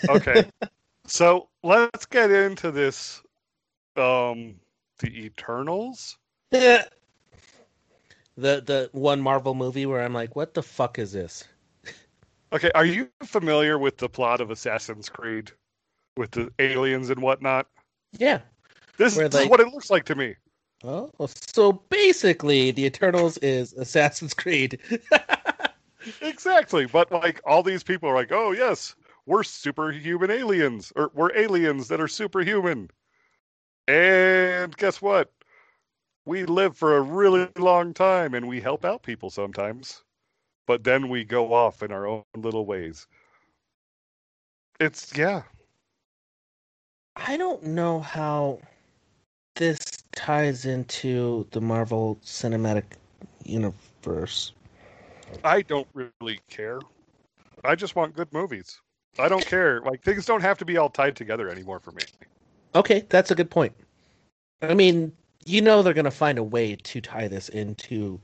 Okay. 0.10 0.50
so 1.08 1.50
let's 1.64 2.06
get 2.06 2.32
into 2.32 2.72
this. 2.72 3.22
Um, 3.96 4.56
the 5.00 5.26
Eternals. 5.26 6.18
Yeah. 6.52 6.86
the 8.38 8.62
the 8.66 8.90
one 8.92 9.22
Marvel 9.22 9.54
movie 9.54 9.86
where 9.86 10.04
I'm 10.04 10.14
like, 10.14 10.36
what 10.36 10.54
the 10.54 10.64
fuck 10.64 11.00
is 11.00 11.12
this? 11.12 11.46
Okay, 12.54 12.72
are 12.76 12.86
you 12.86 13.10
familiar 13.24 13.78
with 13.78 13.98
the 13.98 14.08
plot 14.08 14.40
of 14.40 14.52
Assassin's 14.52 15.10
Creed, 15.10 15.52
with 16.18 16.32
the 16.32 16.52
aliens 16.60 17.10
and 17.10 17.22
whatnot? 17.22 17.68
Yeah. 18.18 18.42
This, 18.98 19.18
Where 19.18 19.28
this 19.28 19.42
is 19.44 19.50
what 19.50 19.60
it 19.60 19.68
looks 19.68 19.90
like 19.90 20.06
to 20.06 20.16
me. 20.16 20.36
Oh, 20.84 21.10
so 21.52 21.74
basically, 21.90 22.72
the 22.72 22.86
Eternals 22.86 23.38
is 23.40 23.74
Assassin's 23.74 24.34
Creed. 24.34 24.80
Exactly, 26.22 26.86
but 26.86 27.12
like 27.12 27.42
all 27.46 27.64
these 27.64 27.84
people 27.84 28.10
are 28.10 28.16
like, 28.16 28.32
"Oh 28.32 28.52
yes, 28.52 28.96
we're 29.26 29.44
superhuman 29.44 30.32
aliens, 30.32 30.94
or 30.96 31.12
we're 31.14 31.36
aliens 31.36 31.88
that 31.88 32.00
are 32.00 32.08
superhuman." 32.08 32.90
And 33.88 34.76
guess 34.78 35.02
what? 35.02 35.32
We 36.26 36.46
live 36.46 36.78
for 36.78 36.98
a 36.98 37.02
really 37.02 37.50
long 37.58 37.94
time, 37.94 38.34
and 38.34 38.48
we 38.48 38.62
help 38.62 38.86
out 38.86 39.04
people 39.04 39.30
sometimes, 39.30 40.04
but 40.68 40.84
then 40.84 41.10
we 41.10 41.24
go 41.24 41.54
off 41.54 41.84
in 41.84 41.92
our 41.92 42.08
own 42.08 42.24
little 42.36 42.66
ways. 42.66 43.08
It's 44.80 45.16
yeah, 45.18 45.44
I 47.16 47.38
don't 47.38 47.64
know 47.64 48.00
how 48.00 48.60
this 49.56 50.04
ties 50.12 50.66
into 50.66 51.48
the 51.52 51.62
Marvel 51.62 52.18
Cinematic 52.24 52.84
Universe. 53.44 54.54
I 55.44 55.62
don't 55.62 55.88
really 55.94 56.40
care. 56.50 56.80
I 57.64 57.76
just 57.76 57.96
want 57.96 58.16
good 58.16 58.32
movies. 58.32 58.80
I 59.18 59.30
don't 59.30 59.46
care. 59.46 59.82
Like 59.82 60.04
things 60.04 60.26
don't 60.26 60.42
have 60.42 60.58
to 60.60 60.66
be 60.66 60.78
all 60.78 60.90
tied 60.90 61.16
together 61.16 61.50
anymore 61.50 61.80
for 61.80 61.92
me. 61.92 62.04
Okay, 62.76 63.06
that's 63.10 63.32
a 63.32 63.36
good 63.36 63.50
point. 63.50 63.74
I 64.62 64.74
mean, 64.74 65.12
you 65.46 65.62
know 65.62 65.82
they're 65.82 65.94
going 65.94 66.06
to 66.06 66.12
find 66.12 66.38
a 66.38 66.44
way 66.44 66.76
to 66.76 67.02
tie 67.02 67.28
this 67.28 67.50
into 67.50 68.20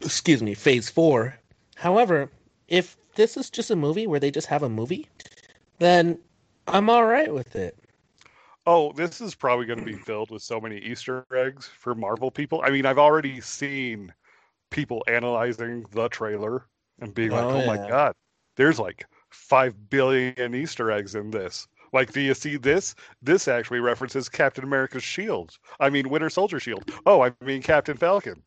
excuse 0.00 0.42
me, 0.42 0.54
phase 0.54 0.88
4. 0.88 1.38
However, 1.76 2.30
if 2.68 2.96
this 3.14 3.36
is 3.36 3.50
just 3.50 3.70
a 3.70 3.76
movie 3.76 4.06
where 4.06 4.20
they 4.20 4.30
just 4.30 4.46
have 4.46 4.62
a 4.62 4.68
movie, 4.68 5.06
then 5.78 6.18
I'm 6.72 6.88
all 6.88 7.04
right 7.04 7.32
with 7.32 7.56
it. 7.56 7.76
Oh, 8.66 8.92
this 8.92 9.20
is 9.20 9.34
probably 9.34 9.66
going 9.66 9.80
to 9.80 9.84
be 9.84 9.94
filled 9.94 10.30
with 10.30 10.42
so 10.42 10.60
many 10.60 10.78
Easter 10.78 11.26
eggs 11.34 11.66
for 11.66 11.94
Marvel 11.94 12.30
people. 12.30 12.62
I 12.64 12.70
mean, 12.70 12.86
I've 12.86 12.98
already 12.98 13.40
seen 13.40 14.12
people 14.70 15.02
analyzing 15.08 15.84
the 15.90 16.08
trailer 16.08 16.66
and 17.00 17.12
being 17.12 17.30
like, 17.30 17.44
Oh, 17.44 17.62
"Oh, 17.62 17.66
my 17.66 17.76
god, 17.76 18.14
there's 18.56 18.78
like 18.78 19.06
five 19.30 19.74
billion 19.90 20.54
Easter 20.54 20.90
eggs 20.90 21.14
in 21.14 21.30
this." 21.30 21.66
Like, 21.92 22.12
do 22.12 22.20
you 22.20 22.34
see 22.34 22.56
this? 22.56 22.94
This 23.20 23.48
actually 23.48 23.80
references 23.80 24.28
Captain 24.28 24.62
America's 24.62 25.02
shield. 25.02 25.58
I 25.80 25.90
mean, 25.90 26.08
Winter 26.08 26.30
Soldier 26.30 26.60
shield. 26.60 26.88
Oh, 27.04 27.22
I 27.22 27.32
mean 27.40 27.62
Captain 27.62 27.96
Falcon. 27.96 28.42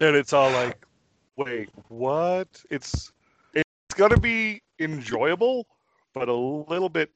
And 0.00 0.14
it's 0.14 0.32
all 0.32 0.50
like, 0.52 0.86
wait, 1.36 1.70
what? 1.88 2.46
It's 2.70 3.10
it's 3.52 3.94
going 3.96 4.12
to 4.12 4.20
be 4.20 4.62
enjoyable, 4.78 5.66
but 6.14 6.28
a 6.28 6.34
little 6.34 6.88
bit 6.88 7.10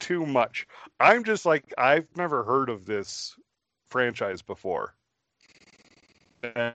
too 0.00 0.26
much. 0.26 0.66
I'm 1.00 1.24
just 1.24 1.46
like 1.46 1.72
I've 1.78 2.06
never 2.16 2.44
heard 2.44 2.68
of 2.68 2.86
this 2.86 3.34
franchise 3.90 4.42
before. 4.42 4.94
And 6.42 6.74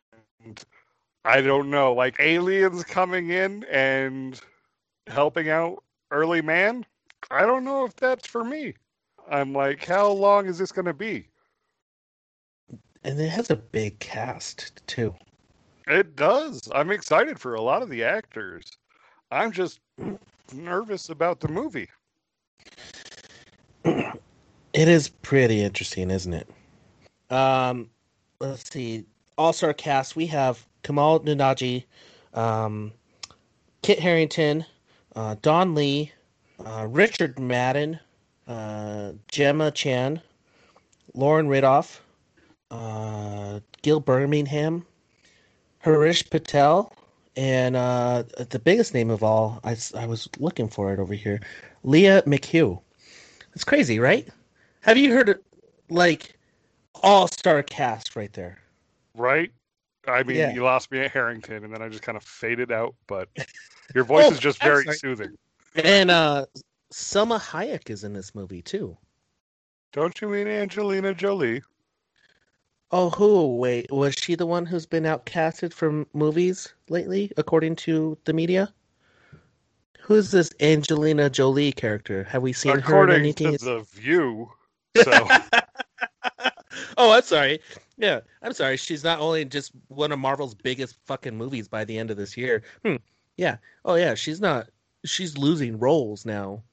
I 1.26 1.42
don't 1.42 1.70
know, 1.70 1.94
like 1.94 2.20
aliens 2.20 2.84
coming 2.84 3.30
in 3.30 3.64
and 3.66 4.40
helping 5.08 5.50
out 5.50 5.84
early 6.12 6.42
man? 6.42 6.86
I 7.32 7.46
don't 7.46 7.64
know 7.64 7.86
if 7.86 7.96
that's 7.96 8.28
for 8.28 8.44
me. 8.44 8.74
I'm 9.30 9.54
like, 9.54 9.86
how 9.86 10.10
long 10.10 10.48
is 10.48 10.58
this 10.58 10.72
going 10.72 10.86
to 10.86 10.94
be? 10.94 11.28
And 13.04 13.20
it 13.20 13.30
has 13.30 13.50
a 13.50 13.56
big 13.56 14.00
cast, 14.00 14.86
too. 14.88 15.14
It 15.88 16.16
does. 16.16 16.70
I'm 16.74 16.92
excited 16.92 17.40
for 17.40 17.56
a 17.56 17.62
lot 17.62 17.82
of 17.82 17.90
the 17.90 18.04
actors. 18.04 18.66
I'm 19.32 19.52
just 19.52 19.80
mm. 20.00 20.18
Nervous 20.54 21.10
about 21.10 21.40
the 21.40 21.48
movie. 21.48 21.88
It 23.84 24.88
is 24.88 25.10
pretty 25.10 25.62
interesting, 25.62 26.12
isn't 26.12 26.34
it? 26.34 26.48
Um, 27.30 27.90
let's 28.40 28.70
see. 28.70 29.06
All 29.38 29.54
star 29.54 29.74
cast. 29.74 30.16
We 30.16 30.26
have 30.28 30.66
Kamal 30.84 31.22
Nunaji, 31.22 31.86
um, 32.34 32.92
Kit 33.82 34.00
Harington, 34.00 34.66
uh, 35.16 35.36
Don 35.42 35.76
Lee, 35.76 36.12
uh, 36.66 36.88
Richard 36.90 37.40
Madden, 37.40 38.00
uh, 38.48 39.14
Gemma 39.30 39.72
Chan, 39.72 40.22
Lauren 41.14 41.48
Ridloff, 41.48 42.00
uh, 42.72 43.60
Gil 43.82 44.00
Birmingham, 44.00 44.86
Harish 45.80 46.30
Patel, 46.30 46.94
and 47.40 47.78
uh, 47.78 48.24
the 48.50 48.60
biggest 48.60 48.94
name 48.94 49.10
of 49.10 49.24
all, 49.24 49.62
I 49.64 50.06
was 50.06 50.28
looking 50.40 50.68
for 50.68 50.92
it 50.92 51.00
over 51.00 51.14
here, 51.14 51.40
Lia 51.84 52.22
McHugh. 52.24 52.82
It's 53.54 53.64
crazy, 53.64 53.98
right? 53.98 54.28
Have 54.82 54.98
you 54.98 55.14
heard 55.14 55.30
of, 55.30 55.40
like 55.90 56.38
all 57.02 57.30
star 57.30 57.64
cast 57.64 58.18
right 58.18 58.34
there? 58.34 58.60
Right? 59.16 59.54
I 60.06 60.24
mean, 60.24 60.36
Yeah. 60.36 60.54
you 60.54 60.64
lost 60.64 60.92
me 60.92 61.00
at 61.00 61.12
Harington, 61.12 61.64
and 61.64 61.74
then 61.74 61.82
I 61.82 61.88
just 61.88 62.04
kind 62.04 62.18
of 62.18 62.24
faded 62.24 62.74
out. 62.74 62.94
But 63.08 63.30
your 63.96 64.04
voice 64.04 64.26
Oh, 64.26 64.32
is 64.32 64.40
just 64.40 64.62
very 64.62 64.84
sorry. 64.84 64.98
soothing. 64.98 65.38
And 65.76 66.12
uh 66.12 66.46
Salma 66.92 67.40
Hayek 67.40 67.90
is 67.90 68.04
in 68.04 68.12
this 68.12 68.36
movie 68.36 68.62
too. 68.62 68.98
Don't 69.94 70.20
you 70.20 70.28
mean 70.28 70.48
Angelina 70.48 71.14
Jolie? 71.14 71.62
Oh, 72.92 73.12
who? 73.12 73.56
Wait, 73.58 73.92
was 73.92 74.16
she 74.16 74.36
the 74.36 74.48
one 74.48 74.66
who's 74.66 74.86
been 74.86 75.04
outcasted 75.04 75.74
from 75.74 76.08
movies 76.14 76.74
lately, 76.90 77.32
according 77.38 77.76
to 77.78 78.18
the 78.26 78.34
media? 78.34 78.74
Who's 80.02 80.32
this 80.32 80.52
Angelina 80.60 81.30
Jolie 81.30 81.72
character? 81.72 82.24
Have 82.24 82.42
we 82.42 82.52
seen 82.52 82.72
her 82.72 82.78
in 82.80 82.84
According 82.84 83.20
anything? 83.20 83.58
to 83.58 83.64
the 83.66 83.80
View. 83.94 84.50
So 85.04 85.28
oh, 86.98 87.12
I'm 87.12 87.22
sorry. 87.22 87.60
Yeah, 87.98 88.22
I'm 88.42 88.54
sorry. 88.54 88.76
She's 88.76 89.04
not 89.04 89.20
only 89.20 89.46
just 89.46 89.72
one 89.88 90.12
of 90.12 90.18
Marvel's 90.18 90.56
biggest 90.56 90.98
fucking 91.06 91.38
movies 91.38 91.68
by 91.68 91.86
the 91.86 91.98
end 91.98 92.10
of 92.10 92.18
this 92.18 92.36
year. 92.36 92.64
Hmm. 92.84 92.96
Yeah. 93.38 93.58
Oh, 93.86 93.96
yeah. 93.96 94.16
She's 94.16 94.42
not. 94.42 94.70
She's 95.06 95.38
losing 95.38 95.78
roles 95.78 96.26
now. 96.26 96.64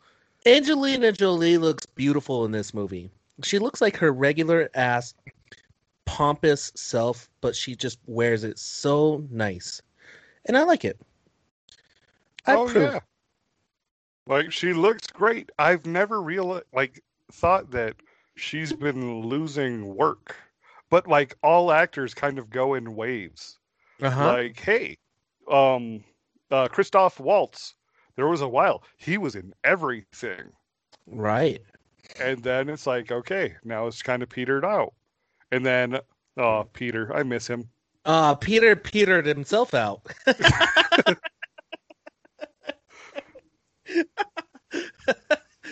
Angelina 0.46 1.12
Jolie 1.12 1.58
looks 1.58 1.84
beautiful 1.86 2.44
in 2.44 2.52
this 2.52 2.72
movie. 2.72 3.10
She 3.42 3.58
looks 3.58 3.80
like 3.80 3.96
her 3.96 4.12
regular 4.12 4.70
ass 4.74 5.14
pompous 6.06 6.72
self, 6.74 7.28
but 7.42 7.54
she 7.54 7.76
just 7.76 7.98
wears 8.06 8.44
it 8.44 8.58
so 8.58 9.24
nice. 9.30 9.82
And 10.46 10.56
I 10.56 10.62
like 10.62 10.84
it. 10.84 10.98
I 12.46 12.54
oh 12.56 12.66
approve. 12.68 12.94
yeah. 12.94 13.00
Like 14.26 14.52
she 14.52 14.72
looks 14.72 15.06
great. 15.08 15.50
I've 15.58 15.86
never 15.86 16.22
real 16.22 16.62
like 16.72 17.02
thought 17.32 17.70
that 17.72 17.96
she's 18.36 18.72
been 18.72 19.22
losing 19.22 19.94
work. 19.94 20.36
But 20.90 21.06
like 21.08 21.36
all 21.42 21.72
actors 21.72 22.14
kind 22.14 22.38
of 22.38 22.50
go 22.50 22.74
in 22.74 22.94
waves. 22.96 23.58
Uh-huh. 24.00 24.26
Like, 24.26 24.60
hey, 24.60 24.98
um 25.50 26.04
uh 26.50 26.68
Christoph 26.68 27.20
Waltz, 27.20 27.74
there 28.16 28.28
was 28.28 28.40
a 28.40 28.48
while 28.48 28.82
he 28.96 29.18
was 29.18 29.34
in 29.36 29.52
everything. 29.64 30.52
right. 31.06 31.62
And 32.20 32.42
then 32.42 32.68
it's 32.68 32.86
like, 32.86 33.10
okay, 33.10 33.56
now 33.64 33.86
it's 33.88 34.02
kind 34.02 34.22
of 34.22 34.28
petered 34.28 34.64
out. 34.64 34.94
And 35.56 35.64
then 35.64 35.98
oh 36.36 36.68
Peter, 36.74 37.16
I 37.16 37.22
miss 37.22 37.46
him. 37.46 37.70
Uh 38.04 38.34
Peter 38.34 38.76
petered 38.76 39.24
himself 39.24 39.72
out. 39.72 40.02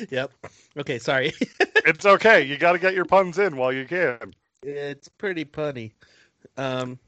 yep. 0.09 0.33
Okay, 0.79 0.99
sorry. 0.99 1.33
It's 1.87 2.07
okay. 2.07 2.41
You 2.43 2.57
gotta 2.57 2.79
get 2.79 2.95
your 2.95 3.05
puns 3.05 3.39
in 3.39 3.59
while 3.59 3.71
you 3.71 3.85
can. 3.85 4.33
it's 4.63 5.07
pretty 5.07 5.45
punny. 5.45 5.93
Um 6.57 6.99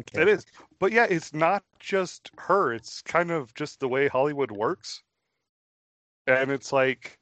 okay. 0.00 0.22
It 0.22 0.28
is. 0.28 0.44
But 0.80 0.90
yeah, 0.90 1.06
it's 1.08 1.32
not 1.32 1.62
just 1.78 2.28
her. 2.38 2.72
It's 2.72 3.02
kind 3.02 3.30
of 3.30 3.54
just 3.54 3.78
the 3.78 3.86
way 3.88 4.08
Hollywood 4.08 4.50
works. 4.50 5.04
And 6.26 6.50
it's 6.50 6.72
like 6.72 7.20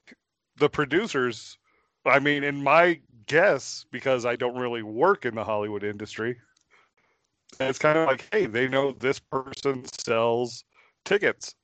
the 0.57 0.71
producers, 0.71 1.59
I 2.07 2.21
mean, 2.21 2.43
in 2.43 2.63
my 2.63 3.01
guess, 3.27 3.85
because 3.91 4.25
I 4.27 4.37
don't 4.37 4.57
really 4.57 4.83
work 4.83 5.25
in 5.27 5.35
the 5.35 5.45
Hollywood 5.45 5.85
industry, 5.85 6.39
And 7.59 7.69
it's 7.69 7.79
kind 7.79 7.99
of 7.99 8.07
like, 8.07 8.27
hey, 8.33 8.47
they 8.47 8.69
know 8.69 8.93
this 8.93 9.19
person 9.21 9.85
sells 9.87 10.65
tickets. 11.05 11.55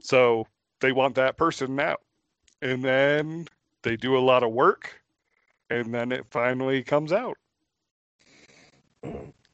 So 0.00 0.46
they 0.80 0.92
want 0.92 1.14
that 1.16 1.36
person 1.36 1.74
now. 1.76 1.96
And 2.62 2.84
then 2.84 3.46
they 3.82 3.96
do 3.96 4.16
a 4.16 4.20
lot 4.20 4.42
of 4.42 4.52
work. 4.52 5.02
And 5.70 5.94
then 5.94 6.12
it 6.12 6.26
finally 6.30 6.82
comes 6.82 7.12
out. 7.12 7.36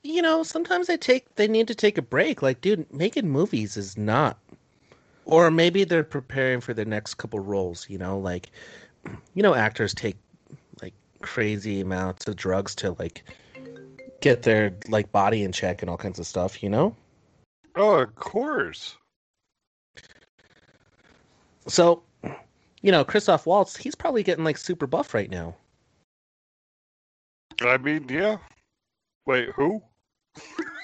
you 0.02 0.22
know, 0.22 0.42
sometimes 0.42 0.86
they 0.86 0.96
take 0.96 1.34
they 1.36 1.48
need 1.48 1.68
to 1.68 1.74
take 1.74 1.98
a 1.98 2.02
break. 2.02 2.42
Like, 2.42 2.60
dude, 2.60 2.92
making 2.92 3.28
movies 3.28 3.76
is 3.76 3.96
not. 3.96 4.38
Or 5.24 5.50
maybe 5.50 5.84
they're 5.84 6.04
preparing 6.04 6.60
for 6.60 6.74
their 6.74 6.84
next 6.86 7.14
couple 7.14 7.40
roles, 7.40 7.88
you 7.90 7.98
know, 7.98 8.18
like 8.18 8.50
you 9.34 9.42
know 9.42 9.54
actors 9.54 9.94
take 9.94 10.16
crazy 11.20 11.80
amounts 11.80 12.26
of 12.28 12.36
drugs 12.36 12.74
to 12.76 12.92
like 12.92 13.24
get 14.20 14.42
their 14.42 14.74
like 14.88 15.10
body 15.12 15.42
in 15.42 15.52
check 15.52 15.82
and 15.82 15.90
all 15.90 15.96
kinds 15.96 16.18
of 16.18 16.26
stuff, 16.26 16.62
you 16.62 16.68
know? 16.68 16.94
Oh, 17.76 18.00
of 18.00 18.14
course. 18.16 18.96
So, 21.66 22.02
you 22.82 22.92
know, 22.92 23.04
Christoph 23.04 23.46
Waltz, 23.46 23.76
he's 23.76 23.94
probably 23.94 24.22
getting 24.22 24.44
like 24.44 24.58
super 24.58 24.86
buff 24.86 25.14
right 25.14 25.30
now. 25.30 25.54
I 27.60 27.76
mean, 27.78 28.06
yeah. 28.08 28.38
Wait, 29.26 29.50
who? 29.50 29.82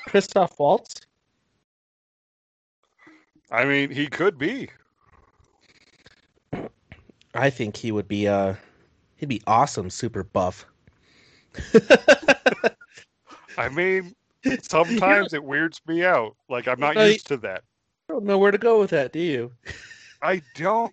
Christoph 0.09 0.59
Waltz? 0.59 1.01
I 3.51 3.65
mean, 3.65 3.91
he 3.91 4.07
could 4.09 4.39
be. 4.39 4.69
I 7.35 7.51
think 7.51 7.77
he 7.77 7.93
would 7.93 8.09
be 8.09 8.29
uh 8.29 8.55
he'd 9.17 9.29
be 9.29 9.43
awesome 9.47 9.91
super 9.91 10.23
buff. 10.23 10.67
I 13.59 13.69
mean, 13.69 14.15
sometimes 14.63 15.33
it 15.33 15.43
weirds 15.43 15.81
me 15.87 16.05
out. 16.05 16.37
Like 16.49 16.69
I'm 16.69 16.81
not 16.81 16.97
used 16.97 17.27
to 17.29 17.37
that. 17.39 17.63
I 18.09 18.13
don't 18.13 18.25
know 18.25 18.39
where 18.39 18.51
to 18.51 18.59
go 18.59 18.81
with 18.81 18.91
that, 18.91 19.13
do 19.13 19.21
you? 19.21 19.53
I 20.23 20.43
don't. 20.55 20.93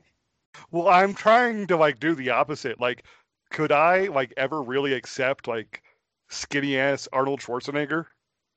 Well, 0.71 0.87
I'm 0.87 1.13
trying 1.13 1.67
to 1.67 1.77
like 1.77 1.99
do 1.99 2.15
the 2.15 2.29
opposite. 2.29 2.79
Like, 2.79 3.05
could 3.49 3.71
I 3.71 4.07
like 4.07 4.33
ever 4.37 4.61
really 4.61 4.93
accept 4.93 5.47
like 5.47 5.81
skinny 6.29 6.77
ass 6.77 7.07
Arnold 7.11 7.39
Schwarzenegger? 7.39 8.05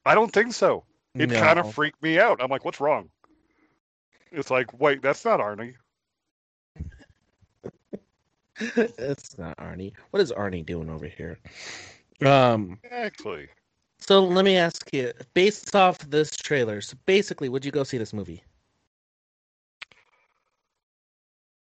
I 0.04 0.14
don't 0.14 0.32
think 0.32 0.52
so. 0.52 0.84
It 1.14 1.30
kind 1.30 1.60
of 1.60 1.72
freaked 1.72 2.02
me 2.02 2.18
out. 2.18 2.42
I'm 2.42 2.50
like, 2.50 2.64
what's 2.64 2.80
wrong? 2.80 3.08
It's 4.32 4.50
like, 4.50 4.78
wait, 4.80 5.00
that's 5.00 5.24
not 5.24 5.38
Arnie. 5.38 5.74
it's 8.76 9.38
not 9.38 9.56
Arnie. 9.58 9.92
What 10.10 10.22
is 10.22 10.32
Arnie 10.32 10.64
doing 10.64 10.88
over 10.90 11.06
here? 11.06 11.38
Um. 12.24 12.78
Exactly. 12.84 13.48
So 13.98 14.22
let 14.24 14.44
me 14.44 14.56
ask 14.56 14.92
you, 14.92 15.12
based 15.32 15.74
off 15.74 15.98
this 15.98 16.36
trailer, 16.36 16.80
so 16.80 16.96
basically, 17.06 17.48
would 17.48 17.64
you 17.64 17.72
go 17.72 17.84
see 17.84 17.96
this 17.96 18.12
movie? 18.12 18.44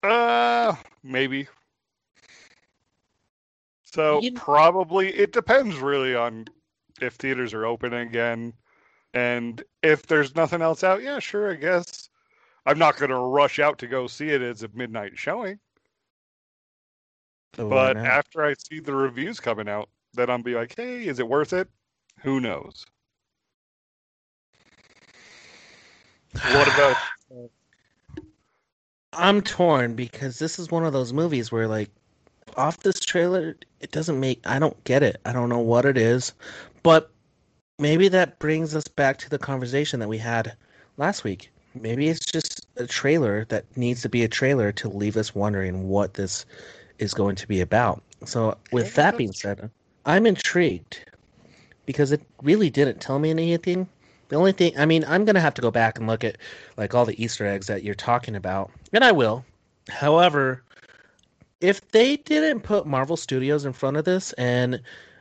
Uh, 0.03 0.77
maybe. 1.03 1.49
So 3.83 4.21
You- 4.23 4.33
probably 4.33 5.09
it 5.15 5.33
depends 5.33 5.77
really 5.79 6.15
on 6.15 6.47
if 7.01 7.15
theaters 7.15 7.55
are 7.55 7.67
open 7.67 7.93
again, 7.95 8.53
and 9.15 9.63
if 9.83 10.07
there's 10.07 10.37
nothing 10.37 10.63
else 10.63 10.85
out. 10.85 11.03
Yeah, 11.03 11.19
sure, 11.19 11.51
I 11.51 11.55
guess. 11.55 12.09
I'm 12.67 12.79
not 12.79 12.99
going 12.99 13.11
to 13.11 13.17
rush 13.19 13.59
out 13.59 13.79
to 13.79 13.87
go 13.87 14.07
see 14.07 14.29
it 14.29 14.43
as 14.43 14.63
a 14.63 14.69
midnight 14.75 15.13
showing, 15.17 15.59
Oh, 17.55 17.57
so 17.57 17.69
but 17.69 17.97
after 17.97 18.45
I 18.45 18.55
see 18.55 18.81
the 18.81 18.95
reviews 18.95 19.41
coming 19.41 19.69
out, 19.69 19.89
then 20.15 20.31
I'll 20.31 20.43
be 20.43 20.55
like, 20.55 20.75
hey, 20.77 21.07
is 21.07 21.19
it 21.19 21.29
worth 21.29 21.53
it? 21.53 21.69
Who 22.21 22.41
knows? 22.41 22.85
What 26.33 26.69
about? 26.69 26.97
I'm 29.13 29.41
torn 29.41 29.95
because 29.95 30.39
this 30.39 30.59
is 30.59 30.71
one 30.71 30.85
of 30.85 30.93
those 30.93 31.13
movies 31.13 31.51
where, 31.51 31.67
like, 31.67 31.91
off 32.57 32.79
this 32.79 33.01
trailer, 33.01 33.57
it 33.81 33.91
doesn't 33.91 34.21
make. 34.21 34.41
I 34.47 34.59
don't 34.59 34.83
get 34.85 35.03
it. 35.03 35.21
I 35.25 35.33
don't 35.33 35.49
know 35.49 35.59
what 35.59 35.85
it 35.85 35.97
is, 35.97 36.33
but 36.83 37.11
maybe 37.79 38.09
that 38.09 38.39
brings 38.39 38.75
us 38.75 38.87
back 38.87 39.19
to 39.19 39.31
the 39.31 39.39
conversation 39.39 40.01
that 40.01 40.09
we 40.09 40.19
had 40.19 40.57
last 40.97 41.25
week. 41.25 41.51
Maybe 41.75 42.09
it's 42.09 42.25
just 42.25 42.67
a 42.77 42.87
trailer 42.87 43.45
that 43.47 43.65
needs 43.77 44.03
to 44.03 44.09
be 44.09 44.25
a 44.25 44.29
trailer 44.29 44.73
to 44.73 44.89
leave 44.89 45.17
us 45.17 45.35
wondering 45.35 45.89
what 45.89 46.15
this 46.15 46.45
is 46.99 47.15
going 47.15 47.37
to 47.37 47.49
be 47.49 47.61
about. 47.61 48.03
So, 48.25 48.57
with 48.73 48.95
that 48.95 49.17
being 49.17 49.33
said, 49.33 49.71
I'm 50.05 50.27
intrigued 50.27 51.05
because 51.87 52.13
it 52.13 52.21
really 52.43 52.71
didn't 52.71 53.01
tell 53.01 53.19
me 53.19 53.31
anything. 53.31 53.89
The 54.29 54.37
only 54.37 54.53
thing, 54.53 54.73
I 54.77 54.85
mean, 54.85 55.05
I'm 55.09 55.25
gonna 55.25 55.41
have 55.41 55.55
to 55.55 55.63
go 55.63 55.71
back 55.71 55.99
and 55.99 56.07
look 56.07 56.25
at 56.25 56.37
like 56.77 56.95
all 56.95 57.07
the 57.07 57.23
Easter 57.23 57.47
eggs 57.47 57.67
that 57.69 57.83
you're 57.83 57.95
talking 57.95 58.37
about, 58.37 58.71
and 58.93 59.05
I 59.05 59.13
will. 59.13 59.45
However, 59.89 60.63
if 61.61 61.89
they 61.91 62.17
didn't 62.17 62.61
put 62.61 62.87
Marvel 62.87 63.17
Studios 63.17 63.65
in 63.65 63.73
front 63.73 63.97
of 63.97 64.05
this 64.05 64.33
and 64.35 64.81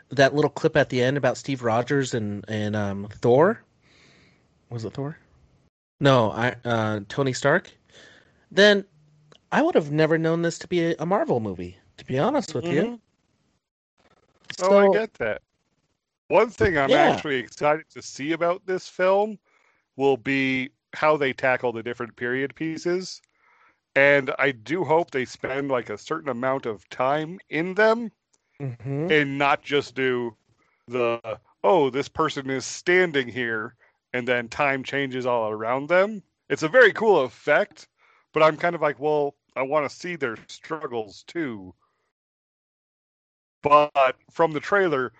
that 0.09 0.35
little 0.35 0.49
clip 0.49 0.75
at 0.75 0.89
the 0.89 1.01
end 1.01 1.17
about 1.17 1.37
Steve 1.37 1.63
Rogers 1.63 2.13
and 2.13 2.43
and 2.47 2.75
um, 2.75 3.07
Thor, 3.21 3.63
was 4.69 4.83
it 4.83 4.93
Thor? 4.93 5.17
No, 5.99 6.31
I 6.31 6.55
uh, 6.65 6.99
Tony 7.07 7.33
Stark. 7.33 7.71
Then 8.51 8.85
I 9.51 9.61
would 9.61 9.75
have 9.75 9.91
never 9.91 10.17
known 10.17 10.41
this 10.41 10.59
to 10.59 10.67
be 10.67 10.93
a, 10.93 11.05
Marvel 11.05 11.39
movie. 11.39 11.77
To 11.97 12.05
be 12.05 12.19
honest 12.19 12.53
with 12.53 12.65
you. 12.65 12.83
Mhm. 12.83 12.99
Oh, 14.61 14.77
I 14.77 14.89
get 14.93 15.13
that. 15.15 15.41
One 16.27 16.49
thing 16.49 16.77
I'm 16.77 16.89
Yeah. 16.89 17.13
actually 17.13 17.37
excited 17.37 17.89
to 17.91 18.01
see 18.01 18.33
about 18.33 18.65
this 18.65 18.87
film 18.87 19.39
will 19.95 20.17
be 20.17 20.69
how 20.93 21.17
they 21.17 21.33
tackle 21.33 21.71
the 21.71 21.83
different 21.83 22.15
period 22.15 22.55
pieces. 22.55 23.21
And 23.95 24.33
I 24.37 24.51
do 24.51 24.83
hope 24.83 25.11
they 25.11 25.25
spend 25.25 25.69
like 25.69 25.89
a 25.89 25.97
certain 25.97 26.29
amount 26.29 26.65
of 26.65 26.87
time 26.89 27.39
in 27.49 27.73
them 27.73 28.11
Mhm. 28.59 29.11
and 29.11 29.37
not 29.37 29.63
just 29.63 29.95
do 29.95 30.35
the, 30.87 31.39
oh, 31.63 31.89
this 31.89 32.09
person 32.09 32.49
is 32.49 32.65
standing 32.65 33.27
here 33.27 33.75
and 34.13 34.27
then 34.27 34.49
time 34.49 34.83
changes 34.83 35.25
all 35.25 35.49
around 35.49 35.87
them. 35.87 36.21
It's 36.49 36.63
a 36.63 36.69
very 36.69 36.93
cool 36.93 37.21
effect, 37.21 37.87
but 38.33 38.43
I'm 38.43 38.57
kind 38.57 38.75
of 38.75 38.81
like, 38.81 38.99
well, 38.99 39.35
I 39.55 39.63
want 39.63 39.89
to 39.89 39.95
see 39.95 40.15
their 40.15 40.37
struggles 40.47 41.23
too. 41.23 41.73
But 43.63 44.15
from 44.31 44.51
the 44.51 44.59
trailer, 44.59 45.13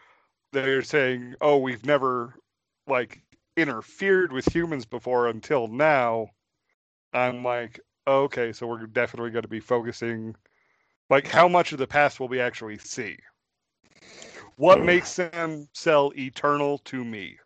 they're 0.54 0.84
saying, 0.84 1.36
"Oh, 1.42 1.58
we've 1.58 1.86
never 1.86 2.36
like 2.88 3.22
interfered 3.58 4.32
with 4.32 4.54
humans 4.54 4.86
before 4.86 5.28
until 5.28 5.68
now." 5.68 6.30
I'm 7.14 7.44
like, 7.44 7.80
okay, 8.08 8.54
so 8.54 8.68
we're 8.68 8.86
definitely 8.86 9.32
going 9.32 9.44
to 9.44 9.48
be 9.48 9.60
focusing, 9.60 10.36
like, 11.10 11.28
how 11.28 11.48
much 11.48 11.72
of 11.72 11.80
the 11.80 11.88
past 11.88 12.20
will 12.20 12.28
we 12.28 12.40
actually 12.40 12.78
see? 12.78 13.18
What 14.58 14.84
makes 14.84 15.16
them 15.16 15.68
sell 15.74 16.12
eternal 16.18 16.80
to 16.80 17.04
me? 17.04 17.38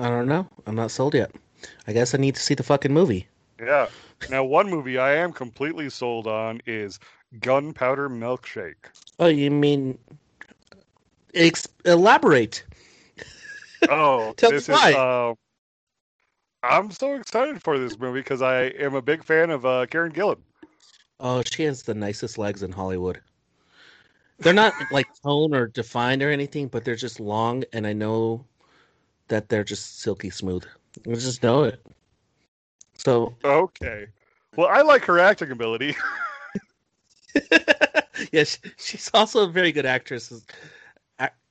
I 0.00 0.08
don't 0.08 0.28
know. 0.28 0.48
I'm 0.66 0.74
not 0.76 0.90
sold 0.90 1.14
yet. 1.14 1.32
I 1.86 1.92
guess 1.92 2.14
I 2.14 2.18
need 2.18 2.34
to 2.36 2.40
see 2.40 2.54
the 2.54 2.62
fucking 2.64 2.92
movie. 2.92 3.28
Yeah, 3.60 3.88
Now, 4.28 4.44
one 4.44 4.70
movie 4.70 4.98
I 4.98 5.14
am 5.14 5.32
completely 5.32 5.90
sold 5.90 6.26
on 6.26 6.60
is 6.66 6.98
Gunpowder 7.40 8.08
Milkshake. 8.08 8.92
Oh, 9.18 9.26
you 9.28 9.50
mean 9.50 9.98
ex- 11.34 11.68
elaborate? 11.84 12.64
Oh, 13.88 14.34
Tell 14.36 14.50
this 14.50 14.68
me 14.68 14.74
is. 14.74 14.74
why. 14.74 14.92
Uh, 14.92 15.34
I'm 16.62 16.90
so 16.90 17.14
excited 17.16 17.62
for 17.62 17.78
this 17.78 17.98
movie 17.98 18.20
because 18.20 18.42
I 18.42 18.64
am 18.64 18.94
a 18.94 19.02
big 19.02 19.24
fan 19.24 19.50
of 19.50 19.64
uh, 19.66 19.86
Karen 19.86 20.12
Gillan. 20.12 20.42
Oh, 21.20 21.42
she 21.42 21.62
has 21.64 21.82
the 21.84 21.94
nicest 21.94 22.38
legs 22.38 22.62
in 22.62 22.72
Hollywood. 22.72 23.22
They're 24.40 24.52
not 24.52 24.90
like 24.90 25.08
toned 25.22 25.54
or 25.54 25.68
defined 25.68 26.22
or 26.22 26.30
anything, 26.30 26.68
but 26.68 26.84
they're 26.84 26.96
just 26.96 27.20
long, 27.20 27.64
and 27.72 27.86
I 27.86 27.92
know 27.94 28.46
that 29.30 29.48
they're 29.48 29.64
just 29.64 30.00
silky 30.00 30.30
smooth. 30.30 30.64
I 31.08 31.14
just 31.14 31.42
know 31.42 31.64
it. 31.64 31.84
So, 32.98 33.34
Okay. 33.44 34.08
Well, 34.56 34.68
I 34.68 34.82
like 34.82 35.04
her 35.06 35.18
acting 35.18 35.50
ability. 35.50 35.96
yeah, 38.32 38.44
she, 38.44 38.58
she's 38.78 39.10
also 39.14 39.44
a 39.44 39.48
very 39.48 39.72
good 39.72 39.86
actress. 39.86 40.30
Is- 40.32 40.46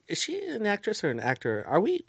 Is 0.07 0.17
she 0.21 0.41
an 0.47 0.65
actress 0.65 1.03
or 1.03 1.09
an 1.11 1.19
actor? 1.19 1.65
Are 1.67 1.79
we 1.79 2.05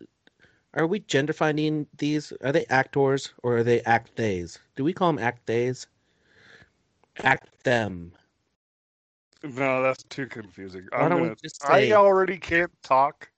are 0.75 0.87
we 0.87 1.01
gender 1.01 1.33
finding 1.33 1.87
these? 1.99 2.33
Are 2.43 2.53
they 2.53 2.67
actors 2.71 3.33
or 3.43 3.59
are 3.59 3.65
they 3.65 3.83
act 3.83 4.15
days? 4.17 4.59
Do 4.77 4.85
we 4.85 4.93
call 4.93 5.13
them 5.13 5.19
act 5.23 5.47
days? 5.47 5.87
Act 7.23 7.63
them. 7.65 8.13
no, 9.43 9.83
that's 9.83 10.03
too 10.05 10.27
confusing. 10.27 10.89
Why 10.93 11.05
I'm 11.05 11.11
don't 11.11 11.23
gonna, 11.23 11.37
just 11.37 11.63
I 11.65 11.93
already 11.93 12.39
can't 12.39 12.73
talk, 12.83 13.30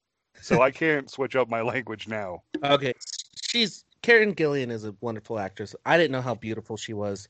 so 0.43 0.61
I 0.63 0.71
can't 0.71 1.11
switch 1.11 1.37
up 1.37 1.49
my 1.49 1.63
language 1.63 2.09
now. 2.09 2.43
Okay, 2.63 2.95
she's 3.41 3.85
Karen 4.03 4.35
Gillan 4.35 4.71
is 4.71 4.85
a 4.85 4.95
wonderful 5.01 5.39
actress. 5.39 5.75
I 5.87 5.97
didn't 5.97 6.13
know 6.13 6.21
how 6.21 6.35
beautiful 6.35 6.77
she 6.77 6.93
was 6.93 7.29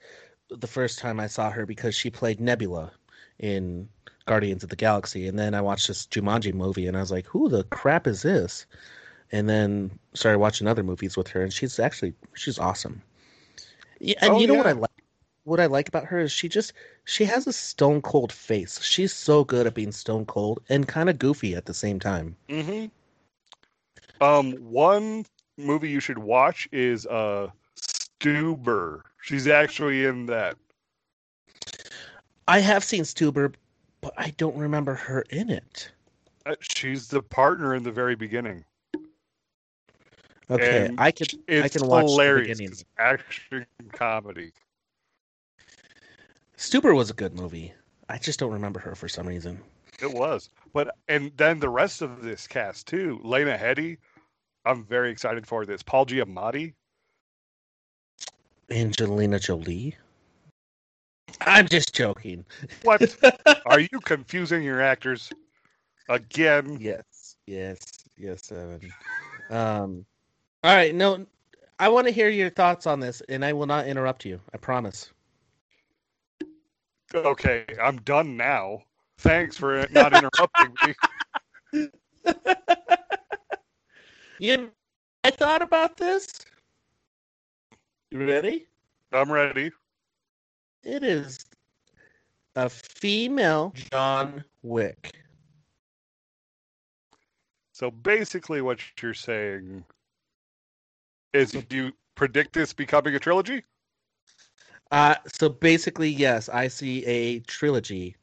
the 0.50 0.66
first 0.66 0.98
time 0.98 1.20
I 1.20 1.26
saw 1.26 1.50
her 1.50 1.66
because 1.66 1.94
she 1.94 2.10
played 2.10 2.40
Nebula 2.40 2.92
in 3.38 3.88
Guardians 4.26 4.62
of 4.62 4.70
the 4.70 4.76
Galaxy, 4.76 5.26
and 5.28 5.38
then 5.38 5.54
I 5.54 5.60
watched 5.60 5.88
this 5.88 6.06
Jumanji 6.06 6.54
movie, 6.54 6.86
and 6.86 6.96
I 6.96 7.00
was 7.00 7.10
like, 7.10 7.26
"Who 7.26 7.48
the 7.48 7.64
crap 7.64 8.06
is 8.06 8.22
this?" 8.22 8.66
And 9.32 9.48
then 9.48 9.98
started 10.14 10.38
watching 10.38 10.66
other 10.66 10.82
movies 10.82 11.16
with 11.16 11.28
her, 11.28 11.42
and 11.42 11.52
she's 11.52 11.78
actually 11.78 12.14
she's 12.34 12.58
awesome. 12.58 13.02
Yeah, 14.00 14.16
and 14.20 14.34
Oh, 14.34 14.40
you 14.40 14.46
know 14.46 14.54
what. 14.54 14.66
I 14.66 14.72
like? 14.72 14.90
What 15.44 15.60
I 15.60 15.66
like 15.66 15.88
about 15.88 16.06
her 16.06 16.20
is 16.20 16.30
she 16.30 16.48
just 16.48 16.72
she 17.04 17.24
has 17.24 17.46
a 17.46 17.52
stone 17.52 18.00
cold 18.00 18.32
face. 18.32 18.80
She's 18.82 19.12
so 19.12 19.44
good 19.44 19.66
at 19.66 19.74
being 19.74 19.92
stone 19.92 20.24
cold 20.24 20.62
and 20.68 20.86
kind 20.86 21.10
of 21.10 21.18
goofy 21.18 21.54
at 21.56 21.66
the 21.66 21.74
same 21.74 21.98
time. 21.98 22.36
hmm 22.48 22.86
Um, 24.22 24.52
one 24.52 25.26
movie 25.58 25.90
you 25.90 26.00
should 26.00 26.18
watch 26.18 26.68
is 26.72 27.06
uh 27.06 27.48
Stuber. 27.76 29.02
She's 29.20 29.48
actually 29.48 30.04
in 30.06 30.26
that. 30.26 30.56
I 32.48 32.60
have 32.60 32.84
seen 32.84 33.02
Stuber, 33.02 33.54
but 34.00 34.12
I 34.16 34.30
don't 34.36 34.56
remember 34.56 34.94
her 34.94 35.22
in 35.30 35.50
it. 35.50 35.90
Uh, 36.46 36.54
She's 36.60 37.08
the 37.08 37.22
partner 37.22 37.74
in 37.74 37.82
the 37.82 37.92
very 37.92 38.14
beginning. 38.16 38.64
Okay, 40.50 40.86
And 40.86 41.00
I 41.00 41.10
can 41.12 41.26
I 41.48 41.68
can 41.68 41.86
watch 41.86 42.04
the 42.04 42.10
hilarious. 42.12 42.58
beginning. 42.58 42.68
'cause 42.70 42.84
Action 42.98 43.66
comedy. 43.92 44.52
Stuber 46.56 46.94
was 46.94 47.10
a 47.10 47.14
good 47.14 47.34
movie. 47.34 47.72
I 48.08 48.18
just 48.18 48.38
don't 48.38 48.52
remember 48.52 48.78
her 48.80 48.94
for 48.94 49.08
some 49.08 49.26
reason. 49.26 49.60
It 50.00 50.12
was. 50.12 50.50
But 50.72 50.96
and 51.08 51.32
then 51.36 51.58
the 51.60 51.68
rest 51.68 52.02
of 52.02 52.22
this 52.22 52.46
cast 52.46 52.86
too. 52.86 53.20
Lena 53.22 53.56
Headey. 53.56 53.98
I'm 54.64 54.84
very 54.84 55.10
excited 55.10 55.46
for 55.46 55.66
this. 55.66 55.82
Paul 55.82 56.06
Giamatti. 56.06 56.74
Angelina 58.70 59.38
Jolie. 59.38 59.96
I'm 61.40 61.68
just 61.68 61.94
joking. 61.94 62.44
What? 62.82 63.16
Are 63.66 63.80
you 63.80 64.00
confusing 64.04 64.62
your 64.62 64.80
actors 64.80 65.30
again? 66.08 66.78
yes, 66.80 67.36
yes, 67.46 67.78
yes, 68.16 68.50
Evan. 68.52 68.92
Um, 69.50 70.06
all 70.64 70.74
right, 70.74 70.94
no, 70.94 71.26
I 71.78 71.88
want 71.88 72.06
to 72.06 72.12
hear 72.12 72.28
your 72.28 72.50
thoughts 72.50 72.86
on 72.86 73.00
this, 73.00 73.20
and 73.28 73.44
I 73.44 73.52
will 73.52 73.66
not 73.66 73.86
interrupt 73.86 74.24
you. 74.24 74.40
I 74.54 74.58
promise. 74.58 75.10
Okay, 77.14 77.64
I'm 77.82 77.96
done 78.02 78.36
now. 78.36 78.82
Thanks 79.18 79.56
for 79.56 79.86
not 79.90 80.12
interrupting 80.12 80.74
me. 81.74 81.88
You, 84.42 84.72
I 85.22 85.30
thought 85.30 85.62
about 85.62 85.96
this. 85.96 86.26
You 88.10 88.26
ready? 88.26 88.66
I'm 89.12 89.30
ready. 89.30 89.70
It 90.82 91.04
is 91.04 91.46
a 92.56 92.68
female 92.68 93.72
John 93.92 94.42
Wick. 94.64 95.14
So 97.70 97.92
basically, 97.92 98.62
what 98.62 98.80
you're 99.00 99.14
saying 99.14 99.84
is 101.32 101.52
do 101.52 101.76
you 101.76 101.92
predict 102.16 102.52
this 102.52 102.72
becoming 102.72 103.14
a 103.14 103.20
trilogy? 103.20 103.62
Uh, 104.90 105.14
so 105.32 105.50
basically, 105.50 106.10
yes, 106.10 106.48
I 106.48 106.66
see 106.66 107.06
a 107.06 107.38
trilogy 107.46 108.16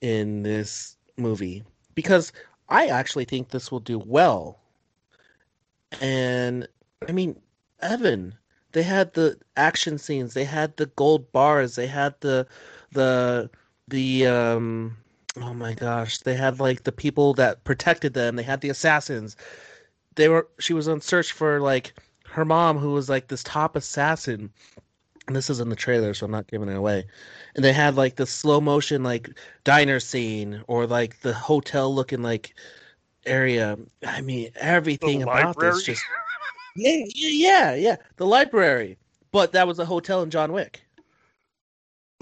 in 0.00 0.44
this 0.44 0.96
movie 1.16 1.64
because 1.96 2.32
I 2.68 2.86
actually 2.86 3.24
think 3.24 3.48
this 3.48 3.72
will 3.72 3.80
do 3.80 3.98
well. 3.98 4.60
And 6.00 6.68
I 7.08 7.12
mean, 7.12 7.40
Evan, 7.80 8.34
they 8.72 8.82
had 8.82 9.14
the 9.14 9.38
action 9.56 9.98
scenes, 9.98 10.34
they 10.34 10.44
had 10.44 10.76
the 10.76 10.86
gold 10.86 11.30
bars, 11.32 11.76
they 11.76 11.86
had 11.86 12.14
the 12.20 12.46
the 12.92 13.50
the 13.88 14.26
um 14.26 14.96
oh 15.40 15.54
my 15.54 15.74
gosh, 15.74 16.18
they 16.18 16.34
had 16.34 16.60
like 16.60 16.84
the 16.84 16.92
people 16.92 17.34
that 17.34 17.64
protected 17.64 18.14
them, 18.14 18.36
they 18.36 18.42
had 18.42 18.60
the 18.60 18.70
assassins. 18.70 19.36
They 20.16 20.28
were 20.28 20.48
she 20.58 20.74
was 20.74 20.88
on 20.88 21.00
search 21.00 21.32
for 21.32 21.60
like 21.60 21.94
her 22.28 22.44
mom 22.44 22.78
who 22.78 22.92
was 22.92 23.08
like 23.08 23.28
this 23.28 23.42
top 23.42 23.76
assassin 23.76 24.50
and 25.26 25.34
this 25.34 25.50
is 25.50 25.60
in 25.60 25.68
the 25.70 25.76
trailer, 25.76 26.14
so 26.14 26.26
I'm 26.26 26.32
not 26.32 26.46
giving 26.46 26.68
it 26.68 26.76
away. 26.76 27.04
And 27.54 27.64
they 27.64 27.72
had 27.72 27.96
like 27.96 28.16
the 28.16 28.26
slow 28.26 28.60
motion 28.60 29.02
like 29.02 29.30
diner 29.64 29.98
scene 30.00 30.62
or 30.68 30.86
like 30.86 31.20
the 31.20 31.34
hotel 31.34 31.92
looking 31.92 32.22
like 32.22 32.54
area. 33.26 33.78
I 34.06 34.20
mean, 34.20 34.50
everything 34.56 35.22
about 35.22 35.58
this 35.58 35.82
just 35.82 36.02
yeah, 36.76 37.04
yeah, 37.14 37.30
yeah, 37.30 37.74
yeah. 37.74 37.96
The 38.16 38.26
library, 38.26 38.98
but 39.32 39.52
that 39.52 39.66
was 39.66 39.78
a 39.78 39.84
hotel 39.84 40.22
in 40.22 40.30
John 40.30 40.52
Wick. 40.52 40.82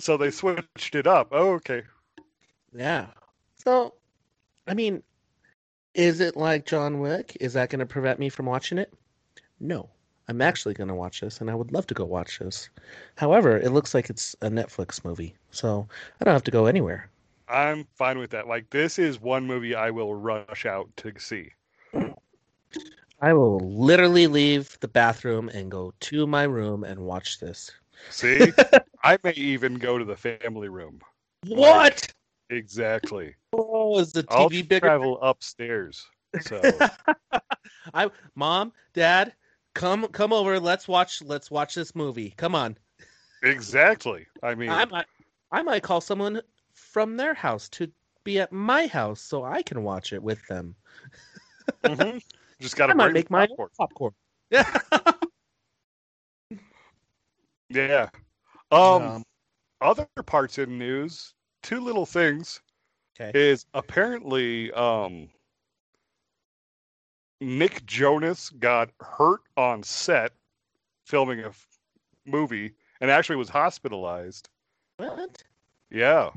So 0.00 0.16
they 0.16 0.30
switched 0.30 0.94
it 0.94 1.06
up. 1.06 1.28
Oh, 1.32 1.52
okay. 1.52 1.82
Yeah. 2.74 3.06
So, 3.56 3.94
I 4.66 4.74
mean, 4.74 5.02
is 5.94 6.20
it 6.20 6.36
like 6.36 6.66
John 6.66 7.00
Wick? 7.00 7.36
Is 7.40 7.52
that 7.52 7.70
going 7.70 7.80
to 7.80 7.86
prevent 7.86 8.18
me 8.18 8.28
from 8.28 8.46
watching 8.46 8.78
it? 8.78 8.92
No. 9.60 9.88
I'm 10.26 10.40
actually 10.40 10.74
going 10.74 10.88
to 10.88 10.94
watch 10.94 11.20
this, 11.20 11.40
and 11.40 11.50
I 11.50 11.54
would 11.54 11.72
love 11.72 11.86
to 11.88 11.94
go 11.94 12.04
watch 12.04 12.38
this. 12.38 12.70
However, 13.16 13.58
it 13.58 13.72
looks 13.72 13.92
like 13.94 14.08
it's 14.08 14.34
a 14.40 14.48
Netflix 14.48 15.04
movie, 15.04 15.34
so 15.50 15.86
I 16.20 16.24
don't 16.24 16.32
have 16.32 16.44
to 16.44 16.50
go 16.50 16.66
anywhere. 16.66 17.10
I'm 17.48 17.86
fine 17.94 18.18
with 18.18 18.30
that. 18.30 18.46
Like 18.46 18.70
this 18.70 18.98
is 18.98 19.20
one 19.20 19.46
movie 19.46 19.74
I 19.74 19.90
will 19.90 20.14
rush 20.14 20.66
out 20.66 20.88
to 20.98 21.12
see. 21.18 21.50
I 23.20 23.32
will 23.32 23.58
literally 23.60 24.26
leave 24.26 24.76
the 24.80 24.88
bathroom 24.88 25.48
and 25.48 25.70
go 25.70 25.94
to 26.00 26.26
my 26.26 26.42
room 26.42 26.84
and 26.84 27.00
watch 27.00 27.38
this. 27.40 27.70
See? 28.10 28.52
I 29.04 29.18
may 29.22 29.32
even 29.32 29.74
go 29.74 29.98
to 29.98 30.04
the 30.04 30.16
family 30.16 30.68
room. 30.68 31.00
What? 31.46 32.12
Exactly. 32.50 33.34
Oh, 33.52 33.98
is 33.98 34.12
the 34.12 34.24
TV 34.24 34.32
I'll 34.32 34.48
bigger? 34.48 34.86
travel 34.86 35.20
upstairs. 35.22 36.06
So 36.40 36.60
I, 37.94 38.10
mom, 38.34 38.72
dad, 38.94 39.34
come 39.74 40.06
come 40.08 40.32
over. 40.32 40.58
Let's 40.58 40.88
watch. 40.88 41.22
Let's 41.22 41.50
watch 41.50 41.74
this 41.74 41.94
movie. 41.94 42.34
Come 42.36 42.54
on. 42.54 42.76
exactly. 43.42 44.26
I 44.42 44.54
mean, 44.54 44.70
I 44.70 44.84
might, 44.86 45.06
I 45.52 45.62
might 45.62 45.82
call 45.82 46.00
someone 46.00 46.40
from 46.94 47.18
their 47.18 47.34
house 47.34 47.68
to 47.70 47.92
be 48.24 48.40
at 48.40 48.52
my 48.52 48.86
house 48.86 49.20
so 49.20 49.44
I 49.44 49.62
can 49.62 49.84
watch 49.84 50.14
it 50.14 50.22
with 50.22 50.46
them. 50.48 50.76
mhm. 51.84 52.22
just 52.60 52.76
got 52.76 52.88
I 52.88 52.94
to 52.94 52.94
might 52.94 53.12
make 53.12 53.30
my 53.30 53.48
popcorn. 53.48 53.58
own 53.58 53.68
popcorn. 53.78 54.14
Yeah. 54.50 54.80
Yeah. 57.70 58.10
Um, 58.70 59.16
Um, 59.16 59.24
other 59.80 60.06
parts 60.26 60.58
in 60.58 60.78
news, 60.78 61.34
two 61.62 61.80
little 61.80 62.06
things 62.06 62.62
okay. 63.20 63.34
is 63.34 63.66
apparently 63.74 64.72
um 64.72 65.30
Nick 67.40 67.84
Jonas 67.86 68.50
got 68.50 68.90
hurt 69.00 69.42
on 69.56 69.82
set 69.82 70.32
filming 71.04 71.40
a 71.40 71.48
f- 71.48 71.68
movie 72.24 72.76
and 73.00 73.10
actually 73.10 73.36
was 73.36 73.50
hospitalized. 73.50 74.48
What? 74.98 75.44
Yeah. 75.90 76.32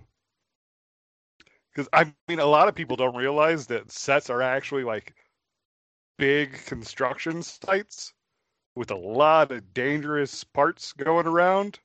Cuz 1.78 1.88
I 1.94 2.12
mean 2.28 2.40
a 2.40 2.46
lot 2.46 2.68
of 2.68 2.76
people 2.76 2.98
don't 2.98 3.16
realize 3.16 3.68
that 3.68 3.92
sets 3.92 4.30
are 4.30 4.42
actually 4.42 4.84
like 4.84 5.16
big 6.18 6.54
construction 6.66 7.44
sites 7.44 8.14
with 8.76 8.92
a 8.92 8.96
lot 8.96 9.52
of 9.52 9.74
dangerous 9.74 10.44
parts 10.44 10.92
going 10.94 11.28
around. 11.28 11.80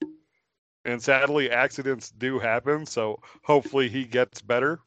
And 0.85 1.01
sadly, 1.01 1.51
accidents 1.51 2.11
do 2.11 2.39
happen, 2.39 2.87
so 2.87 3.21
hopefully 3.45 3.89
he 3.89 4.05
gets 4.05 4.43
better. 4.43 4.81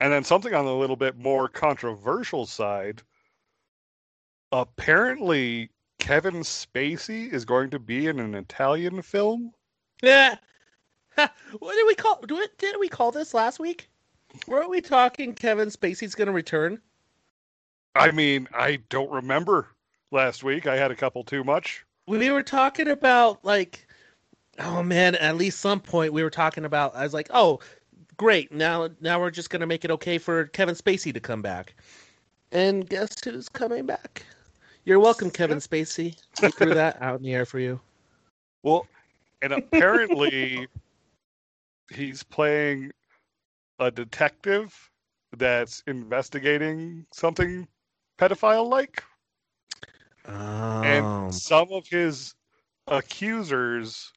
And 0.00 0.12
then 0.12 0.22
something 0.22 0.54
on 0.54 0.64
the 0.64 0.74
little 0.74 0.96
bit 0.96 1.16
more 1.16 1.48
controversial 1.48 2.46
side. 2.46 3.02
Apparently, 4.52 5.70
Kevin 5.98 6.36
Spacey 6.36 7.32
is 7.32 7.44
going 7.44 7.70
to 7.70 7.78
be 7.78 8.06
in 8.06 8.20
an 8.20 8.34
Italian 8.34 9.02
film. 9.02 9.52
Yeah. 10.02 10.36
what 11.58 11.74
did 11.74 11.86
we 11.86 11.94
call? 11.94 12.22
Did 12.58 12.76
we 12.78 12.88
call 12.88 13.10
this 13.10 13.34
last 13.34 13.58
week? 13.58 13.88
Weren't 14.46 14.70
we 14.70 14.80
talking 14.80 15.34
Kevin 15.34 15.68
Spacey's 15.68 16.14
going 16.14 16.26
to 16.26 16.32
return? 16.32 16.80
I 17.94 18.10
mean, 18.12 18.46
I 18.54 18.78
don't 18.88 19.10
remember 19.10 19.68
last 20.10 20.44
week. 20.44 20.66
I 20.66 20.76
had 20.76 20.90
a 20.90 20.94
couple 20.94 21.24
too 21.24 21.42
much. 21.42 21.84
We 22.06 22.30
were 22.30 22.42
talking 22.42 22.88
about 22.88 23.44
like, 23.44 23.86
oh 24.58 24.82
man, 24.82 25.14
at 25.16 25.36
least 25.36 25.60
some 25.60 25.80
point 25.80 26.12
we 26.12 26.22
were 26.22 26.30
talking 26.30 26.64
about. 26.64 26.94
I 26.94 27.02
was 27.02 27.14
like, 27.14 27.28
oh, 27.30 27.60
great. 28.16 28.52
Now, 28.52 28.88
now 29.00 29.18
we're 29.18 29.30
just 29.30 29.50
going 29.50 29.60
to 29.60 29.66
make 29.66 29.84
it 29.84 29.90
okay 29.90 30.18
for 30.18 30.46
Kevin 30.46 30.74
Spacey 30.74 31.12
to 31.12 31.20
come 31.20 31.42
back. 31.42 31.74
And 32.52 32.88
guess 32.88 33.22
who's 33.24 33.48
coming 33.48 33.86
back? 33.86 34.24
You're 34.84 35.00
welcome, 35.00 35.30
Kevin 35.30 35.58
Spacey. 35.58 36.16
We 36.40 36.50
threw 36.50 36.74
that 36.74 36.96
out 37.02 37.16
in 37.16 37.22
the 37.22 37.34
air 37.34 37.44
for 37.44 37.58
you. 37.58 37.80
Well, 38.62 38.86
and 39.42 39.52
apparently 39.52 40.66
he's 41.90 42.22
playing 42.22 42.92
a 43.78 43.90
detective 43.90 44.90
that's 45.36 45.82
investigating 45.86 47.06
something 47.12 47.68
pedophile 48.18 48.68
like. 48.68 49.02
Um, 50.26 50.84
And 50.84 51.34
some 51.34 51.68
of 51.72 51.86
his 51.86 52.34
accusers 52.86 54.12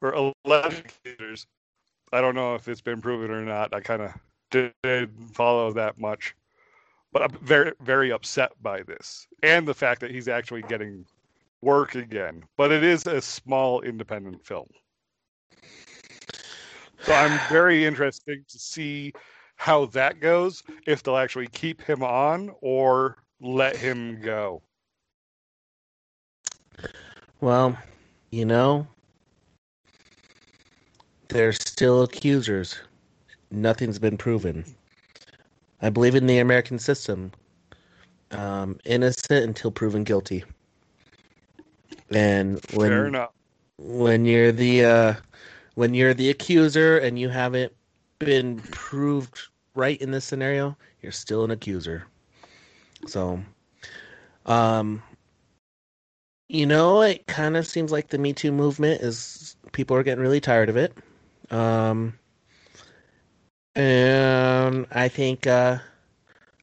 or 0.00 0.32
alleged 0.44 0.86
accusers, 0.86 1.46
I 2.12 2.20
don't 2.20 2.34
know 2.34 2.54
if 2.54 2.68
it's 2.68 2.80
been 2.80 3.00
proven 3.00 3.30
or 3.30 3.42
not. 3.42 3.74
I 3.74 3.80
kind 3.80 4.02
of 4.02 4.12
didn't 4.50 5.34
follow 5.34 5.72
that 5.72 5.98
much. 5.98 6.34
But 7.12 7.22
I'm 7.22 7.30
very, 7.38 7.72
very 7.80 8.12
upset 8.12 8.52
by 8.62 8.82
this 8.82 9.26
and 9.42 9.66
the 9.66 9.74
fact 9.74 10.00
that 10.02 10.10
he's 10.10 10.28
actually 10.28 10.62
getting 10.62 11.06
work 11.62 11.94
again. 11.94 12.44
But 12.56 12.70
it 12.70 12.84
is 12.84 13.06
a 13.06 13.20
small 13.22 13.80
independent 13.80 14.44
film. 14.44 14.68
So 17.02 17.12
I'm 17.12 17.38
very 17.48 17.84
interested 17.84 18.46
to 18.48 18.58
see 18.58 19.12
how 19.56 19.86
that 19.86 20.20
goes, 20.20 20.62
if 20.86 21.02
they'll 21.02 21.16
actually 21.16 21.48
keep 21.48 21.82
him 21.82 22.02
on 22.02 22.50
or 22.60 23.16
let 23.40 23.76
him 23.76 24.20
go. 24.20 24.62
Well, 27.40 27.76
you 28.30 28.44
know, 28.44 28.86
they're 31.28 31.52
still 31.52 32.02
accusers. 32.02 32.78
Nothing's 33.50 33.98
been 33.98 34.16
proven. 34.16 34.64
I 35.80 35.90
believe 35.90 36.14
in 36.14 36.26
the 36.26 36.38
American 36.38 36.78
system. 36.78 37.32
Um, 38.30 38.78
innocent 38.84 39.44
until 39.44 39.70
proven 39.70 40.04
guilty. 40.04 40.44
And 42.10 42.60
when 42.74 43.16
when 43.78 44.24
you're 44.24 44.52
the 44.52 44.84
uh, 44.84 45.14
when 45.78 45.94
you're 45.94 46.12
the 46.12 46.28
accuser 46.28 46.98
and 46.98 47.16
you 47.20 47.28
haven't 47.28 47.72
been 48.18 48.58
proved 48.72 49.38
right 49.76 50.02
in 50.02 50.10
this 50.10 50.24
scenario, 50.24 50.76
you're 51.02 51.12
still 51.12 51.44
an 51.44 51.52
accuser. 51.52 52.04
So, 53.06 53.38
um, 54.44 55.00
you 56.48 56.66
know, 56.66 57.02
it 57.02 57.28
kind 57.28 57.56
of 57.56 57.64
seems 57.64 57.92
like 57.92 58.08
the 58.08 58.18
Me 58.18 58.32
Too 58.32 58.50
movement 58.50 59.02
is 59.02 59.54
people 59.70 59.96
are 59.96 60.02
getting 60.02 60.20
really 60.20 60.40
tired 60.40 60.68
of 60.68 60.76
it. 60.76 60.92
Um, 61.48 62.18
and 63.76 64.84
I 64.90 65.06
think 65.06 65.46
uh, 65.46 65.78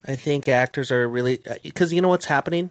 I 0.05 0.17
think 0.17 0.49
actors 0.49 0.91
are 0.91 1.07
really 1.07 1.39
because 1.63 1.93
you 1.93 2.01
know 2.01 2.09
what's 2.09 2.25
happening. 2.25 2.69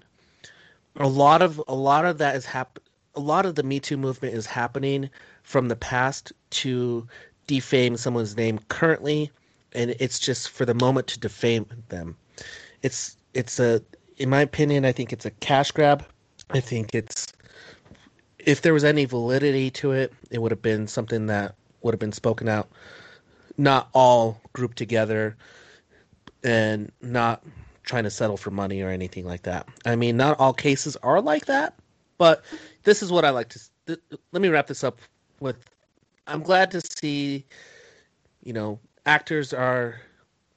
A 0.97 1.09
lot 1.09 1.41
of 1.41 1.63
a 1.69 1.75
lot 1.75 2.05
of 2.05 2.19
that 2.19 2.37
is 2.37 2.45
hap- 2.45 2.81
A 3.15 3.21
lot 3.21 3.47
of 3.47 3.55
the 3.55 3.63
Me 3.63 3.81
Too 3.81 3.97
movement 3.97 4.35
is 4.35 4.45
happening 4.45 5.09
from 5.45 5.69
the 5.69 5.77
past 5.77 6.33
to 6.51 7.07
defame 7.47 7.97
someone's 7.97 8.37
name 8.37 8.59
currently, 8.69 9.31
and 9.73 9.95
it's 10.01 10.19
just 10.19 10.51
for 10.51 10.65
the 10.65 10.75
moment 10.75 11.07
to 11.09 11.21
defame 11.21 11.67
them. 11.91 12.17
It's 12.83 13.17
it's 13.35 13.61
a 13.61 13.81
in 14.17 14.31
my 14.31 14.41
opinion, 14.41 14.85
I 14.85 14.93
think 14.93 15.13
it's 15.13 15.25
a 15.25 15.31
cash 15.31 15.71
grab. 15.71 16.05
I 16.51 16.61
think 16.61 16.95
it's 16.95 17.33
if 18.39 18.63
there 18.63 18.75
was 18.75 18.85
any 18.85 19.05
validity 19.05 19.71
to 19.71 19.93
it, 19.93 20.13
it 20.31 20.41
would 20.41 20.51
have 20.51 20.63
been 20.63 20.87
something 20.87 21.27
that 21.27 21.55
would 21.83 21.95
have 21.95 22.01
been 22.01 22.13
spoken 22.13 22.49
out, 22.49 22.69
not 23.57 23.89
all 23.93 24.41
grouped 24.53 24.77
together, 24.77 25.37
and 26.43 26.91
not 27.01 27.43
trying 27.85 28.05
to 28.05 28.11
settle 28.11 28.37
for 28.37 28.51
money 28.51 28.81
or 28.83 28.89
anything 28.89 29.27
like 29.27 29.43
that. 29.43 29.69
I 29.85 29.97
mean, 29.97 30.17
not 30.17 30.39
all 30.41 30.55
cases 30.55 30.97
are 31.03 31.21
like 31.21 31.47
that, 31.47 31.75
but 32.19 32.43
this 32.85 33.03
is 33.03 33.13
what 33.13 33.25
I 33.25 33.31
like 33.31 33.51
to. 33.51 33.61
Th- 33.87 34.01
let 34.33 34.41
me 34.41 34.49
wrap 34.49 34.67
this 34.67 34.85
up 34.85 34.99
with. 35.45 35.57
I'm 36.27 36.43
glad 36.43 36.71
to 36.73 36.81
see, 36.81 37.45
you 38.43 38.53
know, 38.53 38.81
actors 39.07 39.53
are 39.53 40.01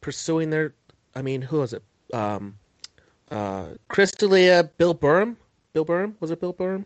pursuing 0.02 0.50
their. 0.50 0.74
I 1.16 1.22
mean, 1.22 1.42
who 1.42 1.60
was 1.60 1.74
it? 1.74 1.84
Um, 2.14 2.58
uh, 3.30 3.68
Chris 3.90 4.12
D'Elia, 4.12 4.64
Bill 4.78 4.96
Burham. 4.96 5.36
Bill 5.74 5.86
Burham 5.86 6.16
was 6.20 6.32
it 6.32 6.40
Bill 6.40 6.54
Burham? 6.54 6.86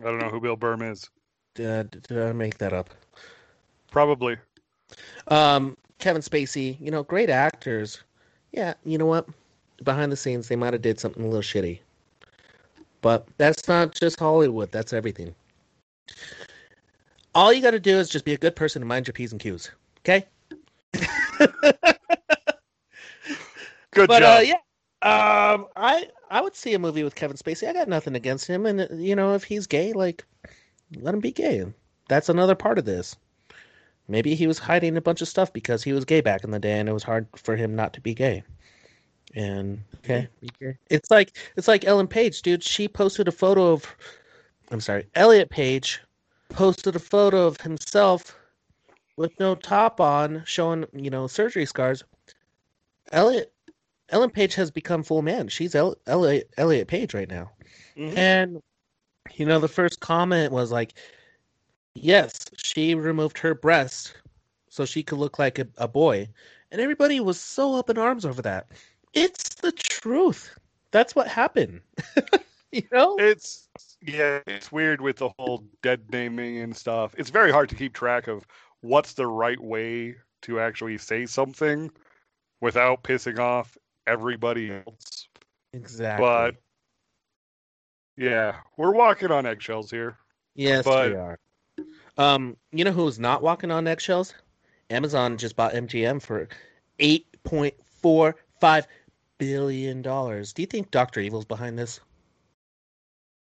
I 0.00 0.04
don't 0.04 0.18
know 0.18 0.28
who 0.28 0.40
Bill 0.40 0.56
Burm 0.56 0.82
is. 0.82 1.08
Did, 1.54 2.02
did 2.02 2.18
I 2.18 2.32
make 2.32 2.58
that 2.58 2.72
up? 2.72 2.90
Probably. 3.90 4.36
Um, 5.28 5.76
Kevin 5.98 6.22
Spacey, 6.22 6.80
you 6.80 6.90
know, 6.90 7.02
great 7.02 7.28
actors. 7.28 8.02
Yeah, 8.52 8.74
you 8.84 8.96
know 8.96 9.06
what? 9.06 9.28
Behind 9.84 10.10
the 10.10 10.16
scenes, 10.16 10.48
they 10.48 10.56
might 10.56 10.72
have 10.72 10.82
did 10.82 11.00
something 11.00 11.22
a 11.22 11.26
little 11.26 11.42
shitty, 11.42 11.80
but 13.00 13.26
that's 13.38 13.66
not 13.66 13.94
just 13.94 14.18
Hollywood. 14.18 14.70
That's 14.72 14.92
everything. 14.92 15.34
All 17.34 17.52
you 17.52 17.62
got 17.62 17.72
to 17.72 17.80
do 17.80 17.98
is 17.98 18.08
just 18.08 18.24
be 18.24 18.32
a 18.34 18.38
good 18.38 18.56
person 18.56 18.82
and 18.82 18.88
mind 18.88 19.06
your 19.06 19.12
p's 19.12 19.32
and 19.32 19.40
q's. 19.40 19.70
Okay. 20.00 20.26
Good 23.92 24.06
but 24.08 24.20
job. 24.20 24.38
uh, 24.38 24.42
yeah, 24.42 24.54
um, 25.02 25.66
I 25.76 26.08
I 26.30 26.40
would 26.40 26.54
see 26.54 26.74
a 26.74 26.78
movie 26.78 27.02
with 27.02 27.14
Kevin 27.14 27.36
Spacey. 27.36 27.68
I 27.68 27.72
got 27.72 27.88
nothing 27.88 28.14
against 28.14 28.46
him, 28.46 28.66
and 28.66 28.82
uh, 28.82 28.86
you 28.92 29.16
know, 29.16 29.34
if 29.34 29.44
he's 29.44 29.66
gay, 29.66 29.92
like, 29.92 30.24
let 31.00 31.14
him 31.14 31.20
be 31.20 31.32
gay. 31.32 31.64
That's 32.08 32.28
another 32.28 32.54
part 32.54 32.78
of 32.78 32.84
this. 32.84 33.16
Maybe 34.08 34.34
he 34.34 34.46
was 34.46 34.58
hiding 34.58 34.96
a 34.96 35.00
bunch 35.00 35.22
of 35.22 35.28
stuff 35.28 35.52
because 35.52 35.82
he 35.82 35.92
was 35.92 36.04
gay 36.04 36.20
back 36.20 36.44
in 36.44 36.50
the 36.50 36.58
day, 36.58 36.78
and 36.78 36.88
it 36.88 36.92
was 36.92 37.02
hard 37.02 37.26
for 37.36 37.56
him 37.56 37.74
not 37.74 37.92
to 37.94 38.00
be 38.00 38.14
gay. 38.14 38.42
And 39.34 39.80
okay, 40.04 40.28
it's 40.88 41.10
like 41.10 41.36
it's 41.56 41.68
like 41.68 41.84
Ellen 41.84 42.08
Page, 42.08 42.42
dude. 42.42 42.62
She 42.62 42.88
posted 42.88 43.26
a 43.28 43.32
photo 43.32 43.72
of, 43.72 43.86
I'm 44.70 44.80
sorry, 44.80 45.06
Elliot 45.14 45.50
Page 45.50 46.00
posted 46.50 46.96
a 46.96 47.00
photo 47.00 47.46
of 47.46 47.60
himself 47.60 48.36
with 49.16 49.32
no 49.40 49.54
top 49.54 50.00
on, 50.00 50.42
showing 50.46 50.86
you 50.92 51.10
know 51.10 51.26
surgery 51.26 51.66
scars. 51.66 52.04
Elliot 53.12 53.52
Ellen 54.10 54.30
Page 54.30 54.54
has 54.54 54.70
become 54.70 55.02
full 55.02 55.22
man. 55.22 55.48
She's 55.48 55.74
El- 55.74 55.96
Elliot, 56.06 56.50
Elliot 56.56 56.88
Page 56.88 57.14
right 57.14 57.28
now. 57.28 57.50
Mhm. 57.96 58.16
And, 58.16 58.62
you 59.34 59.46
know, 59.46 59.60
the 59.60 59.68
first 59.68 60.00
comment 60.00 60.52
was 60.52 60.72
like, 60.72 60.94
yes, 61.94 62.32
she 62.56 62.94
removed 62.94 63.38
her 63.38 63.54
breast 63.54 64.14
so 64.68 64.84
she 64.84 65.02
could 65.02 65.18
look 65.18 65.38
like 65.38 65.58
a, 65.58 65.68
a 65.78 65.88
boy. 65.88 66.28
And 66.70 66.80
everybody 66.80 67.20
was 67.20 67.40
so 67.40 67.74
up 67.74 67.90
in 67.90 67.98
arms 67.98 68.24
over 68.24 68.42
that. 68.42 68.68
It's 69.12 69.48
the 69.56 69.72
truth. 69.72 70.56
That's 70.92 71.14
what 71.14 71.28
happened. 71.28 71.80
you 72.72 72.82
know? 72.92 73.16
It's 73.18 73.68
yeah, 74.02 74.40
it's 74.46 74.70
weird 74.72 75.00
with 75.00 75.16
the 75.16 75.30
whole 75.38 75.64
dead 75.82 76.02
naming 76.10 76.58
and 76.58 76.76
stuff. 76.76 77.14
It's 77.18 77.30
very 77.30 77.50
hard 77.52 77.68
to 77.70 77.74
keep 77.74 77.92
track 77.92 78.28
of 78.28 78.46
what's 78.80 79.12
the 79.14 79.26
right 79.26 79.60
way 79.60 80.16
to 80.42 80.60
actually 80.60 80.98
say 80.98 81.26
something 81.26 81.90
without 82.60 83.02
pissing 83.02 83.38
off 83.38 83.76
everybody 84.06 84.72
else. 84.72 85.28
Exactly. 85.72 86.24
But 86.24 86.54
yeah, 88.16 88.56
we're 88.76 88.92
walking 88.92 89.30
on 89.30 89.46
eggshells 89.46 89.90
here. 89.90 90.16
yes, 90.54 90.84
but- 90.84 91.10
we 91.10 91.16
are. 91.16 91.38
Um, 92.18 92.56
you 92.72 92.84
know 92.84 92.92
who's 92.92 93.18
not 93.18 93.40
walking 93.42 93.70
on 93.70 93.86
eggshells? 93.86 94.34
Amazon 94.90 95.38
just 95.38 95.56
bought 95.56 95.72
MGM 95.72 96.20
for 96.20 96.48
eight 96.98 97.26
point 97.44 97.74
four 97.86 98.36
five 98.60 98.86
billion 99.38 100.02
dollars. 100.02 100.52
Do 100.52 100.60
you 100.60 100.66
think 100.66 100.90
Doctor 100.90 101.20
Evil's 101.20 101.46
behind 101.46 101.78
this? 101.78 102.00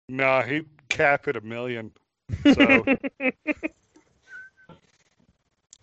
Nah, 0.09 0.43
he 0.43 0.63
cap 0.89 1.29
at 1.29 1.37
a 1.37 1.41
million. 1.41 1.93
So 2.55 2.85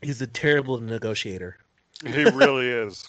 He's 0.05 0.21
a 0.21 0.28
terrible 0.28 0.80
negotiator. 0.80 1.57
he 2.05 2.23
really 2.26 2.67
is. 2.69 3.03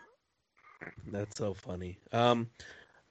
That's 1.08 1.36
so 1.36 1.54
funny. 1.54 1.98
Um, 2.12 2.48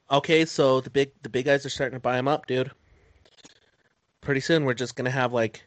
okay, 0.09 0.45
so 0.45 0.79
the 0.79 0.89
big 0.89 1.11
the 1.21 1.29
big 1.29 1.45
guys 1.45 1.65
are 1.65 1.69
starting 1.69 1.97
to 1.97 2.01
buy 2.01 2.17
him 2.17 2.29
up, 2.29 2.45
dude. 2.47 2.71
pretty 4.21 4.39
soon 4.39 4.63
we're 4.63 4.73
just 4.73 4.95
gonna 4.95 5.11
have 5.11 5.33
like 5.33 5.63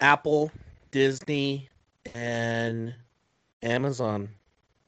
Apple, 0.00 0.52
Disney, 0.90 1.70
and 2.14 2.94
Amazon. 3.62 4.28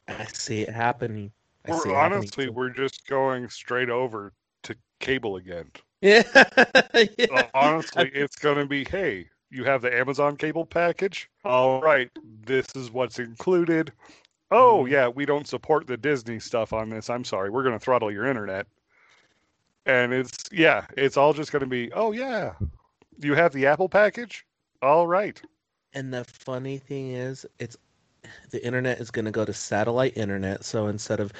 I 0.07 0.26
see 0.26 0.61
it 0.61 0.70
happening. 0.70 1.32
I 1.64 1.70
see 1.70 1.88
We're 1.88 1.94
it 1.94 1.98
honestly, 1.98 2.48
we're 2.51 2.70
just 2.70 3.07
going 3.07 3.48
straight 3.48 3.90
over 3.90 4.34
to 4.64 4.76
cable 4.98 5.36
again. 5.36 5.70
Yeah. 6.01 6.22
Yeah. 7.18 7.48
honestly, 7.55 8.11
it's 8.14 8.36
going 8.36 8.57
to 8.59 8.66
be 8.66 8.84
hey, 8.84 9.28
you 9.51 9.64
have 9.64 9.82
the 9.82 9.94
Amazon 9.96 10.36
cable 10.36 10.66
package? 10.66 11.28
All 11.44 11.80
right, 11.80 12.11
this 12.44 12.66
is 12.74 12.90
what's 12.90 13.18
included. 13.18 13.92
Oh, 14.51 14.84
Mhm. 14.84 14.90
yeah, 14.90 15.09
we 15.09 15.24
don't 15.26 15.46
support 15.46 15.86
the 15.86 15.96
Disney 15.96 16.38
stuff 16.40 16.72
on 16.72 16.90
this. 16.90 17.09
I'm 17.09 17.24
sorry. 17.24 17.51
We're 17.51 17.62
going 17.62 17.78
to 17.78 17.84
throttle 17.84 18.11
your 18.11 18.26
internet. 18.26 18.66
And 19.86 20.12
it's, 20.12 20.32
yeah, 20.53 20.86
it's 20.96 21.16
all 21.16 21.32
just 21.32 21.53
going 21.53 21.61
to 21.61 21.66
be, 21.68 21.90
oh, 21.92 22.12
yeah, 22.12 22.53
you 23.20 23.34
have 23.34 23.53
the 23.53 23.66
Apple 23.66 23.88
package? 23.88 24.44
All 24.82 25.07
right. 25.07 25.40
And 25.94 26.12
the 26.12 26.24
funny 26.24 26.78
thing 26.78 27.12
is, 27.12 27.46
it's 27.59 27.76
the 28.51 28.64
internet 28.64 29.01
is 29.01 29.11
going 29.11 29.24
to 29.24 29.30
go 29.30 29.44
to 29.44 29.53
satellite 29.53 30.16
internet. 30.16 30.64
So 30.64 30.86
instead 30.88 31.20
of 31.20 31.32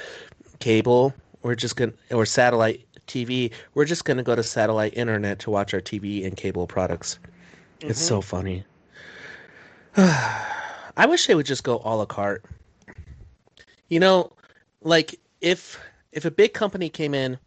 cable, 0.59 1.13
we're 1.43 1.55
just 1.55 1.77
going 1.77 1.93
to 1.93 2.15
or 2.15 2.27
satellite 2.27 2.87
TV, 3.11 3.51
we're 3.75 3.85
just 3.85 4.05
going 4.05 4.17
to 4.17 4.23
go 4.23 4.35
to 4.37 4.43
satellite 4.43 4.97
internet 4.97 5.41
to 5.41 5.51
watch 5.51 5.75
our 5.75 5.81
TV 5.81 6.25
and 6.25 6.37
cable 6.37 6.67
products. 6.67 7.19
It's 7.83 8.01
Mhm. 8.01 8.09
so 8.09 8.21
funny. 8.21 8.65
I 9.97 11.07
wish 11.07 11.27
they 11.27 11.35
would 11.35 11.47
just 11.47 11.65
go 11.65 11.81
a 11.85 11.97
la 11.97 12.07
carte. 12.07 12.45
You 13.89 14.01
know, 14.01 14.33
like 14.83 15.19
if 15.41 15.81
if 16.13 16.25
a 16.25 16.31
big 16.31 16.53
company 16.53 16.89
came 16.89 17.15
in, 17.15 17.39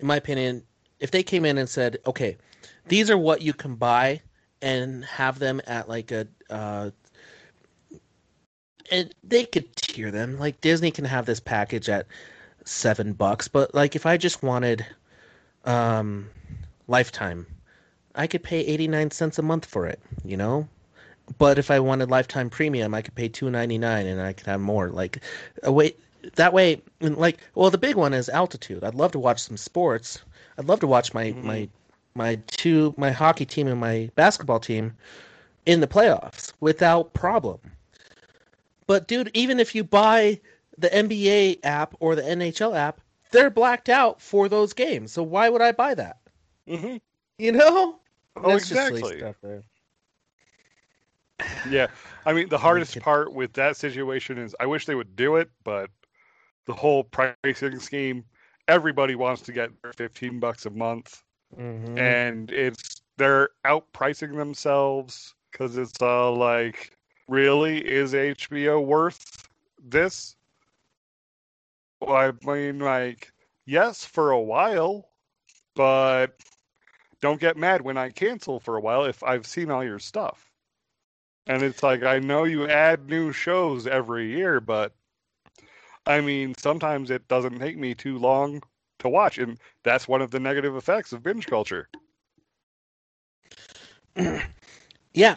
in 0.00 0.06
my 0.06 0.16
opinion, 0.16 0.64
if 1.00 1.10
they 1.10 1.22
came 1.22 1.44
in 1.44 1.58
and 1.58 1.68
said, 1.68 1.98
"Okay, 2.06 2.36
these 2.88 3.10
are 3.10 3.18
what 3.18 3.42
you 3.42 3.52
can 3.52 3.76
buy," 3.76 4.20
and 4.62 5.04
have 5.04 5.38
them 5.38 5.60
at 5.66 5.88
like 5.88 6.10
a, 6.10 6.26
uh, 6.50 6.90
and 8.90 9.14
they 9.22 9.44
could 9.44 9.74
tier 9.76 10.10
them. 10.10 10.38
Like 10.38 10.60
Disney 10.60 10.90
can 10.90 11.04
have 11.04 11.26
this 11.26 11.40
package 11.40 11.88
at 11.88 12.06
seven 12.64 13.12
bucks, 13.12 13.48
but 13.48 13.74
like 13.74 13.94
if 13.94 14.06
I 14.06 14.16
just 14.16 14.42
wanted, 14.42 14.84
um, 15.64 16.28
Lifetime, 16.86 17.46
I 18.14 18.26
could 18.26 18.42
pay 18.42 18.60
eighty 18.60 18.88
nine 18.88 19.10
cents 19.10 19.38
a 19.38 19.42
month 19.42 19.64
for 19.64 19.86
it. 19.86 20.00
You 20.24 20.36
know, 20.36 20.68
but 21.38 21.58
if 21.58 21.70
I 21.70 21.80
wanted 21.80 22.10
lifetime 22.10 22.50
premium, 22.50 22.94
I 22.94 23.02
could 23.02 23.14
pay 23.14 23.28
two 23.28 23.50
ninety 23.50 23.78
nine 23.78 24.06
and 24.06 24.20
I 24.20 24.32
could 24.32 24.46
have 24.46 24.60
more. 24.60 24.90
Like, 24.90 25.22
a 25.62 25.72
way 25.72 25.94
that 26.36 26.52
way, 26.52 26.82
and 27.00 27.16
like, 27.16 27.38
well, 27.54 27.70
the 27.70 27.78
big 27.78 27.96
one 27.96 28.14
is 28.14 28.28
altitude. 28.28 28.84
I'd 28.84 28.94
love 28.94 29.12
to 29.12 29.18
watch 29.18 29.40
some 29.40 29.56
sports. 29.56 30.20
I'd 30.58 30.66
love 30.66 30.80
to 30.80 30.86
watch 30.86 31.12
my 31.14 31.32
Mhm. 31.32 31.42
my 31.44 31.68
my 32.14 32.38
two 32.46 32.94
my 32.96 33.10
hockey 33.10 33.44
team 33.46 33.66
and 33.66 33.80
my 33.80 34.10
basketball 34.14 34.60
team 34.60 34.94
in 35.66 35.80
the 35.80 35.86
playoffs 35.86 36.52
without 36.60 37.12
problem. 37.14 37.58
But 38.86 39.08
dude, 39.08 39.30
even 39.34 39.58
if 39.58 39.74
you 39.74 39.82
buy 39.84 40.40
the 40.76 40.88
NBA 40.94 41.60
app 41.64 41.94
or 42.00 42.14
the 42.14 42.22
NHL 42.22 42.74
app, 42.76 43.00
they're 43.34 43.50
blacked 43.50 43.88
out 43.88 44.20
for 44.20 44.48
those 44.48 44.72
games. 44.72 45.12
So 45.12 45.22
why 45.22 45.48
would 45.48 45.62
I 45.62 45.72
buy 45.72 45.94
that? 45.94 46.18
hmm 46.66 46.96
You 47.38 47.52
know? 47.52 48.00
Oh, 48.36 48.48
That's 48.50 48.70
exactly. 48.70 49.22
Yeah. 51.68 51.88
I 52.26 52.32
mean, 52.32 52.48
the 52.48 52.58
hardest 52.58 53.00
part 53.00 53.32
with 53.32 53.52
that 53.54 53.76
situation 53.76 54.38
is 54.38 54.54
I 54.60 54.66
wish 54.66 54.86
they 54.86 54.94
would 54.94 55.16
do 55.16 55.36
it, 55.36 55.50
but 55.64 55.90
the 56.66 56.74
whole 56.74 57.04
pricing 57.04 57.78
scheme, 57.78 58.24
everybody 58.68 59.14
wants 59.14 59.42
to 59.42 59.52
get 59.52 59.70
15 59.96 60.40
bucks 60.40 60.66
a 60.66 60.70
month. 60.70 61.22
Mhm. 61.58 61.98
and 61.98 62.50
it's 62.50 63.02
they're 63.16 63.50
outpricing 63.64 64.36
themselves 64.36 65.34
because 65.52 65.76
it's 65.76 66.02
all 66.02 66.36
like, 66.36 66.96
really, 67.28 67.78
is 67.78 68.12
HBO 68.14 68.80
worth 68.80 69.48
this? 69.82 70.36
I 72.06 72.32
mean, 72.44 72.78
like, 72.78 73.32
yes, 73.66 74.04
for 74.04 74.30
a 74.30 74.40
while, 74.40 75.08
but 75.74 76.38
don't 77.20 77.40
get 77.40 77.56
mad 77.56 77.80
when 77.82 77.96
I 77.96 78.10
cancel 78.10 78.60
for 78.60 78.76
a 78.76 78.80
while 78.80 79.04
if 79.04 79.22
I've 79.22 79.46
seen 79.46 79.70
all 79.70 79.84
your 79.84 79.98
stuff. 79.98 80.50
And 81.46 81.62
it's 81.62 81.82
like, 81.82 82.02
I 82.02 82.18
know 82.18 82.44
you 82.44 82.68
add 82.68 83.08
new 83.08 83.32
shows 83.32 83.86
every 83.86 84.26
year, 84.30 84.60
but 84.60 84.92
I 86.06 86.20
mean, 86.20 86.54
sometimes 86.56 87.10
it 87.10 87.26
doesn't 87.28 87.58
take 87.58 87.78
me 87.78 87.94
too 87.94 88.18
long 88.18 88.62
to 88.98 89.08
watch. 89.08 89.38
And 89.38 89.58
that's 89.82 90.08
one 90.08 90.22
of 90.22 90.30
the 90.30 90.40
negative 90.40 90.76
effects 90.76 91.12
of 91.12 91.22
binge 91.22 91.46
culture. 91.46 91.88
yeah 95.14 95.36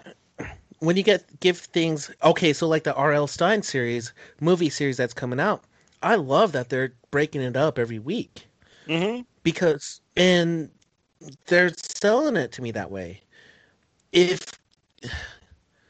when 0.79 0.95
you 0.95 1.03
get 1.03 1.39
give 1.39 1.57
things 1.57 2.11
okay 2.23 2.53
so 2.53 2.67
like 2.67 2.83
the 2.83 2.93
R.L. 2.93 3.27
Stine 3.27 3.63
series 3.63 4.13
movie 4.39 4.69
series 4.69 4.97
that's 4.97 5.13
coming 5.13 5.39
out 5.39 5.63
i 6.07 6.15
love 6.15 6.51
that 6.53 6.69
they're 6.69 6.93
breaking 7.11 7.41
it 7.41 7.55
up 7.55 7.77
every 7.77 7.99
week. 7.99 8.47
Mm-hmm. 8.87 9.21
because 9.43 9.99
and 10.15 10.69
they're 11.47 11.73
selling 11.75 12.37
it 12.37 12.51
to 12.53 12.61
me 12.61 12.71
that 12.71 12.89
way. 12.91 13.21
If 14.11 14.45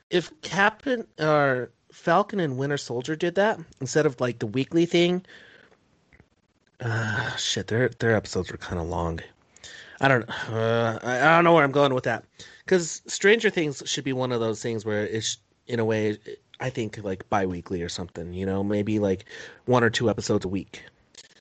if 0.09 0.31
captain 0.41 1.05
or 1.19 1.69
falcon 1.91 2.39
and 2.39 2.57
winter 2.57 2.77
soldier 2.77 3.15
did 3.15 3.35
that 3.35 3.59
instead 3.81 4.05
of 4.05 4.19
like 4.19 4.39
the 4.39 4.47
weekly 4.47 4.85
thing 4.85 5.25
uh 6.81 7.35
shit 7.35 7.67
their 7.67 7.89
their 7.99 8.15
episodes 8.15 8.51
were 8.51 8.57
kind 8.57 8.79
of 8.81 8.87
long. 8.87 9.19
I 9.99 10.07
don't 10.07 10.29
uh, 10.49 10.99
I, 11.03 11.19
I 11.19 11.35
don't 11.35 11.43
know 11.43 11.53
where 11.53 11.63
i'm 11.63 11.71
going 11.71 11.93
with 11.93 12.05
that. 12.05 12.23
Because 12.65 13.01
stranger 13.07 13.49
things 13.49 13.83
should 13.85 14.03
be 14.03 14.13
one 14.13 14.31
of 14.31 14.39
those 14.39 14.61
things 14.61 14.85
where 14.85 15.05
it's 15.05 15.37
in 15.67 15.79
a 15.79 15.85
way 15.85 16.17
i 16.59 16.69
think 16.69 16.99
like 17.03 17.27
bi-weekly 17.29 17.81
or 17.81 17.89
something 17.89 18.33
you 18.33 18.45
know 18.45 18.63
maybe 18.63 18.99
like 18.99 19.25
one 19.65 19.83
or 19.83 19.89
two 19.89 20.09
episodes 20.09 20.45
a 20.45 20.47
week 20.47 20.83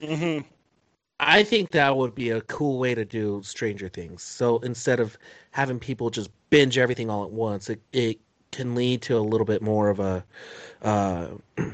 Mm-hmm. 0.00 0.46
I 1.18 1.42
think 1.42 1.70
that 1.70 1.96
would 1.96 2.14
be 2.14 2.30
a 2.30 2.42
cool 2.42 2.78
way 2.78 2.94
to 2.94 3.04
do 3.04 3.40
Stranger 3.42 3.88
Things. 3.88 4.22
So 4.22 4.58
instead 4.58 5.00
of 5.00 5.16
having 5.50 5.78
people 5.78 6.10
just 6.10 6.30
binge 6.50 6.76
everything 6.76 7.08
all 7.08 7.24
at 7.24 7.30
once, 7.30 7.70
it, 7.70 7.80
it 7.92 8.20
can 8.52 8.74
lead 8.74 9.02
to 9.02 9.16
a 9.16 9.20
little 9.20 9.46
bit 9.46 9.62
more 9.62 9.88
of 9.88 9.98
a 9.98 10.24
uh, 10.82 11.28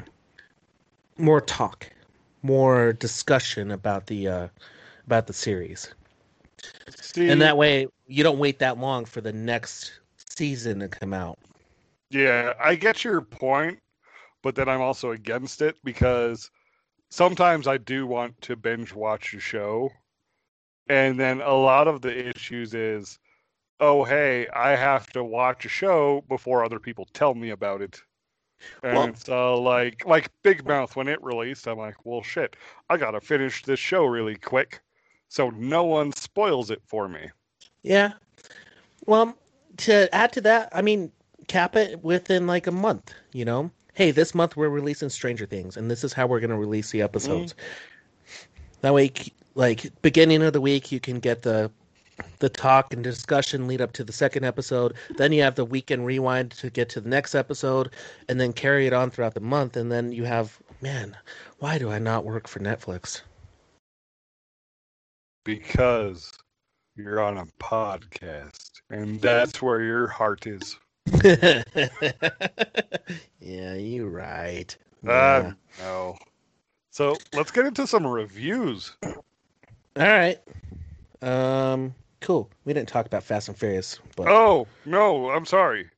more 1.17 1.41
talk, 1.41 1.89
more 2.41 2.93
discussion 2.93 3.71
about 3.71 4.07
the 4.07 4.27
uh, 4.27 4.47
about 5.05 5.27
the 5.27 5.33
series, 5.33 5.93
See, 6.95 7.29
and 7.29 7.41
that 7.41 7.57
way 7.57 7.87
you 8.07 8.23
don't 8.23 8.39
wait 8.39 8.59
that 8.59 8.77
long 8.77 9.03
for 9.03 9.19
the 9.19 9.33
next 9.33 9.99
season 10.29 10.79
to 10.79 10.87
come 10.87 11.13
out. 11.13 11.37
Yeah, 12.13 12.53
I 12.59 12.75
get 12.75 13.03
your 13.03 13.21
point, 13.21 13.79
but 14.41 14.55
then 14.55 14.69
I'm 14.69 14.81
also 14.81 15.11
against 15.11 15.61
it 15.61 15.77
because 15.83 16.51
sometimes 17.09 17.67
I 17.67 17.77
do 17.77 18.05
want 18.05 18.39
to 18.41 18.55
binge 18.55 18.93
watch 18.93 19.33
a 19.33 19.39
show, 19.39 19.89
and 20.87 21.19
then 21.19 21.41
a 21.41 21.53
lot 21.53 21.87
of 21.87 22.01
the 22.01 22.29
issues 22.29 22.73
is, 22.73 23.19
oh 23.79 24.03
hey, 24.03 24.47
I 24.49 24.75
have 24.75 25.07
to 25.13 25.23
watch 25.23 25.65
a 25.65 25.69
show 25.69 26.23
before 26.29 26.63
other 26.63 26.79
people 26.79 27.07
tell 27.13 27.33
me 27.33 27.49
about 27.49 27.81
it. 27.81 27.99
And 28.83 28.97
Well- 28.97 29.07
it's 29.07 29.27
uh, 29.27 29.57
like 29.57 30.05
like 30.05 30.29
Big 30.43 30.65
Mouth 30.65 30.95
when 30.95 31.07
it 31.07 31.21
released, 31.23 31.67
I'm 31.67 31.77
like, 31.77 32.05
well 32.05 32.21
shit, 32.21 32.55
I 32.89 32.97
gotta 32.97 33.19
finish 33.21 33.63
this 33.63 33.79
show 33.79 34.05
really 34.05 34.35
quick, 34.35 34.81
so 35.29 35.49
no 35.49 35.83
one 35.83 36.11
spoils 36.13 36.69
it 36.69 36.81
for 36.85 37.09
me. 37.09 37.29
Yeah. 37.81 38.13
Well, 39.05 39.35
to 39.77 40.13
add 40.15 40.31
to 40.33 40.41
that, 40.41 40.69
I 40.71 40.81
mean, 40.81 41.11
cap 41.47 41.75
it 41.75 42.03
within 42.03 42.47
like 42.47 42.67
a 42.67 42.71
month, 42.71 43.13
you 43.31 43.45
know? 43.45 43.71
Hey, 43.93 44.11
this 44.11 44.33
month 44.33 44.57
we're 44.57 44.69
releasing 44.69 45.09
Stranger 45.09 45.45
Things, 45.45 45.77
and 45.77 45.89
this 45.89 46.03
is 46.03 46.13
how 46.13 46.25
we're 46.25 46.39
going 46.39 46.49
to 46.49 46.57
release 46.57 46.91
the 46.91 47.01
episodes. 47.01 47.53
Mm-hmm. 47.53 48.47
That 48.81 48.93
way, 48.93 49.11
like, 49.55 49.91
beginning 50.01 50.41
of 50.41 50.53
the 50.53 50.61
week, 50.61 50.91
you 50.91 50.99
can 50.99 51.19
get 51.19 51.43
the 51.43 51.71
the 52.39 52.49
talk 52.49 52.93
and 52.93 53.03
discussion 53.03 53.67
lead 53.67 53.81
up 53.81 53.93
to 53.93 54.03
the 54.03 54.13
second 54.13 54.43
episode. 54.43 54.93
Then 55.17 55.31
you 55.31 55.41
have 55.41 55.55
the 55.55 55.65
weekend 55.65 56.05
rewind 56.05 56.51
to 56.51 56.69
get 56.69 56.89
to 56.89 57.01
the 57.01 57.09
next 57.09 57.35
episode, 57.35 57.91
and 58.29 58.39
then 58.39 58.53
carry 58.53 58.87
it 58.87 58.93
on 58.93 59.09
throughout 59.09 59.33
the 59.33 59.39
month. 59.39 59.77
And 59.77 59.91
then 59.91 60.11
you 60.11 60.23
have, 60.25 60.57
man, 60.81 61.17
why 61.59 61.77
do 61.77 61.89
I 61.89 61.99
not 61.99 62.25
work 62.25 62.47
for 62.47 62.59
Netflix? 62.59 63.21
Because 65.43 66.31
you're 66.95 67.19
on 67.19 67.37
a 67.37 67.45
podcast, 67.59 68.81
and 68.89 69.19
that's 69.21 69.61
where 69.61 69.81
your 69.81 70.07
heart 70.07 70.47
is. 70.47 70.77
yeah, 73.39 73.73
you're 73.75 74.09
right. 74.09 74.75
Uh, 75.07 75.51
no. 75.79 76.17
So 76.91 77.17
let's 77.33 77.51
get 77.51 77.65
into 77.65 77.85
some 77.87 78.05
reviews. 78.05 78.95
All 79.03 79.13
right. 79.97 80.37
Um, 81.21 81.93
cool. 82.21 82.49
We 82.65 82.73
didn't 82.73 82.89
talk 82.89 83.05
about 83.05 83.23
Fast 83.23 83.47
and 83.47 83.57
Furious, 83.57 83.99
but 84.15 84.27
Oh 84.27 84.67
no, 84.85 85.29
I'm 85.29 85.45
sorry. 85.45 85.89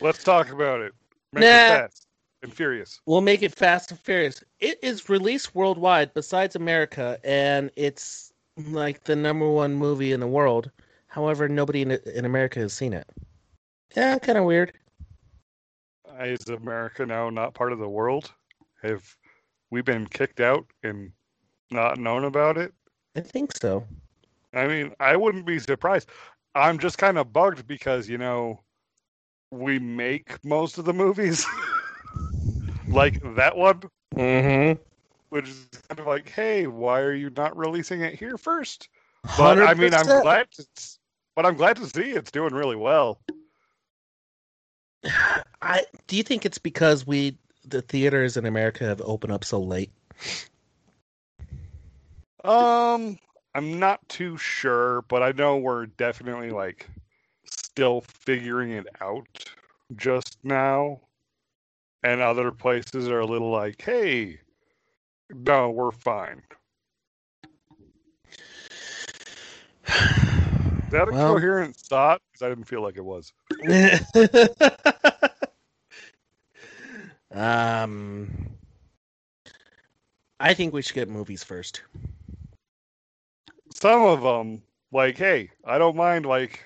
Let's 0.00 0.22
talk 0.22 0.50
about 0.50 0.80
it. 0.80 0.92
Make 1.32 1.42
Nah. 1.42 1.48
it 1.48 1.68
fast 1.68 2.06
and 2.42 2.52
furious. 2.52 3.00
we'll 3.06 3.20
make 3.22 3.42
it 3.42 3.54
Fast 3.54 3.90
and 3.90 3.98
Furious. 4.00 4.42
It 4.60 4.78
is 4.82 5.08
released 5.08 5.54
worldwide 5.54 6.12
besides 6.14 6.56
America, 6.56 7.18
and 7.24 7.70
it's 7.76 8.32
like 8.68 9.04
the 9.04 9.16
number 9.16 9.48
one 9.48 9.74
movie 9.74 10.12
in 10.12 10.20
the 10.20 10.26
world. 10.26 10.70
However, 11.06 11.48
nobody 11.48 11.82
in, 11.82 11.92
in 11.92 12.24
America 12.24 12.60
has 12.60 12.72
seen 12.72 12.92
it. 12.92 13.06
Yeah, 13.96 14.18
kind 14.18 14.38
of 14.38 14.44
weird. 14.44 14.72
Is 16.20 16.48
America 16.48 17.04
now 17.06 17.30
not 17.30 17.54
part 17.54 17.72
of 17.72 17.78
the 17.78 17.88
world? 17.88 18.32
Have 18.82 19.16
we 19.70 19.82
been 19.82 20.06
kicked 20.06 20.40
out 20.40 20.66
and 20.82 21.12
not 21.70 21.98
known 21.98 22.24
about 22.24 22.56
it? 22.58 22.72
I 23.16 23.20
think 23.20 23.56
so. 23.56 23.86
I 24.52 24.66
mean, 24.66 24.94
I 25.00 25.16
wouldn't 25.16 25.46
be 25.46 25.58
surprised. 25.58 26.08
I'm 26.54 26.78
just 26.78 26.98
kind 26.98 27.18
of 27.18 27.32
bugged 27.32 27.66
because, 27.66 28.08
you 28.08 28.18
know, 28.18 28.60
we 29.50 29.78
make 29.78 30.44
most 30.44 30.78
of 30.78 30.84
the 30.84 30.92
movies. 30.92 31.46
like 32.90 33.20
that 33.36 33.56
one, 33.56 33.82
Mm-hmm. 34.14 34.80
which 35.30 35.48
is 35.48 35.68
kind 35.88 35.98
of 35.98 36.06
like, 36.06 36.28
hey, 36.28 36.66
why 36.66 37.00
are 37.00 37.14
you 37.14 37.30
not 37.30 37.56
releasing 37.56 38.00
it 38.02 38.14
here 38.14 38.38
first? 38.38 38.88
But 39.36 39.58
I 39.60 39.74
mean, 39.74 39.94
I'm 39.94 40.06
glad 40.06 40.50
to, 40.52 40.66
but 41.34 41.46
I'm 41.46 41.56
glad 41.56 41.76
to 41.78 41.86
see 41.86 42.10
it's 42.10 42.30
doing 42.30 42.54
really 42.54 42.76
well. 42.76 43.23
I 45.62 45.84
do 46.06 46.16
you 46.16 46.22
think 46.22 46.44
it's 46.46 46.58
because 46.58 47.06
we 47.06 47.36
the 47.64 47.82
theaters 47.82 48.36
in 48.36 48.46
America 48.46 48.84
have 48.84 49.00
opened 49.02 49.32
up 49.32 49.44
so 49.44 49.60
late? 49.60 49.90
Um, 52.44 53.18
I'm 53.54 53.78
not 53.78 54.06
too 54.08 54.36
sure, 54.36 55.02
but 55.02 55.22
I 55.22 55.32
know 55.32 55.56
we're 55.56 55.86
definitely 55.86 56.50
like 56.50 56.88
still 57.44 58.02
figuring 58.02 58.72
it 58.72 58.86
out 59.00 59.44
just 59.96 60.38
now. 60.42 61.00
And 62.02 62.20
other 62.20 62.50
places 62.50 63.08
are 63.08 63.20
a 63.20 63.26
little 63.26 63.50
like, 63.50 63.80
hey, 63.80 64.38
no, 65.34 65.70
we're 65.70 65.90
fine. 65.90 66.42
That 70.94 71.08
a 71.08 71.12
Well- 71.12 71.34
coherent 71.34 71.76
thought? 71.76 72.20
Because 72.32 72.44
I 72.44 72.48
didn't 72.48 72.64
feel 72.64 72.82
like 72.82 72.96
it 72.96 73.04
was. 73.04 73.32
um, 77.30 78.48
I 80.40 80.54
think 80.54 80.72
we 80.72 80.82
should 80.82 80.94
get 80.94 81.08
movies 81.08 81.44
first. 81.44 81.82
Some 83.74 84.02
of 84.02 84.22
them, 84.22 84.62
like, 84.92 85.18
hey, 85.18 85.50
I 85.64 85.78
don't 85.78 85.96
mind, 85.96 86.26
like, 86.26 86.64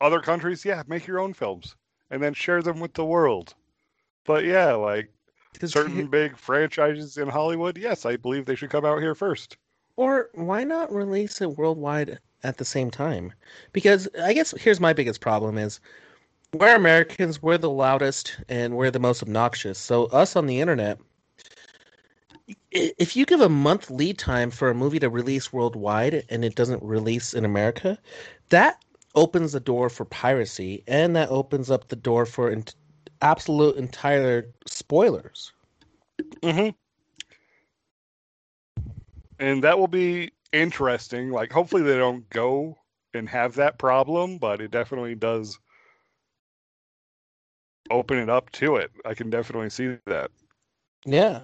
other 0.00 0.20
countries, 0.20 0.64
yeah, 0.64 0.82
make 0.86 1.06
your 1.06 1.18
own 1.18 1.32
films 1.32 1.74
and 2.10 2.22
then 2.22 2.34
share 2.34 2.62
them 2.62 2.80
with 2.80 2.94
the 2.94 3.04
world. 3.04 3.54
But 4.24 4.44
yeah, 4.44 4.72
like 4.72 5.10
certain 5.64 5.96
he- 5.96 6.02
big 6.02 6.36
franchises 6.36 7.18
in 7.18 7.28
Hollywood, 7.28 7.78
yes, 7.78 8.06
I 8.06 8.16
believe 8.16 8.44
they 8.44 8.54
should 8.54 8.70
come 8.70 8.84
out 8.84 9.00
here 9.00 9.14
first. 9.14 9.56
Or 9.96 10.30
why 10.34 10.64
not 10.64 10.92
release 10.92 11.40
it 11.40 11.56
worldwide 11.56 12.18
at 12.46 12.58
the 12.58 12.64
same 12.64 12.90
time? 12.90 13.32
Because 13.72 14.08
I 14.22 14.32
guess 14.32 14.54
here's 14.58 14.80
my 14.80 14.92
biggest 14.92 15.20
problem 15.20 15.58
is 15.58 15.80
we're 16.54 16.74
Americans, 16.74 17.42
we're 17.42 17.58
the 17.58 17.70
loudest 17.70 18.38
and 18.48 18.76
we're 18.76 18.90
the 18.90 18.98
most 19.00 19.22
obnoxious. 19.22 19.78
So 19.78 20.06
us 20.06 20.36
on 20.36 20.46
the 20.46 20.60
internet 20.60 20.98
if 22.70 23.16
you 23.16 23.26
give 23.26 23.40
a 23.40 23.48
month 23.48 23.90
lead 23.90 24.18
time 24.18 24.50
for 24.50 24.70
a 24.70 24.74
movie 24.74 24.98
to 25.00 25.10
release 25.10 25.52
worldwide 25.52 26.24
and 26.28 26.44
it 26.44 26.54
doesn't 26.54 26.82
release 26.82 27.34
in 27.34 27.44
America, 27.44 27.98
that 28.50 28.82
opens 29.14 29.52
the 29.52 29.60
door 29.60 29.88
for 29.88 30.04
piracy 30.04 30.82
and 30.86 31.16
that 31.16 31.28
opens 31.30 31.70
up 31.70 31.88
the 31.88 31.96
door 31.96 32.26
for 32.26 32.50
ent- 32.50 32.74
absolute 33.22 33.76
entire 33.76 34.46
spoilers. 34.66 35.52
Mm-hmm. 36.42 36.70
And 39.38 39.64
that 39.64 39.78
will 39.78 39.88
be 39.88 40.30
interesting. 40.60 41.30
Like, 41.30 41.52
hopefully, 41.52 41.82
they 41.82 41.96
don't 41.98 42.28
go 42.30 42.76
and 43.14 43.28
have 43.28 43.54
that 43.54 43.78
problem, 43.78 44.38
but 44.38 44.60
it 44.60 44.70
definitely 44.70 45.14
does 45.14 45.58
open 47.90 48.18
it 48.18 48.28
up 48.28 48.50
to 48.52 48.76
it. 48.76 48.90
I 49.04 49.14
can 49.14 49.30
definitely 49.30 49.70
see 49.70 49.96
that. 50.06 50.30
Yeah. 51.04 51.42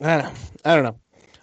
I 0.00 0.22
don't, 0.22 0.34
I 0.64 0.74
don't 0.74 0.84
know. 0.84 0.98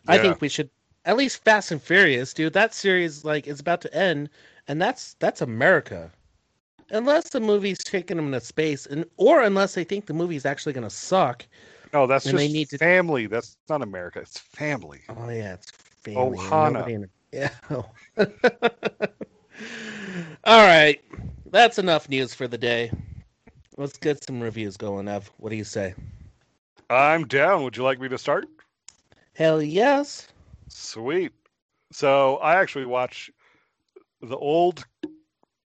I 0.07 0.17
think 0.17 0.41
we 0.41 0.49
should 0.49 0.69
at 1.05 1.17
least 1.17 1.43
Fast 1.43 1.71
and 1.71 1.81
Furious, 1.81 2.33
dude. 2.33 2.53
That 2.53 2.73
series 2.73 3.23
like 3.23 3.47
is 3.47 3.59
about 3.59 3.81
to 3.81 3.93
end, 3.95 4.29
and 4.67 4.81
that's 4.81 5.15
that's 5.19 5.41
America. 5.41 6.11
Unless 6.89 7.29
the 7.29 7.39
movie's 7.39 7.79
taking 7.79 8.17
them 8.17 8.27
into 8.27 8.41
space, 8.41 8.85
and 8.85 9.05
or 9.17 9.41
unless 9.41 9.73
they 9.73 9.83
think 9.83 10.05
the 10.05 10.13
movie's 10.13 10.45
actually 10.45 10.73
gonna 10.73 10.89
suck. 10.89 11.45
No, 11.93 12.05
that's 12.05 12.25
And 12.25 12.37
they 12.37 12.45
just 12.45 12.53
need 12.53 12.69
to- 12.69 12.77
family. 12.77 13.27
That's 13.27 13.55
not 13.69 13.81
America. 13.81 14.19
It's 14.19 14.39
family. 14.39 15.01
Oh 15.09 15.29
yeah, 15.29 15.53
it's 15.53 15.71
family. 16.03 16.37
and 16.37 16.37
Ohana. 16.37 16.87
in- 16.89 17.09
Yeah. 17.33 17.49
All 20.45 20.65
right, 20.67 21.01
that's 21.49 21.79
enough 21.79 22.07
news 22.09 22.33
for 22.35 22.47
the 22.47 22.57
day. 22.57 22.91
Let's 23.77 23.97
get 23.97 24.23
some 24.23 24.39
reviews 24.39 24.77
going, 24.77 25.07
Ev. 25.07 25.31
What 25.37 25.49
do 25.49 25.55
you 25.55 25.63
say? 25.63 25.95
I'm 26.91 27.25
down. 27.25 27.63
Would 27.63 27.75
you 27.75 27.83
like 27.83 27.99
me 27.99 28.07
to 28.09 28.17
start? 28.19 28.45
Hell 29.33 29.63
yes. 29.63 30.27
Sweet. 30.67 31.31
So 31.91 32.37
I 32.37 32.55
actually 32.55 32.85
watch 32.85 33.31
the 34.21 34.37
old 34.37 34.85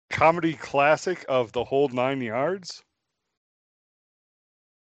comedy 0.09 0.55
classic 0.55 1.25
of 1.29 1.53
The 1.53 1.65
Whole 1.65 1.89
Nine 1.89 2.23
Yards. 2.23 2.83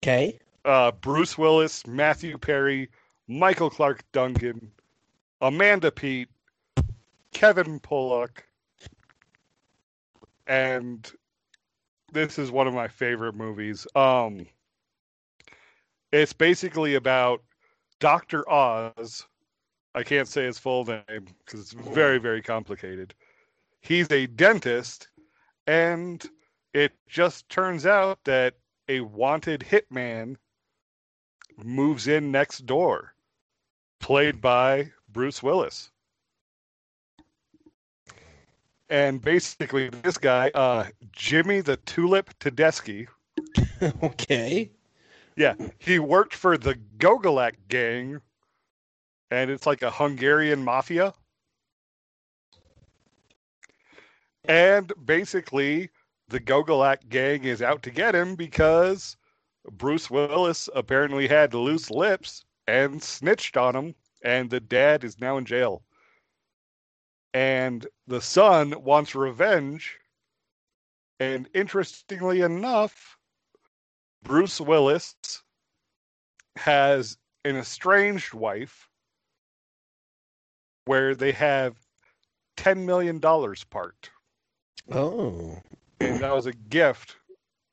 Okay. 0.04 0.38
Uh, 0.64 0.92
Bruce 0.92 1.38
Willis, 1.38 1.88
Matthew 1.88 2.38
Perry, 2.38 2.90
Michael 3.28 3.70
Clarke 3.70 4.04
Duncan, 4.12 4.72
Amanda 5.42 5.92
Peet, 5.92 6.30
Kevin 7.32 7.78
Bullock, 7.78 8.48
and 10.48 11.12
this 12.12 12.40
is 12.40 12.52
one 12.52 12.68
of 12.68 12.74
my 12.74 12.88
favorite 12.88 13.36
movies. 13.36 13.86
Um, 13.96 14.48
it's 16.12 16.34
basically 16.34 16.96
about 16.96 17.44
Doctor 18.00 18.50
Oz. 18.50 19.26
I 19.94 20.04
can't 20.04 20.28
say 20.28 20.46
his 20.46 20.58
full 20.58 20.86
name 20.86 21.04
because 21.46 21.60
it's 21.60 21.74
very, 21.74 22.18
very 22.18 22.42
complicated. 22.42 23.14
He's 23.82 24.12
a 24.12 24.28
dentist, 24.28 25.10
and 25.68 26.24
it 26.74 26.94
just 27.08 27.50
turns 27.50 27.86
out 27.86 28.24
that 28.24 28.56
a 28.90 29.02
wanted 29.02 29.62
hitman 29.62 30.36
moves 31.64 32.08
in 32.08 32.32
next 32.32 32.66
door, 32.66 33.14
played 34.00 34.42
by 34.42 34.92
Bruce 35.18 35.42
Willis. 35.42 35.90
And 38.88 39.20
basically, 39.20 39.90
this 39.90 40.16
guy, 40.16 40.52
uh, 40.54 40.86
Jimmy 41.12 41.62
the 41.62 41.78
Tulip 41.78 42.38
Tedeschi, 42.38 43.08
okay. 44.04 44.70
yeah, 45.36 45.56
he 45.80 45.98
worked 45.98 46.36
for 46.36 46.56
the 46.56 46.76
Gogolak 47.00 47.54
gang, 47.68 48.22
and 49.32 49.50
it's 49.50 49.66
like 49.66 49.82
a 49.82 49.90
Hungarian 49.90 50.64
mafia. 50.64 51.16
And 54.46 54.94
basically, 55.04 55.90
the 56.28 56.40
Gogolak 56.40 57.10
gang 57.10 57.44
is 57.44 57.64
out 57.64 57.82
to 57.82 57.90
get 57.90 58.14
him 58.14 58.36
because 58.36 59.18
Bruce 59.72 60.12
Willis 60.12 60.70
apparently 60.76 61.28
had 61.28 61.56
loose 61.56 61.90
lips 61.90 62.46
and 62.68 63.02
snitched 63.02 63.58
on 63.58 63.76
him, 63.76 63.96
and 64.28 64.50
the 64.50 64.60
dad 64.60 65.06
is 65.06 65.22
now 65.22 65.38
in 65.38 65.46
jail. 65.46 65.84
And 67.34 67.88
the 68.08 68.20
son 68.20 68.74
wants 68.84 69.16
revenge. 69.16 69.98
And 71.22 71.48
interestingly 71.54 72.42
enough, 72.42 73.18
Bruce 74.24 74.60
Willis 74.60 75.16
has 76.58 77.18
an 77.46 77.56
estranged 77.56 78.34
wife 78.34 78.90
where 80.84 81.16
they 81.16 81.32
have 81.32 81.78
$10 82.58 82.84
million 82.84 83.22
part. 83.22 84.10
Oh. 84.92 85.58
And 86.02 86.20
that 86.20 86.36
was 86.36 86.48
a 86.48 86.54
gift 86.54 87.16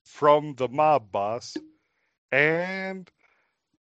from 0.05 0.55
the 0.55 0.69
mob 0.69 1.11
boss. 1.11 1.57
And 2.31 3.11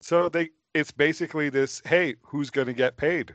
so 0.01 0.29
they 0.29 0.51
it's 0.77 0.91
basically 0.91 1.49
this 1.49 1.81
hey, 1.87 2.17
who's 2.23 2.51
going 2.51 2.67
to 2.67 2.75
get 2.75 2.97
paid? 2.99 3.35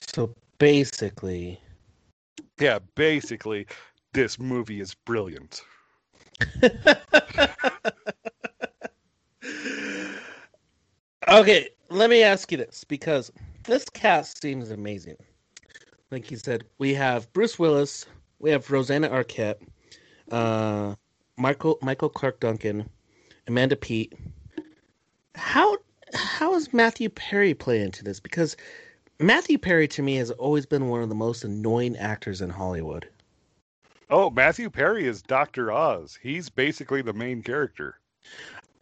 So 0.00 0.34
basically, 0.58 1.58
Yeah, 2.60 2.78
basically 2.94 3.66
this 4.12 4.38
movie 4.38 4.80
is 4.80 4.94
brilliant. 4.94 5.62
okay, 11.28 11.68
let 11.88 12.10
me 12.10 12.22
ask 12.22 12.52
you 12.52 12.58
this 12.58 12.84
because 12.84 13.32
this 13.64 13.88
cast 13.88 14.42
seems 14.42 14.70
amazing. 14.70 15.16
Like 16.10 16.30
you 16.30 16.36
said, 16.36 16.64
we 16.78 16.94
have 16.94 17.32
Bruce 17.32 17.58
Willis, 17.58 18.06
we 18.38 18.50
have 18.50 18.70
Rosanna 18.70 19.08
Arquette, 19.08 19.56
uh, 20.30 20.94
Michael 21.36 21.78
Michael 21.82 22.08
Clarke 22.10 22.40
Duncan, 22.40 22.88
Amanda 23.48 23.76
Peet. 23.76 24.12
How 25.34 25.78
how 26.14 26.54
is 26.54 26.72
Matthew 26.72 27.08
Perry 27.08 27.54
play 27.54 27.82
into 27.82 28.04
this? 28.04 28.20
Because 28.20 28.56
Matthew 29.18 29.58
Perry 29.58 29.88
to 29.88 30.02
me 30.02 30.16
has 30.16 30.30
always 30.30 30.66
been 30.66 30.88
one 30.88 31.02
of 31.02 31.08
the 31.08 31.14
most 31.14 31.44
annoying 31.44 31.96
actors 31.96 32.40
in 32.40 32.50
Hollywood. 32.50 33.08
Oh, 34.10 34.30
Matthew 34.30 34.70
Perry 34.70 35.06
is 35.06 35.20
Doctor 35.20 35.72
Oz. 35.72 36.18
He's 36.22 36.48
basically 36.48 37.02
the 37.02 37.12
main 37.12 37.42
character. 37.42 37.98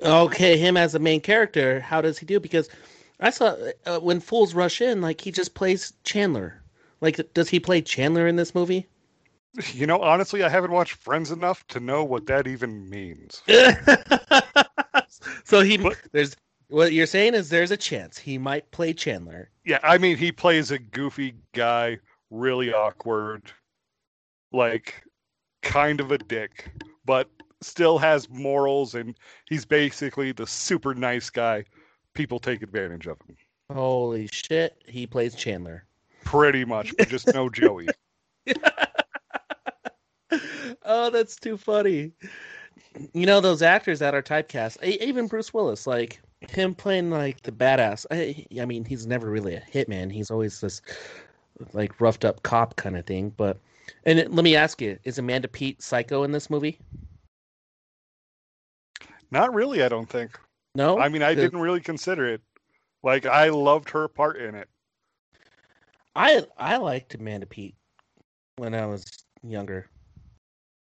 Okay, 0.03 0.59
him 0.59 0.77
as 0.77 0.93
the 0.93 0.99
main 0.99 1.21
character, 1.21 1.81
how 1.81 2.01
does 2.01 2.19
he 2.19 2.27
do? 2.27 2.39
Because 2.39 2.69
I 3.19 3.31
saw 3.31 3.57
uh, 3.87 3.99
when 3.99 4.21
fools 4.21 4.55
rush 4.55 4.81
in, 4.81 5.01
like 5.01 5.21
he 5.21 5.33
just 5.33 5.55
plays 5.55 5.95
Chandler. 6.05 6.63
Like, 7.01 7.21
does 7.35 7.49
he 7.49 7.61
play 7.61 7.83
Chandler 7.83 8.27
in 8.27 8.37
this 8.37 8.55
movie? 8.55 8.87
You 9.73 9.87
know, 9.87 10.01
honestly, 10.01 10.43
I 10.43 10.49
haven't 10.49 10.71
watched 10.73 10.95
Friends 10.95 11.31
enough 11.31 11.67
to 11.69 11.81
know 11.81 12.05
what 12.05 12.27
that 12.27 12.47
even 12.47 12.89
means. 12.91 13.43
so 15.45 15.61
he 15.63 15.79
But- 15.79 15.97
there's 16.13 16.37
what 16.69 16.93
you're 16.93 17.07
saying 17.07 17.35
is 17.35 17.49
there's 17.49 17.71
a 17.71 17.77
chance 17.77 18.19
he 18.19 18.39
might 18.39 18.69
play 18.73 18.93
Chandler. 18.93 19.51
Yeah, 19.65 19.79
I 19.85 19.99
mean, 19.99 20.17
he 20.17 20.33
plays 20.33 20.73
a 20.73 20.79
goofy 20.79 21.35
guy, 21.55 21.99
really 22.31 22.73
awkward, 22.73 23.45
like 24.53 25.05
kind 25.63 26.01
of 26.01 26.11
a 26.11 26.19
dick, 26.19 26.69
but 27.05 27.31
still 27.63 27.99
has 27.99 28.29
morals, 28.29 28.97
and 28.97 29.17
he's 29.49 29.65
basically 29.65 30.33
the 30.33 30.47
super 30.47 30.93
nice 30.93 31.31
guy. 31.31 31.65
People 32.15 32.41
take 32.41 32.63
advantage 32.63 33.07
of 33.07 33.17
him, 33.29 33.37
Holy 33.73 34.27
shit, 34.33 34.83
he 34.89 35.07
plays 35.07 35.35
Chandler. 35.37 35.85
pretty 36.25 36.65
much, 36.65 36.93
but 36.99 37.09
just 37.09 37.33
no 37.33 37.49
Joey. 37.51 37.87
oh, 40.85 41.11
that's 41.11 41.37
too 41.37 41.57
funny. 41.57 42.13
You 43.13 43.27
know 43.27 43.41
those 43.41 43.63
actors 43.63 43.99
that 43.99 44.15
are 44.15 44.23
typecast, 44.23 44.83
even 44.83 45.27
Bruce 45.27 45.53
Willis, 45.53 45.87
like 45.87 46.21
him 46.41 46.75
playing 46.75 47.11
like 47.11 47.43
the 47.43 47.53
badass. 47.53 48.07
I, 48.11 48.47
I 48.61 48.65
mean, 48.65 48.85
he's 48.85 49.07
never 49.07 49.31
really 49.31 49.55
a 49.55 49.61
hitman. 49.61 50.11
He's 50.13 50.31
always 50.31 50.61
this 50.61 50.83
like 51.73 52.01
roughed 52.01 52.25
up 52.25 52.43
cop 52.43 52.77
kind 52.77 52.97
of 52.97 53.07
thing. 53.07 53.31
But 53.37 53.59
and 54.05 54.19
let 54.35 54.45
me 54.45 54.57
ask 54.57 54.81
you, 54.81 54.99
is 55.05 55.19
Amanda 55.19 55.49
Peet 55.49 55.83
psycho 55.83 56.23
in 56.23 56.33
this 56.33 56.51
movie? 56.51 56.79
Not 59.31 59.55
really, 59.55 59.83
I 59.83 59.89
don't 59.89 60.09
think. 60.09 60.39
No, 60.75 60.99
I 60.99 61.09
mean, 61.09 61.23
I 61.23 61.35
didn't 61.35 61.61
really 61.61 61.81
consider 61.81 62.27
it. 62.27 62.43
Like, 63.03 63.25
I 63.27 63.49
loved 63.49 63.89
her 63.91 64.09
part 64.09 64.37
in 64.37 64.55
it. 64.55 64.69
I 66.15 66.45
I 66.57 66.77
liked 66.77 67.15
Amanda 67.15 67.47
Peet 67.47 67.75
when 68.57 68.75
I 68.75 68.87
was 68.87 69.05
younger. 69.43 69.89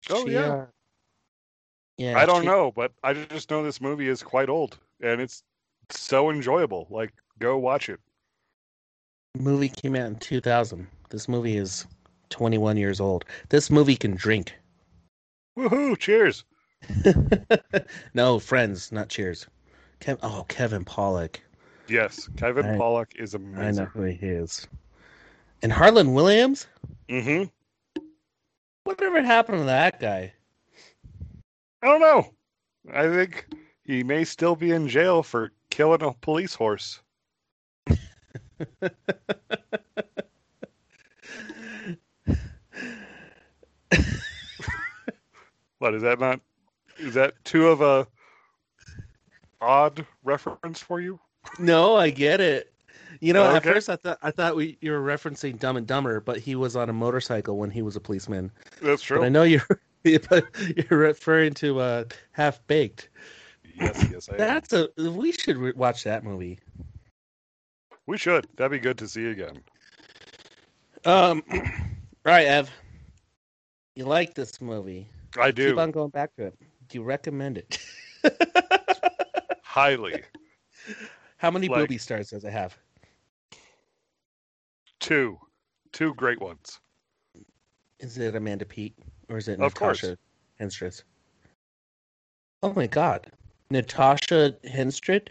Oh, 0.09 0.27
yeah. 0.27 0.47
uh, 0.47 0.65
yeah. 1.97 2.17
I 2.17 2.25
don't 2.25 2.41
she- 2.41 2.47
know, 2.47 2.71
but 2.71 2.91
I 3.03 3.13
just 3.13 3.49
know 3.51 3.63
this 3.63 3.81
movie 3.81 4.07
is 4.07 4.23
quite 4.23 4.49
old, 4.49 4.77
and 5.01 5.21
it's 5.21 5.43
so 5.89 6.29
enjoyable. 6.29 6.87
Like, 6.89 7.13
go 7.39 7.57
watch 7.57 7.89
it. 7.89 7.99
Movie 9.37 9.69
came 9.69 9.95
out 9.95 10.07
in 10.07 10.15
2000. 10.15 10.87
This 11.09 11.27
movie 11.27 11.57
is 11.57 11.85
21 12.29 12.77
years 12.77 12.99
old. 12.99 13.25
This 13.49 13.69
movie 13.69 13.95
can 13.95 14.15
drink. 14.15 14.53
Woohoo! 15.57 15.97
Cheers. 15.97 16.45
no, 18.13 18.39
friends, 18.39 18.91
not 18.91 19.09
cheers. 19.09 19.47
Kev- 19.99 20.19
oh, 20.23 20.45
Kevin 20.47 20.85
Pollak. 20.85 21.37
Yes, 21.87 22.29
Kevin 22.37 22.65
I- 22.65 22.77
Pollak 22.77 23.15
is 23.15 23.33
amazing. 23.33 23.63
I 23.63 23.71
know 23.71 23.85
who 23.85 24.03
he 24.03 24.25
is. 24.25 24.67
And 25.61 25.73
Harland 25.73 26.15
Williams? 26.15 26.67
Mm-hmm. 27.09 27.49
Whatever 28.89 29.21
happened 29.21 29.59
to 29.59 29.65
that 29.65 29.99
guy? 29.99 30.33
I 31.83 31.85
don't 31.85 32.01
know. 32.01 32.33
I 32.91 33.03
think 33.03 33.45
he 33.83 34.01
may 34.01 34.23
still 34.23 34.55
be 34.55 34.71
in 34.71 34.87
jail 34.87 35.21
for 35.21 35.51
killing 35.69 36.01
a 36.01 36.11
police 36.13 36.55
horse. 36.55 36.99
What 45.77 45.93
is 45.93 46.01
that 46.01 46.19
not? 46.19 46.41
Is 46.97 47.13
that 47.13 47.35
too 47.45 47.67
of 47.67 47.81
a 47.81 48.07
odd 49.61 50.03
reference 50.23 50.81
for 50.81 50.99
you? 50.99 51.19
No, 51.59 51.95
I 51.95 52.09
get 52.09 52.41
it. 52.41 52.73
You 53.19 53.33
know, 53.33 53.43
at 53.55 53.63
first 53.63 53.89
I 53.89 53.95
thought 53.95 54.17
I 54.21 54.31
thought 54.31 54.55
we 54.55 54.77
you 54.81 54.91
were 54.91 55.01
referencing 55.01 55.59
Dumb 55.59 55.77
and 55.77 55.87
Dumber, 55.87 56.19
but 56.19 56.37
he 56.37 56.55
was 56.55 56.75
on 56.75 56.89
a 56.89 56.93
motorcycle 56.93 57.57
when 57.57 57.71
he 57.71 57.81
was 57.81 57.95
a 57.95 57.99
policeman. 57.99 58.51
That's 58.81 59.01
true. 59.01 59.19
But 59.19 59.25
I 59.25 59.29
know 59.29 59.43
you're 59.43 59.65
you're 60.03 60.43
referring 60.89 61.53
to 61.55 61.79
uh, 61.79 62.03
Half 62.31 62.65
Baked. 62.67 63.09
Yes, 63.75 64.05
yes, 64.11 64.29
I 64.29 64.33
am. 64.33 64.37
That's 64.37 64.73
a 64.73 64.89
we 64.97 65.31
should 65.31 65.57
re- 65.57 65.73
watch 65.75 66.03
that 66.03 66.23
movie. 66.23 66.59
We 68.05 68.17
should. 68.17 68.47
That'd 68.55 68.71
be 68.71 68.79
good 68.79 68.97
to 68.99 69.07
see 69.07 69.27
again. 69.27 69.61
Um, 71.05 71.43
all 71.53 71.61
right, 72.25 72.47
Ev. 72.47 72.71
You 73.95 74.05
like 74.05 74.33
this 74.33 74.61
movie? 74.61 75.09
I 75.37 75.51
do 75.51 75.69
Keep 75.69 75.77
on 75.79 75.91
going 75.91 76.09
back 76.09 76.35
to 76.35 76.45
it. 76.47 76.55
Do 76.87 76.97
you 76.97 77.03
recommend 77.03 77.57
it? 77.57 77.77
highly. 79.63 80.23
How 81.37 81.51
many 81.51 81.67
Like- 81.67 81.81
booby 81.81 81.97
stars 81.97 82.31
does 82.31 82.43
it 82.43 82.51
have? 82.51 82.77
Two, 85.09 85.39
two 85.91 86.13
great 86.13 86.39
ones. 86.39 86.79
Is 87.99 88.19
it 88.19 88.35
Amanda 88.35 88.63
Peet 88.63 88.93
or 89.27 89.39
is 89.39 89.47
it 89.47 89.53
Of. 89.53 89.73
Natasha 89.73 90.19
Henstridge? 90.61 91.01
Oh 92.61 92.73
my 92.73 92.85
God, 92.85 93.25
Natasha 93.71 94.55
Henstridge. 94.63 95.29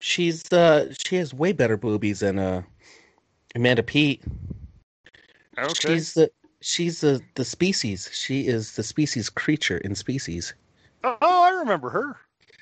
She's 0.00 0.50
uh 0.50 0.90
she 1.04 1.16
has 1.16 1.34
way 1.34 1.52
better 1.52 1.76
boobies 1.76 2.20
than 2.20 2.38
uh 2.38 2.62
Amanda 3.54 3.82
Peet. 3.82 4.22
Okay. 5.58 5.74
She's 5.74 6.14
the 6.14 6.30
she's 6.62 7.02
the 7.02 7.20
the 7.34 7.44
species. 7.44 8.08
She 8.10 8.46
is 8.46 8.74
the 8.74 8.82
species 8.82 9.28
creature 9.28 9.76
in 9.76 9.94
species. 9.94 10.54
Oh, 11.04 11.18
I 11.20 11.50
remember 11.50 11.90
her. 11.90 12.16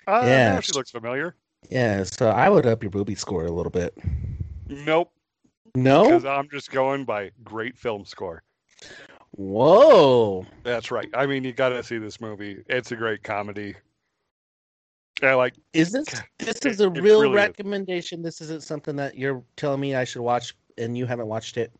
Uh, 0.09 0.27
Yeah. 0.27 0.61
she 0.61 0.73
looks 0.73 0.91
familiar. 0.91 1.37
Yeah, 1.71 2.03
so 2.03 2.31
I 2.31 2.49
would 2.49 2.67
up 2.67 2.83
your 2.83 2.91
booby 2.91 3.15
score 3.15 3.47
a 3.47 3.53
little 3.53 3.71
bit. 3.71 3.97
Nope, 4.69 5.13
No. 5.75 6.05
because 6.05 6.25
I'm 6.25 6.49
just 6.51 6.71
going 6.71 7.05
by 7.05 7.31
great 7.45 7.77
film 7.79 8.05
score. 8.05 8.43
Whoa. 9.33 10.45
That's 10.63 10.91
right. 10.91 11.09
I 11.15 11.25
mean, 11.27 11.45
you 11.45 11.53
got 11.53 11.71
to 11.71 11.83
see 11.83 11.99
this 11.99 12.21
movie. 12.21 12.63
It's 12.69 12.93
a 12.93 12.97
great 12.97 13.23
comedy. 13.23 13.75
I 15.23 15.35
like. 15.35 15.55
Is 15.73 15.93
this 15.93 16.07
this 16.39 16.59
is 16.65 16.81
a 16.81 16.87
it 16.89 17.01
real 17.01 17.21
really 17.23 17.29
is. 17.31 17.35
recommendation? 17.37 18.23
This 18.23 18.41
isn't 18.41 18.63
something 18.63 18.97
that 18.97 19.17
you're 19.17 19.43
telling 19.57 19.81
me 19.81 19.95
I 19.95 20.05
should 20.05 20.23
watch 20.23 20.55
and 20.79 20.99
you 20.99 21.07
haven't 21.07 21.29
watched 21.29 21.57
it. 21.57 21.73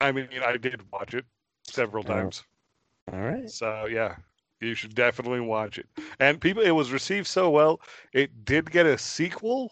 I 0.00 0.12
mean, 0.12 0.28
I 0.44 0.56
did 0.58 0.82
watch 0.92 1.14
it 1.14 1.24
several 1.64 2.04
Oh. 2.06 2.12
times. 2.12 2.44
All 3.12 3.20
right. 3.20 3.50
So 3.50 3.86
yeah, 3.86 4.16
you 4.60 4.74
should 4.74 4.94
definitely 4.94 5.40
watch 5.40 5.78
it. 5.78 5.86
And 6.20 6.40
people, 6.40 6.62
it 6.62 6.70
was 6.70 6.92
received 6.92 7.26
so 7.26 7.50
well. 7.50 7.80
It 8.12 8.44
did 8.44 8.70
get 8.70 8.84
a 8.86 8.98
sequel, 8.98 9.70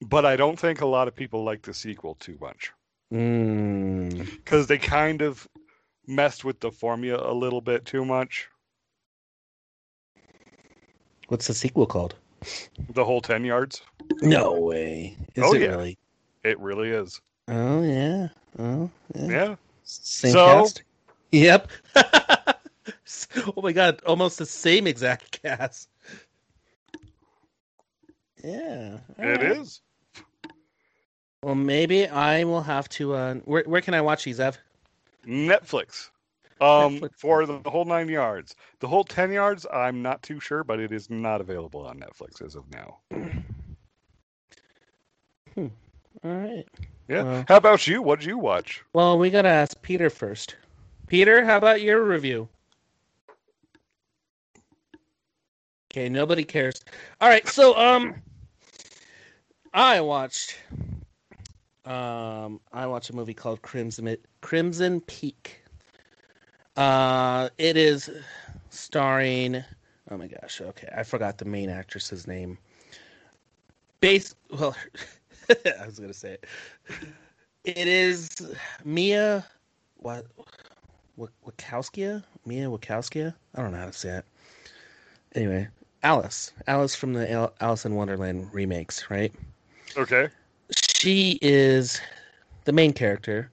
but 0.00 0.24
I 0.26 0.36
don't 0.36 0.58
think 0.58 0.80
a 0.80 0.86
lot 0.86 1.08
of 1.08 1.14
people 1.14 1.44
like 1.44 1.62
the 1.62 1.74
sequel 1.74 2.14
too 2.16 2.36
much 2.40 2.72
Mm. 3.12 4.18
because 4.36 4.66
they 4.68 4.78
kind 4.78 5.20
of 5.22 5.46
messed 6.06 6.44
with 6.44 6.60
the 6.60 6.70
formula 6.70 7.30
a 7.30 7.34
little 7.34 7.60
bit 7.60 7.84
too 7.84 8.04
much. 8.04 8.48
What's 11.28 11.46
the 11.46 11.54
sequel 11.54 11.86
called? 11.86 12.14
The 12.90 13.04
whole 13.04 13.20
ten 13.20 13.44
yards. 13.44 13.82
No 14.22 14.52
way. 14.60 15.16
Is 15.34 15.44
Oh, 15.44 15.54
it 15.54 15.62
yeah. 15.62 15.66
really? 15.68 15.98
It 16.44 16.58
really 16.58 16.88
is. 16.90 17.20
Oh 17.48 17.82
yeah. 17.82 18.28
Oh 18.58 18.90
yeah. 19.14 19.26
Yeah. 19.28 19.54
Same 19.84 20.32
So- 20.32 20.46
cast. 20.46 20.82
Yep. 21.32 21.68
oh 21.96 23.62
my 23.62 23.72
god, 23.72 24.02
almost 24.06 24.38
the 24.38 24.46
same 24.46 24.86
exact 24.86 25.42
cast. 25.42 25.88
Yeah. 28.42 28.98
It 29.18 29.24
alright. 29.40 29.42
is. 29.42 29.80
Well, 31.42 31.54
maybe 31.54 32.06
I 32.06 32.44
will 32.44 32.62
have 32.62 32.88
to. 32.90 33.14
Uh, 33.14 33.34
where 33.44 33.64
where 33.64 33.80
can 33.80 33.94
I 33.94 34.00
watch 34.02 34.24
these, 34.24 34.40
Ev? 34.40 34.58
Netflix. 35.26 36.10
Um, 36.60 36.98
Netflix. 37.00 37.10
for 37.16 37.46
the, 37.46 37.58
the 37.60 37.70
whole 37.70 37.86
nine 37.86 38.08
yards. 38.08 38.54
The 38.80 38.88
whole 38.88 39.04
ten 39.04 39.32
yards, 39.32 39.66
I'm 39.72 40.02
not 40.02 40.22
too 40.22 40.38
sure, 40.40 40.62
but 40.64 40.78
it 40.80 40.92
is 40.92 41.08
not 41.08 41.40
available 41.40 41.86
on 41.86 41.98
Netflix 41.98 42.44
as 42.44 42.54
of 42.56 42.64
now. 42.70 42.98
All 45.56 45.70
right. 46.24 46.66
Yeah. 47.08 47.22
Well- 47.22 47.44
How 47.48 47.56
about 47.56 47.86
you? 47.86 48.02
What 48.02 48.20
did 48.20 48.26
you 48.26 48.36
watch? 48.36 48.82
Well, 48.92 49.18
we 49.18 49.30
gotta 49.30 49.48
ask 49.48 49.80
Peter 49.80 50.10
first. 50.10 50.56
Peter, 51.06 51.44
how 51.44 51.56
about 51.56 51.80
your 51.80 52.02
review? 52.04 52.48
Okay, 55.90 56.08
nobody 56.08 56.44
cares. 56.44 56.84
All 57.20 57.28
right, 57.28 57.46
so 57.48 57.76
um, 57.76 58.14
I 59.74 60.00
watched 60.02 60.56
um, 61.84 62.60
I 62.72 62.86
watched 62.86 63.10
a 63.10 63.16
movie 63.16 63.34
called 63.34 63.62
Crimson 63.62 64.16
Crimson 64.40 65.00
Peak. 65.02 65.62
Uh, 66.76 67.48
it 67.58 67.76
is 67.76 68.10
starring. 68.70 69.64
Oh 70.10 70.16
my 70.16 70.26
gosh! 70.26 70.60
Okay, 70.60 70.88
I 70.96 71.02
forgot 71.02 71.38
the 71.38 71.44
main 71.44 71.70
actress's 71.70 72.26
name. 72.26 72.58
Base 74.00 74.34
well, 74.50 74.76
I 75.50 75.86
was 75.86 75.98
gonna 75.98 76.14
say 76.14 76.32
it. 76.34 76.46
It 77.64 77.88
is 77.88 78.30
Mia 78.84 79.44
what 79.96 80.26
Wachowski? 81.18 82.22
Mia 82.46 82.66
Wachowski? 82.66 83.34
I 83.54 83.62
don't 83.62 83.72
know 83.72 83.78
how 83.78 83.86
to 83.86 83.92
say 83.92 84.18
it. 84.18 84.24
Anyway, 85.34 85.68
Alice. 86.02 86.52
Alice 86.66 86.94
from 86.94 87.12
the 87.12 87.52
Alice 87.60 87.84
in 87.84 87.94
Wonderland 87.94 88.52
remakes, 88.52 89.10
right? 89.10 89.32
Okay. 89.96 90.28
She 91.00 91.38
is 91.40 91.98
the 92.66 92.72
main 92.72 92.92
character. 92.92 93.50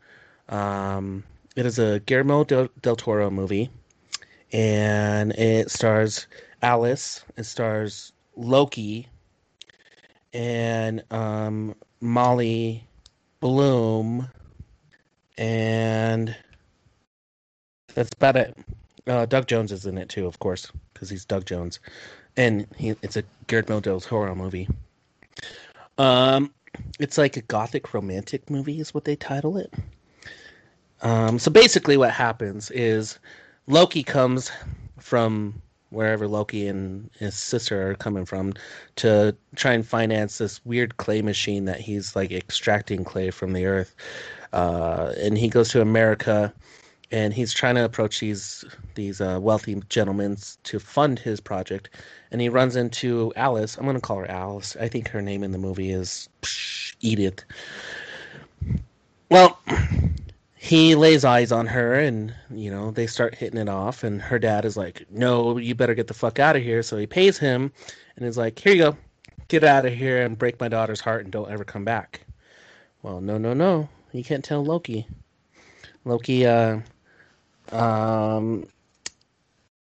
Um, 0.50 1.24
it 1.56 1.66
is 1.66 1.80
a 1.80 2.02
Guillermo 2.02 2.44
del, 2.44 2.68
del 2.82 2.98
Toro 2.98 3.30
movie, 3.30 3.70
and 4.52 5.32
it 5.32 5.72
stars 5.72 6.28
Alice. 6.62 7.24
It 7.38 7.46
stars 7.46 8.12
Loki 8.36 9.08
and 10.34 11.02
um, 11.10 11.74
Molly 12.02 12.84
Bloom, 13.40 14.28
and 15.38 16.36
that's 17.94 18.12
about 18.12 18.36
it. 18.36 18.58
Uh, 19.08 19.26
Doug 19.26 19.48
Jones 19.48 19.72
is 19.72 19.86
in 19.86 19.98
it 19.98 20.10
too, 20.10 20.28
of 20.28 20.38
course, 20.40 20.70
because 20.94 21.10
he's 21.10 21.24
Doug 21.24 21.46
Jones, 21.46 21.80
and 22.36 22.68
he, 22.76 22.90
it's 23.02 23.16
a 23.16 23.24
Guillermo 23.48 23.80
del 23.80 24.02
Toro 24.02 24.36
movie. 24.36 24.68
Um, 25.98 26.52
it's 27.00 27.18
like 27.18 27.38
a 27.38 27.42
gothic 27.42 27.94
romantic 27.94 28.50
movie, 28.50 28.80
is 28.80 28.94
what 28.94 29.06
they 29.06 29.16
title 29.16 29.58
it. 29.58 29.74
Um, 31.02 31.40
so 31.40 31.52
basically, 31.52 31.98
what 31.98 32.12
happens 32.12 32.72
is 32.72 33.20
Loki 33.68 34.04
comes 34.04 34.52
from 35.00 35.62
wherever 35.90 36.28
Loki 36.28 36.68
and 36.68 37.10
his 37.18 37.36
sister 37.36 37.90
are 37.90 37.96
coming 37.96 38.26
from 38.26 38.54
to 38.98 39.36
try 39.56 39.74
and 39.74 39.88
finance 39.88 40.38
this 40.38 40.64
weird 40.66 40.98
clay 40.98 41.22
machine 41.22 41.66
that 41.66 41.80
he's 41.80 42.16
like 42.16 42.32
extracting 42.32 43.04
clay 43.04 43.32
from 43.32 43.54
the 43.54 43.66
earth. 43.66 43.96
Uh, 44.54 45.14
and 45.18 45.38
he 45.38 45.50
goes 45.50 45.70
to 45.70 45.82
America 45.82 46.54
and 47.12 47.34
he's 47.34 47.54
trying 47.54 47.76
to 47.76 47.86
approach 47.86 48.20
these 48.20 48.66
these 48.96 49.22
uh, 49.22 49.40
wealthy 49.42 49.82
gentlemen 49.90 50.38
to 50.64 50.80
fund 50.80 51.20
his 51.20 51.40
project. 51.40 51.90
And 52.32 52.42
he 52.42 52.50
runs 52.50 52.76
into 52.76 53.32
Alice. 53.36 53.78
I'm 53.78 53.86
going 53.86 53.96
to 53.96 54.02
call 54.02 54.18
her 54.18 54.30
Alice. 54.30 54.76
I 54.80 54.88
think 54.90 55.08
her 55.10 55.22
name 55.22 55.44
in 55.44 55.52
the 55.52 55.58
movie 55.58 55.92
is 55.92 56.28
psh, 56.42 56.96
Edith. 57.00 57.44
Well, 59.30 59.60
he 60.68 60.96
lays 60.96 61.24
eyes 61.24 61.52
on 61.52 61.66
her 61.66 61.94
and 61.94 62.34
you 62.52 62.70
know 62.70 62.92
they 62.92 63.08
start 63.08 63.34
hitting 63.36 63.60
it 63.60 63.70
off 63.70 64.04
and 64.04 64.22
her 64.22 64.38
dad 64.38 64.66
is 64.66 64.76
like 64.76 65.06
no 65.10 65.58
you 65.58 65.74
better 65.74 65.94
get 65.94 66.08
the 66.08 66.14
fuck 66.14 66.40
out 66.40 66.58
of 66.58 66.62
here 66.62 66.84
so 66.84 66.98
he 66.98 67.08
pays 67.08 67.38
him 67.38 67.72
and 68.18 68.26
is 68.26 68.38
like 68.38 68.60
here 68.60 68.74
you 68.74 68.82
go 68.84 68.98
get 69.48 69.64
out 69.64 69.86
of 69.86 69.94
here 69.94 70.26
and 70.26 70.38
break 70.38 70.60
my 70.60 70.68
daughter's 70.68 71.00
heart 71.00 71.24
and 71.24 71.32
don't 71.32 71.50
ever 71.50 71.64
come 71.64 71.86
back 71.86 72.20
well 73.02 73.22
no 73.22 73.38
no 73.38 73.54
no 73.54 73.88
you 74.12 74.24
can't 74.26 74.44
tell 74.44 74.66
loki 74.66 75.08
loki 76.04 76.46
uh 76.46 76.80
um 77.74 78.66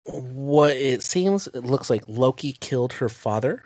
what 0.04 0.76
it 0.76 1.02
seems 1.02 1.46
it 1.48 1.64
looks 1.64 1.88
like 1.90 2.02
loki 2.06 2.52
killed 2.60 2.92
her 2.92 3.08
father 3.08 3.62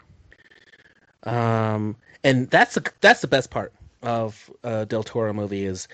um 1.24 1.96
and 2.24 2.48
that's 2.50 2.74
the 2.74 2.90
that's 3.00 3.20
the 3.20 3.26
best 3.28 3.50
part 3.50 3.72
of 4.02 4.50
uh 4.64 4.84
del 4.84 5.02
toro 5.02 5.32
movie 5.32 5.64
is 5.64 5.88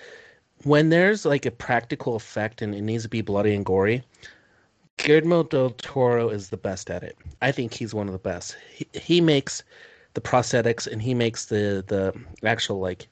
when 0.63 0.89
there's 0.89 1.25
like 1.25 1.45
a 1.45 1.51
practical 1.51 2.15
effect 2.15 2.61
and 2.61 2.73
it 2.73 2.81
needs 2.81 3.03
to 3.03 3.09
be 3.09 3.21
bloody 3.21 3.53
and 3.53 3.65
gory, 3.65 4.03
Guillermo 4.97 5.43
del 5.43 5.71
Toro 5.71 6.29
is 6.29 6.49
the 6.49 6.57
best 6.57 6.89
at 6.89 7.03
it. 7.03 7.17
I 7.41 7.51
think 7.51 7.73
he's 7.73 7.93
one 7.93 8.07
of 8.07 8.13
the 8.13 8.19
best. 8.19 8.57
He, 8.73 8.87
he 8.93 9.21
makes 9.21 9.63
the 10.13 10.21
prosthetics 10.21 10.87
and 10.87 11.01
he 11.01 11.13
makes 11.13 11.45
the 11.45 11.83
the 11.87 12.13
actual 12.47 12.79
like 12.79 13.07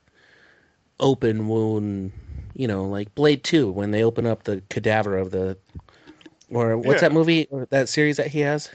open 0.99 1.47
wound, 1.47 2.11
you 2.53 2.67
know, 2.67 2.83
like 2.85 3.13
Blade 3.15 3.43
Two 3.43 3.71
when 3.71 3.91
they 3.91 4.03
open 4.03 4.25
up 4.25 4.43
the 4.43 4.61
cadaver 4.69 5.17
of 5.17 5.31
the 5.31 5.57
or 6.49 6.77
what's 6.77 7.01
Yeah. 7.01 7.01
that 7.01 7.11
movie 7.11 7.47
or 7.51 7.65
that 7.71 7.89
series 7.89 8.17
that 8.17 8.27
he 8.27 8.39
has, 8.41 8.69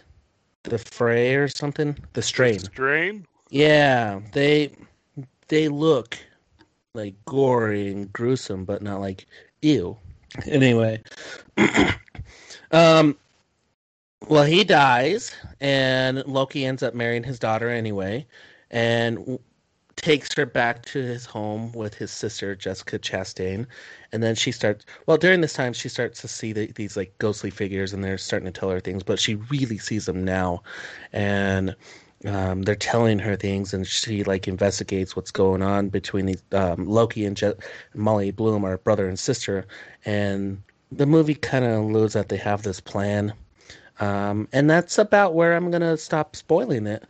the 0.65 0.79
Fray 0.79 1.35
or 1.37 1.49
something, 1.49 1.97
the 2.15 2.23
Strain. 2.23 2.59
Strain. 2.61 3.25
Yeah, 3.51 4.21
they 4.33 4.73
they 5.49 5.69
look 5.69 6.19
like 6.95 7.15
gory 7.25 7.89
and 7.89 8.13
gruesome, 8.13 8.65
but 8.65 8.83
not 8.83 9.01
like 9.01 9.27
ew. 9.63 9.97
Anyway, 10.47 11.03
um, 12.71 13.17
well, 14.29 14.45
he 14.45 14.65
dies, 14.65 15.35
and 15.61 16.25
Loki 16.27 16.65
ends 16.65 16.83
up 16.83 16.95
marrying 16.95 17.25
his 17.25 17.39
daughter 17.39 17.69
anyway, 17.71 18.27
and 18.71 19.39
takes 19.99 20.33
her 20.35 20.47
back 20.47 20.85
to 20.87 21.03
his 21.03 21.27
home 21.27 21.73
with 21.73 21.95
his 21.95 22.11
sister 22.11 22.55
Jessica 22.55 22.99
Chastain, 22.99 23.67
and 24.13 24.23
then 24.23 24.35
she 24.35 24.53
starts. 24.53 24.87
Well, 25.07 25.19
during 25.19 25.41
this 25.41 25.53
time, 25.53 25.73
she 25.73 25.89
starts 25.89 26.21
to 26.23 26.29
see 26.29 26.53
the, 26.53 26.67
these 26.73 26.97
like 26.97 27.13
ghostly 27.19 27.51
figures, 27.51 27.93
and 27.93 28.03
they're 28.03 28.17
starting 28.17 28.51
to 28.51 28.59
tell 28.59 28.71
her 28.71 28.81
things, 28.81 29.03
but 29.03 29.19
she 29.19 29.35
really 29.35 29.79
sees 29.79 30.07
them 30.07 30.25
now, 30.25 30.63
and 31.13 31.75
um, 32.27 32.63
they're 32.63 32.77
telling 32.77 33.19
her 33.19 33.37
things, 33.37 33.75
and 33.75 33.87
she 33.87 34.23
like 34.25 34.47
investigates 34.47 35.17
what's 35.17 35.33
going 35.33 35.63
on 35.63 35.89
between 35.89 36.27
these 36.27 36.43
um, 36.53 36.87
Loki 36.87 37.25
and 37.25 37.37
Je- 37.37 37.55
Molly 37.95 38.31
Bloom, 38.31 38.65
are 38.65 38.79
brother 38.79 39.09
and 39.09 39.19
sister, 39.19 39.67
and 40.05 40.63
the 40.93 41.07
movie 41.07 41.35
kind 41.35 41.65
of 41.65 41.73
alludes 41.85 42.15
that 42.15 42.29
they 42.29 42.37
have 42.37 42.63
this 42.63 42.81
plan, 42.81 43.33
um, 43.99 44.49
and 44.53 44.71
that's 44.71 44.97
about 44.97 45.35
where 45.35 45.55
I'm 45.55 45.73
gonna 45.73 45.97
stop 45.97 46.37
spoiling 46.37 46.87
it, 46.87 47.05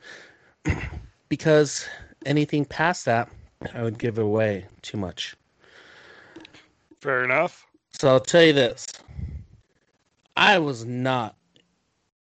because 1.28 1.86
anything 2.26 2.64
past 2.64 3.04
that, 3.06 3.28
I 3.74 3.82
would 3.82 3.98
give 3.98 4.18
away 4.18 4.66
too 4.82 4.96
much. 4.96 5.36
Fair 7.00 7.24
enough. 7.24 7.66
So 7.92 8.08
I'll 8.08 8.20
tell 8.20 8.42
you 8.42 8.52
this: 8.52 8.86
I 10.36 10.58
was 10.58 10.84
not 10.84 11.36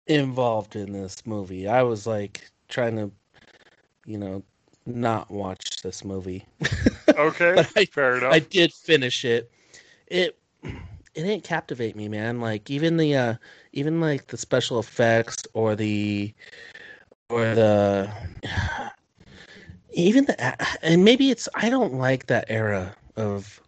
involved 0.08 0.76
in 0.76 0.94
this 0.94 1.26
movie. 1.26 1.68
I 1.68 1.84
was 1.84 2.06
like 2.06 2.50
trying 2.68 2.96
to, 2.98 3.12
you 4.06 4.18
know, 4.18 4.44
not 4.86 5.32
watch 5.32 5.82
this 5.82 6.04
movie. 6.04 6.46
Okay. 7.18 7.64
I- 7.78 7.86
Fair 7.86 8.18
enough. 8.18 8.34
I 8.34 8.40
did 8.40 8.74
finish 8.74 9.24
it. 9.24 9.50
It 10.08 10.38
it 10.64 11.24
didn't 11.24 11.46
captivate 11.46 11.96
me, 11.96 12.10
man. 12.10 12.42
Like 12.42 12.70
even 12.70 12.98
the 12.98 13.16
uh 13.16 13.36
even 13.72 14.02
like 14.02 14.28
the 14.28 14.38
special 14.38 14.80
effects 14.80 15.38
or 15.54 15.76
the 15.76 16.34
or 17.30 17.56
the 17.56 18.12
even 19.96 20.26
the 20.26 20.84
and 20.86 21.04
maybe 21.04 21.32
it's 21.32 21.48
I 21.56 21.70
don't 21.70 21.94
like 21.94 22.28
that 22.28 22.46
era 22.50 22.96
of 23.16 23.62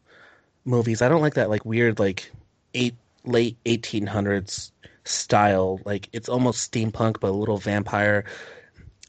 movies. 0.65 1.01
I 1.01 1.09
don't 1.09 1.21
like 1.21 1.35
that 1.35 1.49
like 1.49 1.65
weird 1.65 1.99
like 1.99 2.31
eight 2.73 2.95
late 3.23 3.57
1800s 3.65 4.71
style. 5.05 5.79
Like 5.85 6.09
it's 6.11 6.29
almost 6.29 6.71
steampunk 6.71 7.19
but 7.21 7.29
a 7.29 7.31
little 7.31 7.57
vampire. 7.57 8.25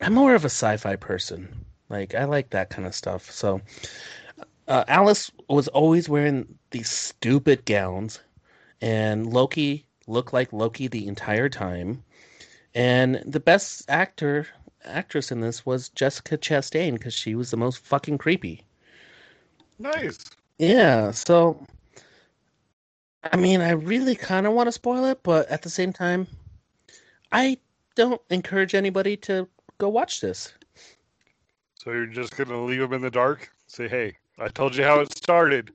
I'm 0.00 0.14
more 0.14 0.34
of 0.34 0.44
a 0.44 0.46
sci-fi 0.50 0.96
person. 0.96 1.64
Like 1.88 2.14
I 2.14 2.24
like 2.24 2.50
that 2.50 2.70
kind 2.70 2.86
of 2.86 2.94
stuff. 2.94 3.30
So 3.30 3.60
uh, 4.68 4.84
Alice 4.86 5.30
was 5.48 5.66
always 5.68 6.08
wearing 6.08 6.46
these 6.70 6.90
stupid 6.90 7.64
gowns, 7.64 8.20
and 8.80 9.32
Loki 9.32 9.86
looked 10.06 10.32
like 10.32 10.52
Loki 10.52 10.86
the 10.88 11.08
entire 11.08 11.48
time. 11.48 12.04
And 12.74 13.22
the 13.26 13.40
best 13.40 13.84
actor 13.88 14.46
actress 14.84 15.30
in 15.30 15.40
this 15.40 15.64
was 15.66 15.88
Jessica 15.90 16.38
Chastain 16.38 16.94
because 16.94 17.14
she 17.14 17.34
was 17.34 17.50
the 17.50 17.56
most 17.56 17.78
fucking 17.78 18.18
creepy. 18.18 18.62
nice. 19.78 20.18
Yeah, 20.58 21.12
so 21.12 21.64
I 23.32 23.36
mean, 23.36 23.60
I 23.60 23.70
really 23.70 24.14
kind 24.16 24.46
of 24.46 24.52
want 24.52 24.66
to 24.66 24.72
spoil 24.72 25.04
it, 25.04 25.22
but 25.22 25.48
at 25.48 25.62
the 25.62 25.70
same 25.70 25.92
time, 25.92 26.26
I 27.30 27.58
don't 27.94 28.20
encourage 28.30 28.74
anybody 28.74 29.16
to 29.18 29.48
go 29.78 29.88
watch 29.88 30.20
this. 30.20 30.52
So 31.74 31.92
you're 31.92 32.06
just 32.06 32.36
gonna 32.36 32.62
leave 32.64 32.80
them 32.80 32.92
in 32.92 33.02
the 33.02 33.10
dark? 33.10 33.50
Say, 33.68 33.88
hey, 33.88 34.16
I 34.38 34.48
told 34.48 34.74
you 34.74 34.84
how 34.84 35.00
it 35.00 35.16
started, 35.16 35.72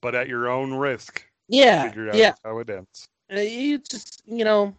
but 0.00 0.14
at 0.14 0.28
your 0.28 0.48
own 0.48 0.72
risk. 0.74 1.24
Yeah, 1.48 1.88
Figure 1.88 2.08
out 2.08 2.16
yeah. 2.16 2.32
how 2.44 2.58
it 2.58 2.70
ends. 2.70 3.08
Uh, 3.30 3.40
you 3.40 3.78
just 3.78 4.22
you 4.24 4.42
know 4.42 4.74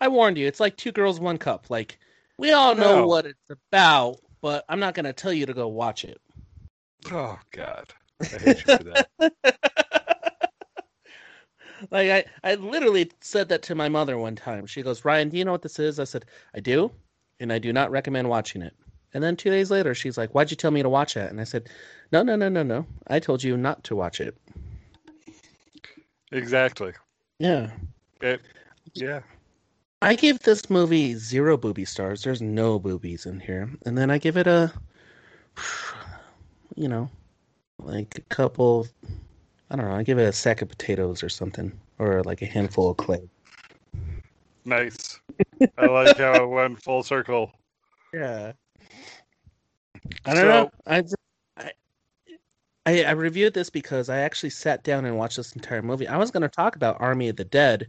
i 0.00 0.08
warned 0.08 0.36
you 0.36 0.46
it's 0.46 0.58
like 0.58 0.76
two 0.76 0.90
girls 0.90 1.20
one 1.20 1.38
cup 1.38 1.70
like 1.70 2.00
we 2.38 2.52
all 2.52 2.74
know 2.74 3.00
No. 3.00 3.06
what 3.06 3.26
it's 3.26 3.50
about 3.72 4.18
but 4.42 4.64
i'm 4.68 4.80
not 4.80 4.94
going 4.94 5.04
to 5.04 5.12
tell 5.12 5.32
you 5.32 5.46
to 5.46 5.54
go 5.54 5.68
watch 5.68 6.04
it. 6.04 6.20
Oh 7.12 7.38
God, 7.52 7.92
I 8.20 8.24
hate 8.26 8.66
you 8.66 8.76
for 8.76 8.84
that. 8.84 9.08
like 11.90 12.10
i 12.10 12.24
i 12.42 12.54
literally 12.54 13.10
said 13.20 13.48
that 13.50 13.62
to 13.62 13.74
my 13.74 13.88
mother 13.88 14.16
one 14.18 14.34
time. 14.36 14.66
She 14.66 14.82
goes 14.82 15.04
ryan 15.04 15.28
do 15.28 15.36
you 15.38 15.44
know 15.44 15.52
what 15.52 15.62
this 15.62 15.78
is? 15.78 15.98
I 16.00 16.04
said 16.04 16.24
i 16.54 16.60
do 16.60 16.90
and 17.40 17.52
i 17.52 17.58
do 17.58 17.72
not 17.72 17.90
recommend 17.90 18.28
watching 18.28 18.62
it. 18.62 18.74
And 19.14 19.22
then 19.22 19.36
two 19.36 19.50
days 19.50 19.70
later 19.70 19.94
she's 19.94 20.18
like 20.18 20.34
why'd 20.34 20.50
you 20.50 20.56
tell 20.56 20.70
me 20.70 20.82
to 20.82 20.88
watch 20.88 21.16
it 21.16 21.30
and 21.30 21.40
i 21.40 21.44
said 21.44 21.68
no 22.12 22.22
no 22.22 22.34
no 22.36 22.48
no 22.48 22.62
no. 22.62 22.86
I 23.08 23.18
told 23.20 23.42
you 23.42 23.56
not 23.56 23.84
to 23.84 23.96
watch 23.96 24.20
it. 24.20 24.36
Exactly. 26.32 26.92
yeah. 27.38 27.70
It, 28.20 28.40
yeah. 28.94 29.20
I 30.06 30.14
give 30.14 30.38
this 30.38 30.70
movie 30.70 31.16
zero 31.16 31.56
booby 31.56 31.84
stars. 31.84 32.22
There's 32.22 32.40
no 32.40 32.78
boobies 32.78 33.26
in 33.26 33.40
here. 33.40 33.68
And 33.84 33.98
then 33.98 34.08
I 34.08 34.18
give 34.18 34.36
it 34.36 34.46
a 34.46 34.72
you 36.76 36.86
know, 36.86 37.10
like 37.80 38.16
a 38.16 38.34
couple. 38.34 38.86
I 39.68 39.74
don't 39.74 39.86
know. 39.86 39.96
I 39.96 40.04
give 40.04 40.20
it 40.20 40.28
a 40.28 40.32
sack 40.32 40.62
of 40.62 40.68
potatoes 40.68 41.24
or 41.24 41.28
something, 41.28 41.72
or 41.98 42.22
like 42.22 42.40
a 42.40 42.46
handful 42.46 42.88
of 42.88 42.98
clay. 42.98 43.28
Nice. 44.64 45.18
I 45.76 45.86
like 45.86 46.18
how 46.18 46.44
it 46.44 46.48
went 46.48 46.80
full 46.80 47.02
circle. 47.02 47.50
Yeah. 48.14 48.52
I 50.24 50.34
don't 50.34 50.46
know. 50.46 50.70
I, 50.86 51.00
just, 51.00 51.16
I, 51.56 51.72
I 52.86 53.02
I 53.02 53.10
reviewed 53.10 53.54
this 53.54 53.70
because 53.70 54.08
I 54.08 54.18
actually 54.18 54.50
sat 54.50 54.84
down 54.84 55.04
and 55.04 55.18
watched 55.18 55.36
this 55.36 55.56
entire 55.56 55.82
movie. 55.82 56.06
I 56.06 56.16
was 56.16 56.30
going 56.30 56.42
to 56.42 56.48
talk 56.48 56.76
about 56.76 57.00
Army 57.00 57.28
of 57.28 57.34
the 57.34 57.44
Dead 57.44 57.88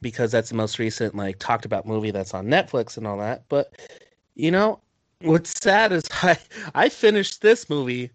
because 0.00 0.32
that's 0.32 0.50
the 0.50 0.54
most 0.54 0.78
recent 0.78 1.14
like 1.14 1.38
talked 1.38 1.64
about 1.64 1.86
movie 1.86 2.10
that's 2.10 2.34
on 2.34 2.46
Netflix 2.46 2.96
and 2.96 3.06
all 3.06 3.18
that. 3.18 3.44
But 3.48 3.72
you 4.34 4.50
know, 4.50 4.80
what's 5.22 5.50
sad 5.60 5.92
is 5.92 6.04
I 6.22 6.38
I 6.74 6.88
finished 6.88 7.42
this 7.42 7.68
movie 7.68 8.10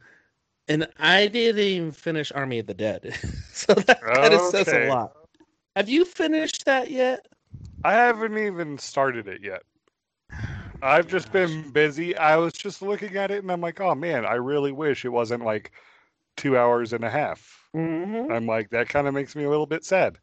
and 0.68 0.88
I 0.98 1.28
didn't 1.28 1.62
even 1.62 1.92
finish 1.92 2.32
Army 2.32 2.60
of 2.60 2.68
the 2.68 2.74
Dead. 2.74 3.16
so 3.54 3.74
that 3.74 4.02
kind 4.02 4.34
of 4.34 4.42
says 4.42 4.68
a 4.68 4.90
lot. 4.90 5.14
Have 5.76 5.90
you 5.90 6.06
finished 6.06 6.66
that 6.66 6.92
yet? 6.92 7.28
I 7.84 7.94
haven't 7.94 8.38
even 8.38 8.78
started 8.78 9.28
it 9.28 9.42
yet. 9.44 9.64
I've 10.82 11.08
just 11.08 11.32
been 11.32 11.70
busy. 11.72 12.16
I 12.18 12.36
was 12.38 12.54
just 12.54 12.82
looking 12.82 13.16
at 13.16 13.32
it 13.32 13.42
and 13.42 13.52
I'm 13.52 13.62
like, 13.62 13.80
oh 13.82 13.96
man, 13.96 14.26
I 14.26 14.34
really 14.34 14.72
wish 14.72 15.06
it 15.06 15.10
wasn't 15.10 15.46
like 15.46 15.72
two 16.36 16.58
hours 16.58 16.94
and 16.94 17.04
a 17.04 17.10
half. 17.10 17.64
Mm-hmm. 17.76 18.32
I'm 18.32 18.46
like, 18.46 18.70
that 18.70 18.90
kind 18.90 19.08
of 19.08 19.14
makes 19.14 19.36
me 19.36 19.46
a 19.46 19.50
little 19.50 19.66
bit 19.66 19.86
sad. 19.86 20.18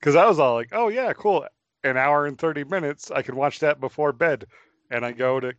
Because 0.00 0.16
I 0.16 0.26
was 0.26 0.38
all 0.38 0.54
like, 0.54 0.70
oh 0.72 0.88
yeah, 0.88 1.12
cool. 1.12 1.46
An 1.84 1.96
hour 1.96 2.26
and 2.26 2.38
30 2.38 2.64
minutes. 2.64 3.10
I 3.10 3.22
can 3.22 3.36
watch 3.36 3.60
that 3.60 3.80
before 3.80 4.12
bed. 4.12 4.46
And 4.90 5.04
I 5.04 5.12
go 5.12 5.40
to 5.40 5.54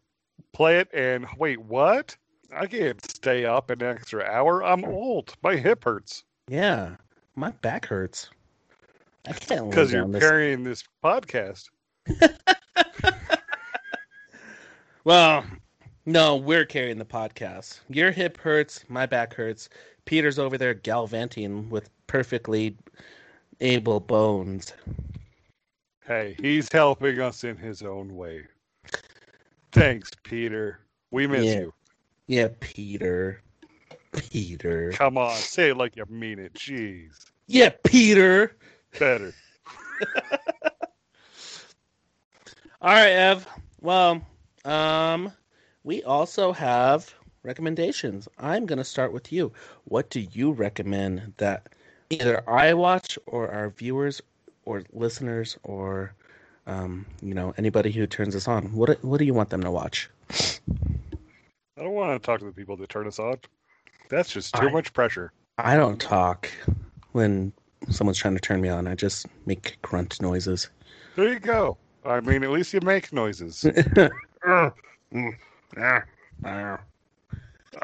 play 0.53 0.79
it 0.79 0.89
and 0.93 1.25
wait, 1.37 1.61
what? 1.61 2.15
I 2.53 2.67
can't 2.67 3.03
stay 3.09 3.45
up 3.45 3.69
an 3.69 3.81
extra 3.81 4.23
hour. 4.23 4.63
I'm 4.63 4.83
old. 4.83 5.35
My 5.41 5.55
hip 5.55 5.83
hurts. 5.83 6.23
Yeah, 6.49 6.97
my 7.35 7.51
back 7.51 7.85
hurts. 7.85 8.29
I 9.27 9.33
can't 9.33 9.69
Because 9.69 9.93
you're 9.93 10.07
this 10.07 10.21
carrying 10.21 10.63
this 10.63 10.83
podcast. 11.03 11.69
Well, 15.03 15.43
no, 16.05 16.35
we're 16.35 16.65
carrying 16.65 16.99
the 16.99 17.05
podcast. 17.05 17.79
Your 17.89 18.11
hip 18.11 18.37
hurts, 18.37 18.85
my 18.87 19.07
back 19.07 19.33
hurts. 19.33 19.67
Peter's 20.05 20.37
over 20.37 20.59
there 20.59 20.75
galvanting 20.75 21.69
with 21.71 21.89
perfectly 22.05 22.77
able 23.61 23.99
bones. 23.99 24.73
Hey, 26.05 26.35
he's 26.41 26.71
helping 26.71 27.19
us 27.21 27.43
in 27.43 27.55
his 27.55 27.81
own 27.81 28.15
way. 28.15 28.43
Thanks, 29.71 30.11
Peter. 30.23 30.79
We 31.11 31.27
miss 31.27 31.45
Yeah. 31.45 31.59
you. 31.59 31.73
Yeah, 32.27 32.47
Peter. 32.59 33.41
Peter. 34.13 34.91
Come 34.91 35.17
on, 35.17 35.35
say 35.35 35.69
it 35.69 35.77
like 35.77 35.95
you 35.95 36.05
mean 36.09 36.39
it. 36.39 36.53
Jeez. 36.53 37.25
Yeah, 37.47 37.69
Peter. 37.83 38.55
Better. 38.99 39.33
All 42.81 42.93
right, 42.93 43.09
Ev. 43.11 43.47
Well, 43.79 44.21
um, 44.65 45.31
we 45.83 46.03
also 46.03 46.51
have 46.51 47.13
recommendations. 47.43 48.27
I'm 48.37 48.65
going 48.65 48.77
to 48.77 48.83
start 48.83 49.13
with 49.13 49.31
you. 49.31 49.51
What 49.85 50.09
do 50.09 50.19
you 50.19 50.51
recommend 50.51 51.33
that 51.37 51.73
either 52.11 52.47
I 52.49 52.73
watch 52.73 53.17
or 53.25 53.49
our 53.49 53.69
viewers 53.69 54.21
or 54.65 54.83
listeners 54.93 55.57
or 55.63 56.13
um, 56.67 57.05
you 57.21 57.33
know 57.33 57.53
anybody 57.57 57.91
who 57.91 58.05
turns 58.07 58.35
us 58.35 58.47
on? 58.47 58.73
What 58.73 59.03
what 59.03 59.17
do 59.17 59.25
you 59.25 59.33
want 59.33 59.49
them 59.49 59.61
to 59.63 59.71
watch? 59.71 60.09
I 60.31 61.83
don't 61.83 61.93
want 61.93 62.21
to 62.21 62.25
talk 62.25 62.39
to 62.39 62.45
the 62.45 62.51
people 62.51 62.77
that 62.77 62.89
turn 62.89 63.07
us 63.07 63.19
on. 63.19 63.37
That's 64.09 64.31
just 64.31 64.53
too 64.55 64.67
I- 64.67 64.71
much 64.71 64.93
pressure. 64.93 65.31
I 65.57 65.75
don't 65.75 65.99
talk 65.99 66.49
when 67.11 67.51
someone's 67.89 68.17
trying 68.17 68.35
to 68.35 68.39
turn 68.39 68.61
me 68.61 68.69
on. 68.69 68.87
I 68.87 68.95
just 68.95 69.27
make 69.45 69.77
grunt 69.81 70.21
noises. 70.21 70.69
There 71.15 71.27
you 71.27 71.39
go. 71.39 71.77
I 72.05 72.19
mean, 72.21 72.43
at 72.43 72.49
least 72.49 72.73
you 72.73 72.79
make 72.81 73.13
noises. 73.13 73.65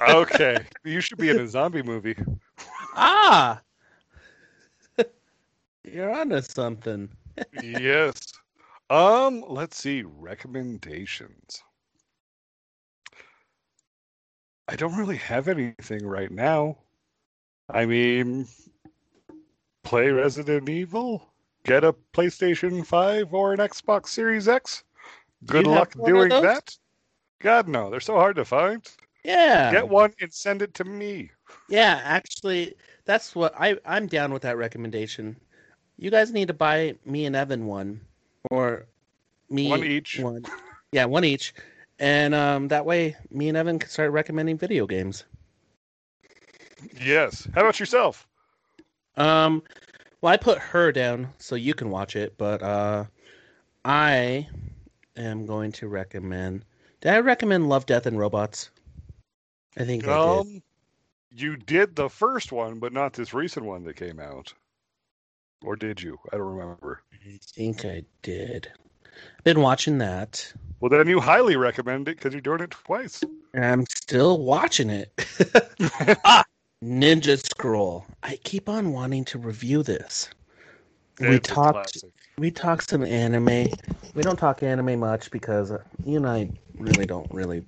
okay, 0.02 0.58
you 0.84 1.02
should 1.02 1.18
be 1.18 1.30
in 1.30 1.40
a 1.40 1.48
zombie 1.48 1.84
movie. 1.84 2.16
ah, 2.96 3.62
you're 5.92 6.12
onto 6.12 6.42
something. 6.42 7.10
yes. 7.64 8.34
Um, 8.90 9.44
let's 9.48 9.78
see 9.78 10.04
recommendations. 10.04 11.64
I 14.68 14.76
don't 14.76 14.98
really 14.98 15.18
have 15.18 15.48
anything 15.48 16.06
right 16.06 16.32
now. 16.32 16.78
I 17.70 17.86
mean, 17.86 18.48
play 19.84 20.10
Resident 20.10 20.70
Evil, 20.70 21.34
get 21.64 21.84
a 21.84 21.94
PlayStation 22.14 22.86
5 22.86 23.34
or 23.34 23.54
an 23.54 23.60
Xbox 23.60 24.08
Series 24.08 24.48
X. 24.48 24.84
Good 25.46 25.66
have 25.66 25.76
luck 25.76 25.94
doing 26.06 26.30
that. 26.30 26.76
God 27.40 27.68
no, 27.68 27.90
they're 27.90 28.00
so 28.00 28.16
hard 28.16 28.36
to 28.38 28.46
find. 28.46 28.86
Yeah. 29.24 29.72
Get 29.72 29.88
one 29.88 30.14
and 30.22 30.34
send 30.34 30.62
it 30.62 30.74
to 30.76 30.84
me. 30.84 31.32
Yeah, 31.70 32.02
actually, 32.04 32.76
that's 33.06 33.36
what 33.36 33.54
I 33.60 33.78
I'm 33.86 34.08
down 34.08 34.34
with 34.34 34.42
that 34.44 34.58
recommendation. 34.58 35.38
You 35.98 36.12
guys 36.12 36.32
need 36.32 36.48
to 36.48 36.54
buy 36.54 36.96
me 37.06 37.26
and 37.26 37.36
Evan 37.36 37.66
one, 37.66 38.02
or 38.52 38.86
me 39.50 39.70
One 39.70 39.84
each. 39.84 40.20
One, 40.20 40.46
yeah, 40.92 41.06
one 41.06 41.24
each, 41.24 41.54
and 42.00 42.36
um, 42.36 42.68
that 42.68 42.86
way 42.86 43.16
me 43.32 43.50
and 43.50 43.58
Evan 43.58 43.80
can 43.80 43.90
start 43.90 44.12
recommending 44.12 44.58
video 44.58 44.86
games. 44.86 45.24
Yes. 47.02 47.48
How 47.56 47.62
about 47.62 47.80
yourself? 47.80 48.28
Um, 49.16 49.64
well, 50.22 50.34
I 50.34 50.38
put 50.38 50.60
her 50.60 50.92
down 50.92 51.30
so 51.40 51.56
you 51.56 51.74
can 51.74 51.90
watch 51.90 52.16
it, 52.16 52.38
but 52.38 52.62
uh, 52.62 53.06
I 53.84 54.48
am 55.16 55.46
going 55.46 55.72
to 55.74 55.88
recommend. 55.88 56.66
Did 57.02 57.14
I 57.14 57.20
recommend 57.20 57.70
Love, 57.70 57.86
Death, 57.86 58.06
and 58.06 58.20
Robots? 58.20 58.70
I 59.78 59.86
think 59.86 60.08
I 60.08 60.08
did. 60.08 60.18
Um, 60.18 60.64
you 61.32 61.56
did 61.56 61.96
the 61.96 62.10
first 62.10 62.52
one, 62.52 62.80
but 62.80 62.94
not 62.94 63.14
this 63.14 63.34
recent 63.34 63.66
one 63.66 63.84
that 63.84 63.96
came 63.96 64.20
out. 64.20 64.54
Or 65.64 65.76
did 65.76 66.02
you? 66.02 66.18
I 66.32 66.38
don't 66.38 66.56
remember. 66.56 67.02
I 67.14 67.40
think 67.42 67.86
I 67.86 68.04
did. 68.22 68.72
Been 69.44 69.62
watching 69.62 69.98
that. 69.98 70.54
Well, 70.80 70.90
then 70.90 71.08
you 71.08 71.20
highly 71.20 71.56
recommend 71.56 72.08
it 72.08 72.18
because 72.18 72.34
you're 72.34 72.42
doing 72.42 72.62
it 72.62 72.72
twice. 72.72 73.24
And 73.54 73.66
I'm 73.66 73.86
still 73.88 74.40
watching 74.40 74.90
it. 74.90 75.12
ah, 76.24 76.44
Ninja 76.84 77.44
Scroll. 77.44 78.06
I 78.22 78.36
keep 78.44 78.70
on 78.70 78.94
wanting 78.94 79.26
to 79.26 79.40
review 79.40 79.82
this. 79.82 80.30
we 81.20 81.28
It's 81.28 81.50
a 81.50 81.54
talked. 81.54 82.04
We 82.38 82.52
talked 82.52 82.90
some 82.90 83.04
anime. 83.04 83.68
We 84.14 84.22
don't 84.22 84.38
talk 84.38 84.62
anime 84.62 85.00
much 85.00 85.32
because 85.32 85.72
uh, 85.72 85.82
you 86.06 86.18
and 86.18 86.28
I 86.28 86.52
really 86.78 87.08
don't 87.08 87.32
really. 87.34 87.64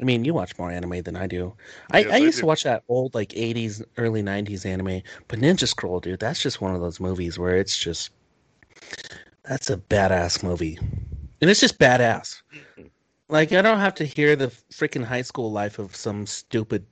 I 0.00 0.04
mean, 0.04 0.24
you 0.24 0.34
watch 0.34 0.56
more 0.58 0.70
anime 0.70 1.02
than 1.02 1.16
I 1.16 1.26
do. 1.26 1.54
I, 1.92 2.00
Yes, 2.00 2.12
I 2.12 2.18
I 2.18 2.18
used 2.18 2.38
do. 2.38 2.40
to 2.40 2.46
watch 2.46 2.62
that 2.64 2.84
old 2.88 3.14
like 3.14 3.30
'80s, 3.30 3.82
early 3.96 4.22
'90s 4.22 4.64
anime, 4.66 5.02
but 5.28 5.38
Ninja 5.40 5.66
Scroll, 5.68 6.00
dude, 6.00 6.20
that's 6.20 6.42
just 6.42 6.60
one 6.60 6.74
of 6.74 6.80
those 6.80 7.00
movies 7.00 7.38
where 7.38 7.56
it's 7.56 7.76
just 7.76 8.10
that's 9.44 9.70
a 9.70 9.76
badass 9.76 10.42
movie, 10.42 10.78
and 11.40 11.50
it's 11.50 11.60
just 11.60 11.78
badass. 11.78 12.42
Mm-hmm. 12.54 12.86
Like 13.28 13.52
I 13.52 13.62
don't 13.62 13.80
have 13.80 13.94
to 13.96 14.04
hear 14.04 14.36
the 14.36 14.48
freaking 14.72 15.04
high 15.04 15.22
school 15.22 15.50
life 15.52 15.78
of 15.78 15.94
some 15.96 16.26
stupid 16.26 16.84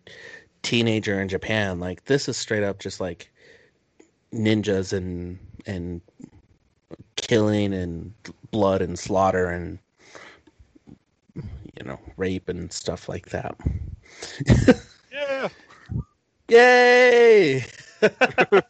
teenager 0.62 1.20
in 1.20 1.28
Japan. 1.28 1.78
Like 1.80 2.04
this 2.06 2.28
is 2.28 2.36
straight 2.36 2.64
up 2.64 2.78
just 2.78 3.00
like 3.00 3.30
ninjas 4.32 4.92
and 4.92 5.38
and 5.66 6.00
killing 7.16 7.72
and 7.74 8.12
blood 8.50 8.82
and 8.82 8.98
slaughter 8.98 9.46
and 9.50 9.78
you 11.78 11.84
know 11.84 12.00
rape 12.16 12.48
and 12.48 12.72
stuff 12.72 13.08
like 13.08 13.28
that. 13.30 13.56
Yeah. 15.12 15.48
Yay! 16.48 17.64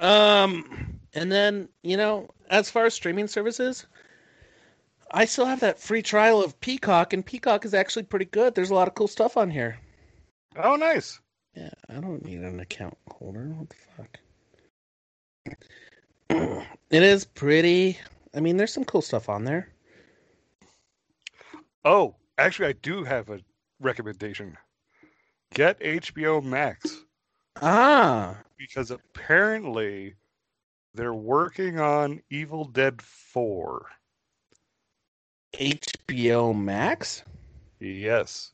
um, 0.00 0.98
and 1.14 1.30
then 1.30 1.68
you 1.82 1.96
know, 1.96 2.28
as 2.50 2.70
far 2.70 2.86
as 2.86 2.94
streaming 2.94 3.28
services, 3.28 3.86
I 5.10 5.26
still 5.26 5.46
have 5.46 5.60
that 5.60 5.80
free 5.80 6.02
trial 6.02 6.42
of 6.42 6.58
Peacock, 6.60 7.12
and 7.12 7.24
Peacock 7.24 7.64
is 7.64 7.74
actually 7.74 8.04
pretty 8.04 8.26
good. 8.26 8.54
There's 8.54 8.70
a 8.70 8.74
lot 8.74 8.88
of 8.88 8.94
cool 8.94 9.08
stuff 9.08 9.36
on 9.36 9.50
here. 9.50 9.78
Oh, 10.56 10.76
nice. 10.76 11.20
Yeah, 11.54 11.70
I 11.88 11.94
don't 11.94 12.24
need 12.24 12.40
an 12.40 12.60
account 12.60 12.96
holder. 13.10 13.48
What 13.48 13.68
the 13.68 13.76
fuck? 13.96 14.18
it 16.90 17.02
is 17.02 17.24
pretty. 17.24 17.98
I 18.34 18.40
mean, 18.40 18.56
there's 18.56 18.72
some 18.72 18.84
cool 18.84 19.02
stuff 19.02 19.28
on 19.28 19.44
there. 19.44 19.68
Oh, 21.84 22.16
actually, 22.38 22.68
I 22.68 22.72
do 22.72 23.04
have 23.04 23.28
a 23.28 23.40
recommendation. 23.80 24.56
Get 25.54 25.80
HBO 25.80 26.42
Max 26.42 27.04
Ah, 27.60 28.36
because 28.56 28.90
apparently 28.90 30.14
they're 30.94 31.14
working 31.14 31.78
on 31.78 32.22
Evil 32.30 32.64
Dead 32.64 33.02
4. 33.02 33.86
HBO 35.54 36.56
Max. 36.56 37.22
Yes. 37.80 38.52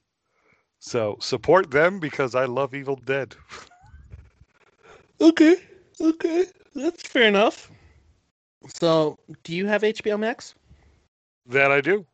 So 0.81 1.17
support 1.21 1.71
them 1.71 2.01
because 2.01 2.35
I 2.35 2.47
love 2.47 2.75
Evil 2.75 2.97
Dead. 2.97 3.35
Okay, 5.21 5.57
okay, 6.01 6.47
that's 6.77 7.03
fair 7.03 7.27
enough. 7.27 7.73
So, 8.69 9.19
do 9.43 9.53
you 9.53 9.67
have 9.67 9.83
HBO 9.83 10.17
Max? 10.17 10.55
That 11.47 11.73
I 11.73 11.81
do. 11.81 12.07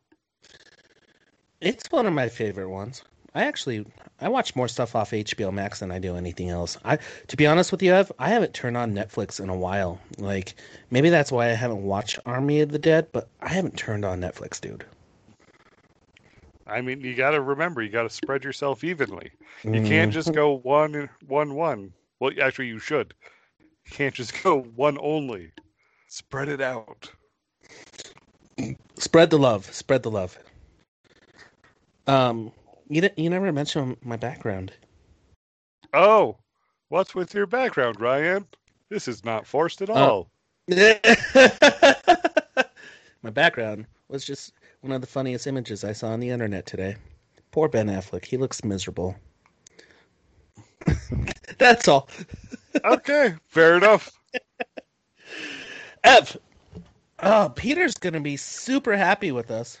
It's 1.65 1.91
one 1.91 2.05
of 2.05 2.13
my 2.13 2.29
favorite 2.29 2.69
ones. 2.69 3.01
I 3.33 3.43
actually 3.43 3.87
I 4.21 4.29
watch 4.29 4.55
more 4.55 4.67
stuff 4.67 4.95
off 4.95 5.09
HBO 5.09 5.51
Max 5.51 5.79
than 5.79 5.91
I 5.91 5.97
do 5.97 6.15
anything 6.15 6.49
else. 6.49 6.77
I 6.85 6.99
to 7.27 7.35
be 7.35 7.47
honest 7.47 7.71
with 7.71 7.81
you, 7.81 7.91
Ev, 7.91 8.11
I 8.19 8.29
haven't 8.29 8.53
turned 8.53 8.77
on 8.77 8.93
Netflix 8.93 9.39
in 9.39 9.49
a 9.49 9.57
while. 9.57 9.99
Like 10.19 10.53
maybe 10.91 11.09
that's 11.09 11.31
why 11.31 11.49
I 11.49 11.53
haven't 11.53 11.81
watched 11.81 12.19
Army 12.27 12.61
of 12.61 12.71
the 12.71 12.77
Dead, 12.77 13.07
but 13.11 13.29
I 13.41 13.49
haven't 13.49 13.77
turned 13.77 14.05
on 14.05 14.21
Netflix, 14.21 14.61
dude. 14.61 14.85
I 16.67 16.81
mean, 16.81 17.01
you 17.01 17.15
got 17.15 17.31
to 17.31 17.41
remember, 17.41 17.81
you 17.81 17.89
got 17.89 18.03
to 18.03 18.09
spread 18.11 18.43
yourself 18.43 18.83
evenly. 18.83 19.31
You 19.63 19.71
mm. 19.71 19.87
can't 19.87 20.13
just 20.13 20.33
go 20.33 20.57
one, 20.57 21.09
one, 21.27 21.55
one. 21.55 21.93
Well, 22.19 22.31
actually, 22.41 22.67
you 22.67 22.79
should. 22.79 23.15
You 23.59 23.91
can't 23.91 24.13
just 24.13 24.43
go 24.43 24.61
one 24.75 24.99
only. 25.01 25.51
Spread 26.09 26.47
it 26.47 26.61
out. 26.61 27.09
spread 28.97 29.31
the 29.31 29.39
love. 29.39 29.65
Spread 29.73 30.03
the 30.03 30.11
love. 30.11 30.37
Um, 32.07 32.51
you 32.87 33.09
you 33.17 33.29
never 33.29 33.51
mentioned 33.51 33.97
my 34.03 34.15
background. 34.15 34.71
Oh, 35.93 36.37
what's 36.89 37.15
with 37.15 37.33
your 37.33 37.47
background, 37.47 37.99
Ryan? 37.99 38.45
This 38.89 39.07
is 39.07 39.25
not 39.25 39.47
forced 39.47 39.81
at 39.81 39.89
all. 39.89 40.29
my 43.21 43.29
background 43.31 43.85
was 44.09 44.25
just 44.25 44.53
one 44.81 44.91
of 44.91 45.01
the 45.01 45.07
funniest 45.07 45.47
images 45.47 45.83
I 45.83 45.93
saw 45.93 46.09
on 46.09 46.19
the 46.19 46.29
internet 46.29 46.65
today. 46.65 46.95
Poor 47.51 47.67
Ben 47.67 47.87
Affleck. 47.87 48.25
He 48.25 48.37
looks 48.37 48.63
miserable. 48.63 49.15
That's 51.57 51.87
all. 51.87 52.09
okay, 52.83 53.33
fair 53.47 53.77
enough. 53.77 54.11
Ev. 56.03 56.37
Oh, 57.19 57.51
Peter's 57.55 57.95
gonna 57.95 58.19
be 58.19 58.37
super 58.37 58.95
happy 58.95 59.31
with 59.31 59.49
us. 59.49 59.79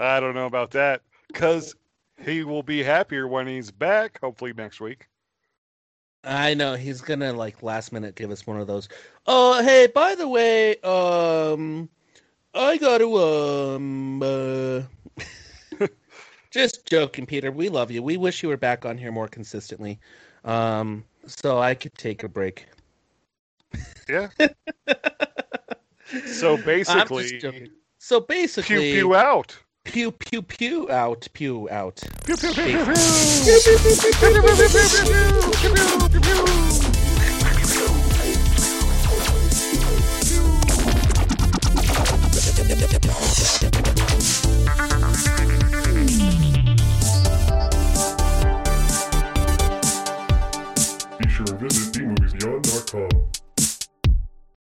I 0.00 0.18
don't 0.18 0.34
know 0.34 0.46
about 0.46 0.70
that 0.72 1.02
because 1.28 1.74
he 2.24 2.42
will 2.42 2.62
be 2.62 2.82
happier 2.82 3.28
when 3.28 3.46
he's 3.46 3.70
back, 3.70 4.18
hopefully 4.20 4.54
next 4.54 4.80
week. 4.80 5.08
I 6.24 6.54
know 6.54 6.74
he's 6.74 7.00
gonna 7.00 7.32
like 7.32 7.62
last 7.62 7.92
minute 7.92 8.14
give 8.14 8.30
us 8.30 8.46
one 8.46 8.58
of 8.58 8.66
those. 8.66 8.88
Oh, 9.26 9.62
hey, 9.62 9.86
by 9.86 10.14
the 10.14 10.28
way, 10.28 10.76
um, 10.80 11.88
I 12.54 12.76
gotta 12.78 13.06
um, 13.06 14.22
uh... 14.22 14.82
just 16.50 16.86
joking, 16.86 17.26
Peter. 17.26 17.52
We 17.52 17.68
love 17.68 17.90
you. 17.90 18.02
We 18.02 18.16
wish 18.16 18.42
you 18.42 18.48
were 18.48 18.56
back 18.56 18.84
on 18.84 18.98
here 18.98 19.12
more 19.12 19.28
consistently, 19.28 19.98
um, 20.44 21.04
so 21.26 21.58
I 21.58 21.74
could 21.74 21.94
take 21.94 22.22
a 22.22 22.28
break. 22.28 22.66
Yeah. 24.08 24.28
so 26.26 26.56
basically. 26.58 27.70
So 27.98 28.20
basically, 28.20 28.92
pew 28.92 28.92
pew 28.92 29.14
out. 29.14 29.56
Pew 29.84 30.12
pew 30.12 30.42
pew 30.42 30.90
out, 30.90 31.26
pew 31.32 31.68
out. 31.70 32.00
Pew 32.26 32.36
pew 32.36 32.52
pew 32.52 32.64
pew 32.64 32.84
Basically. 32.84 32.84
pew. 32.84 32.94
Pew 33.44 33.60
pew 33.64 33.78
pew 33.78 33.96
pew 33.96 34.20
pew 34.20 34.42
pew 34.42 34.60
pew 34.60 34.96
pew 35.60 35.74
pew 35.74 35.98
pew 36.08 36.20
pew 36.20 36.92
pew. 36.92 36.99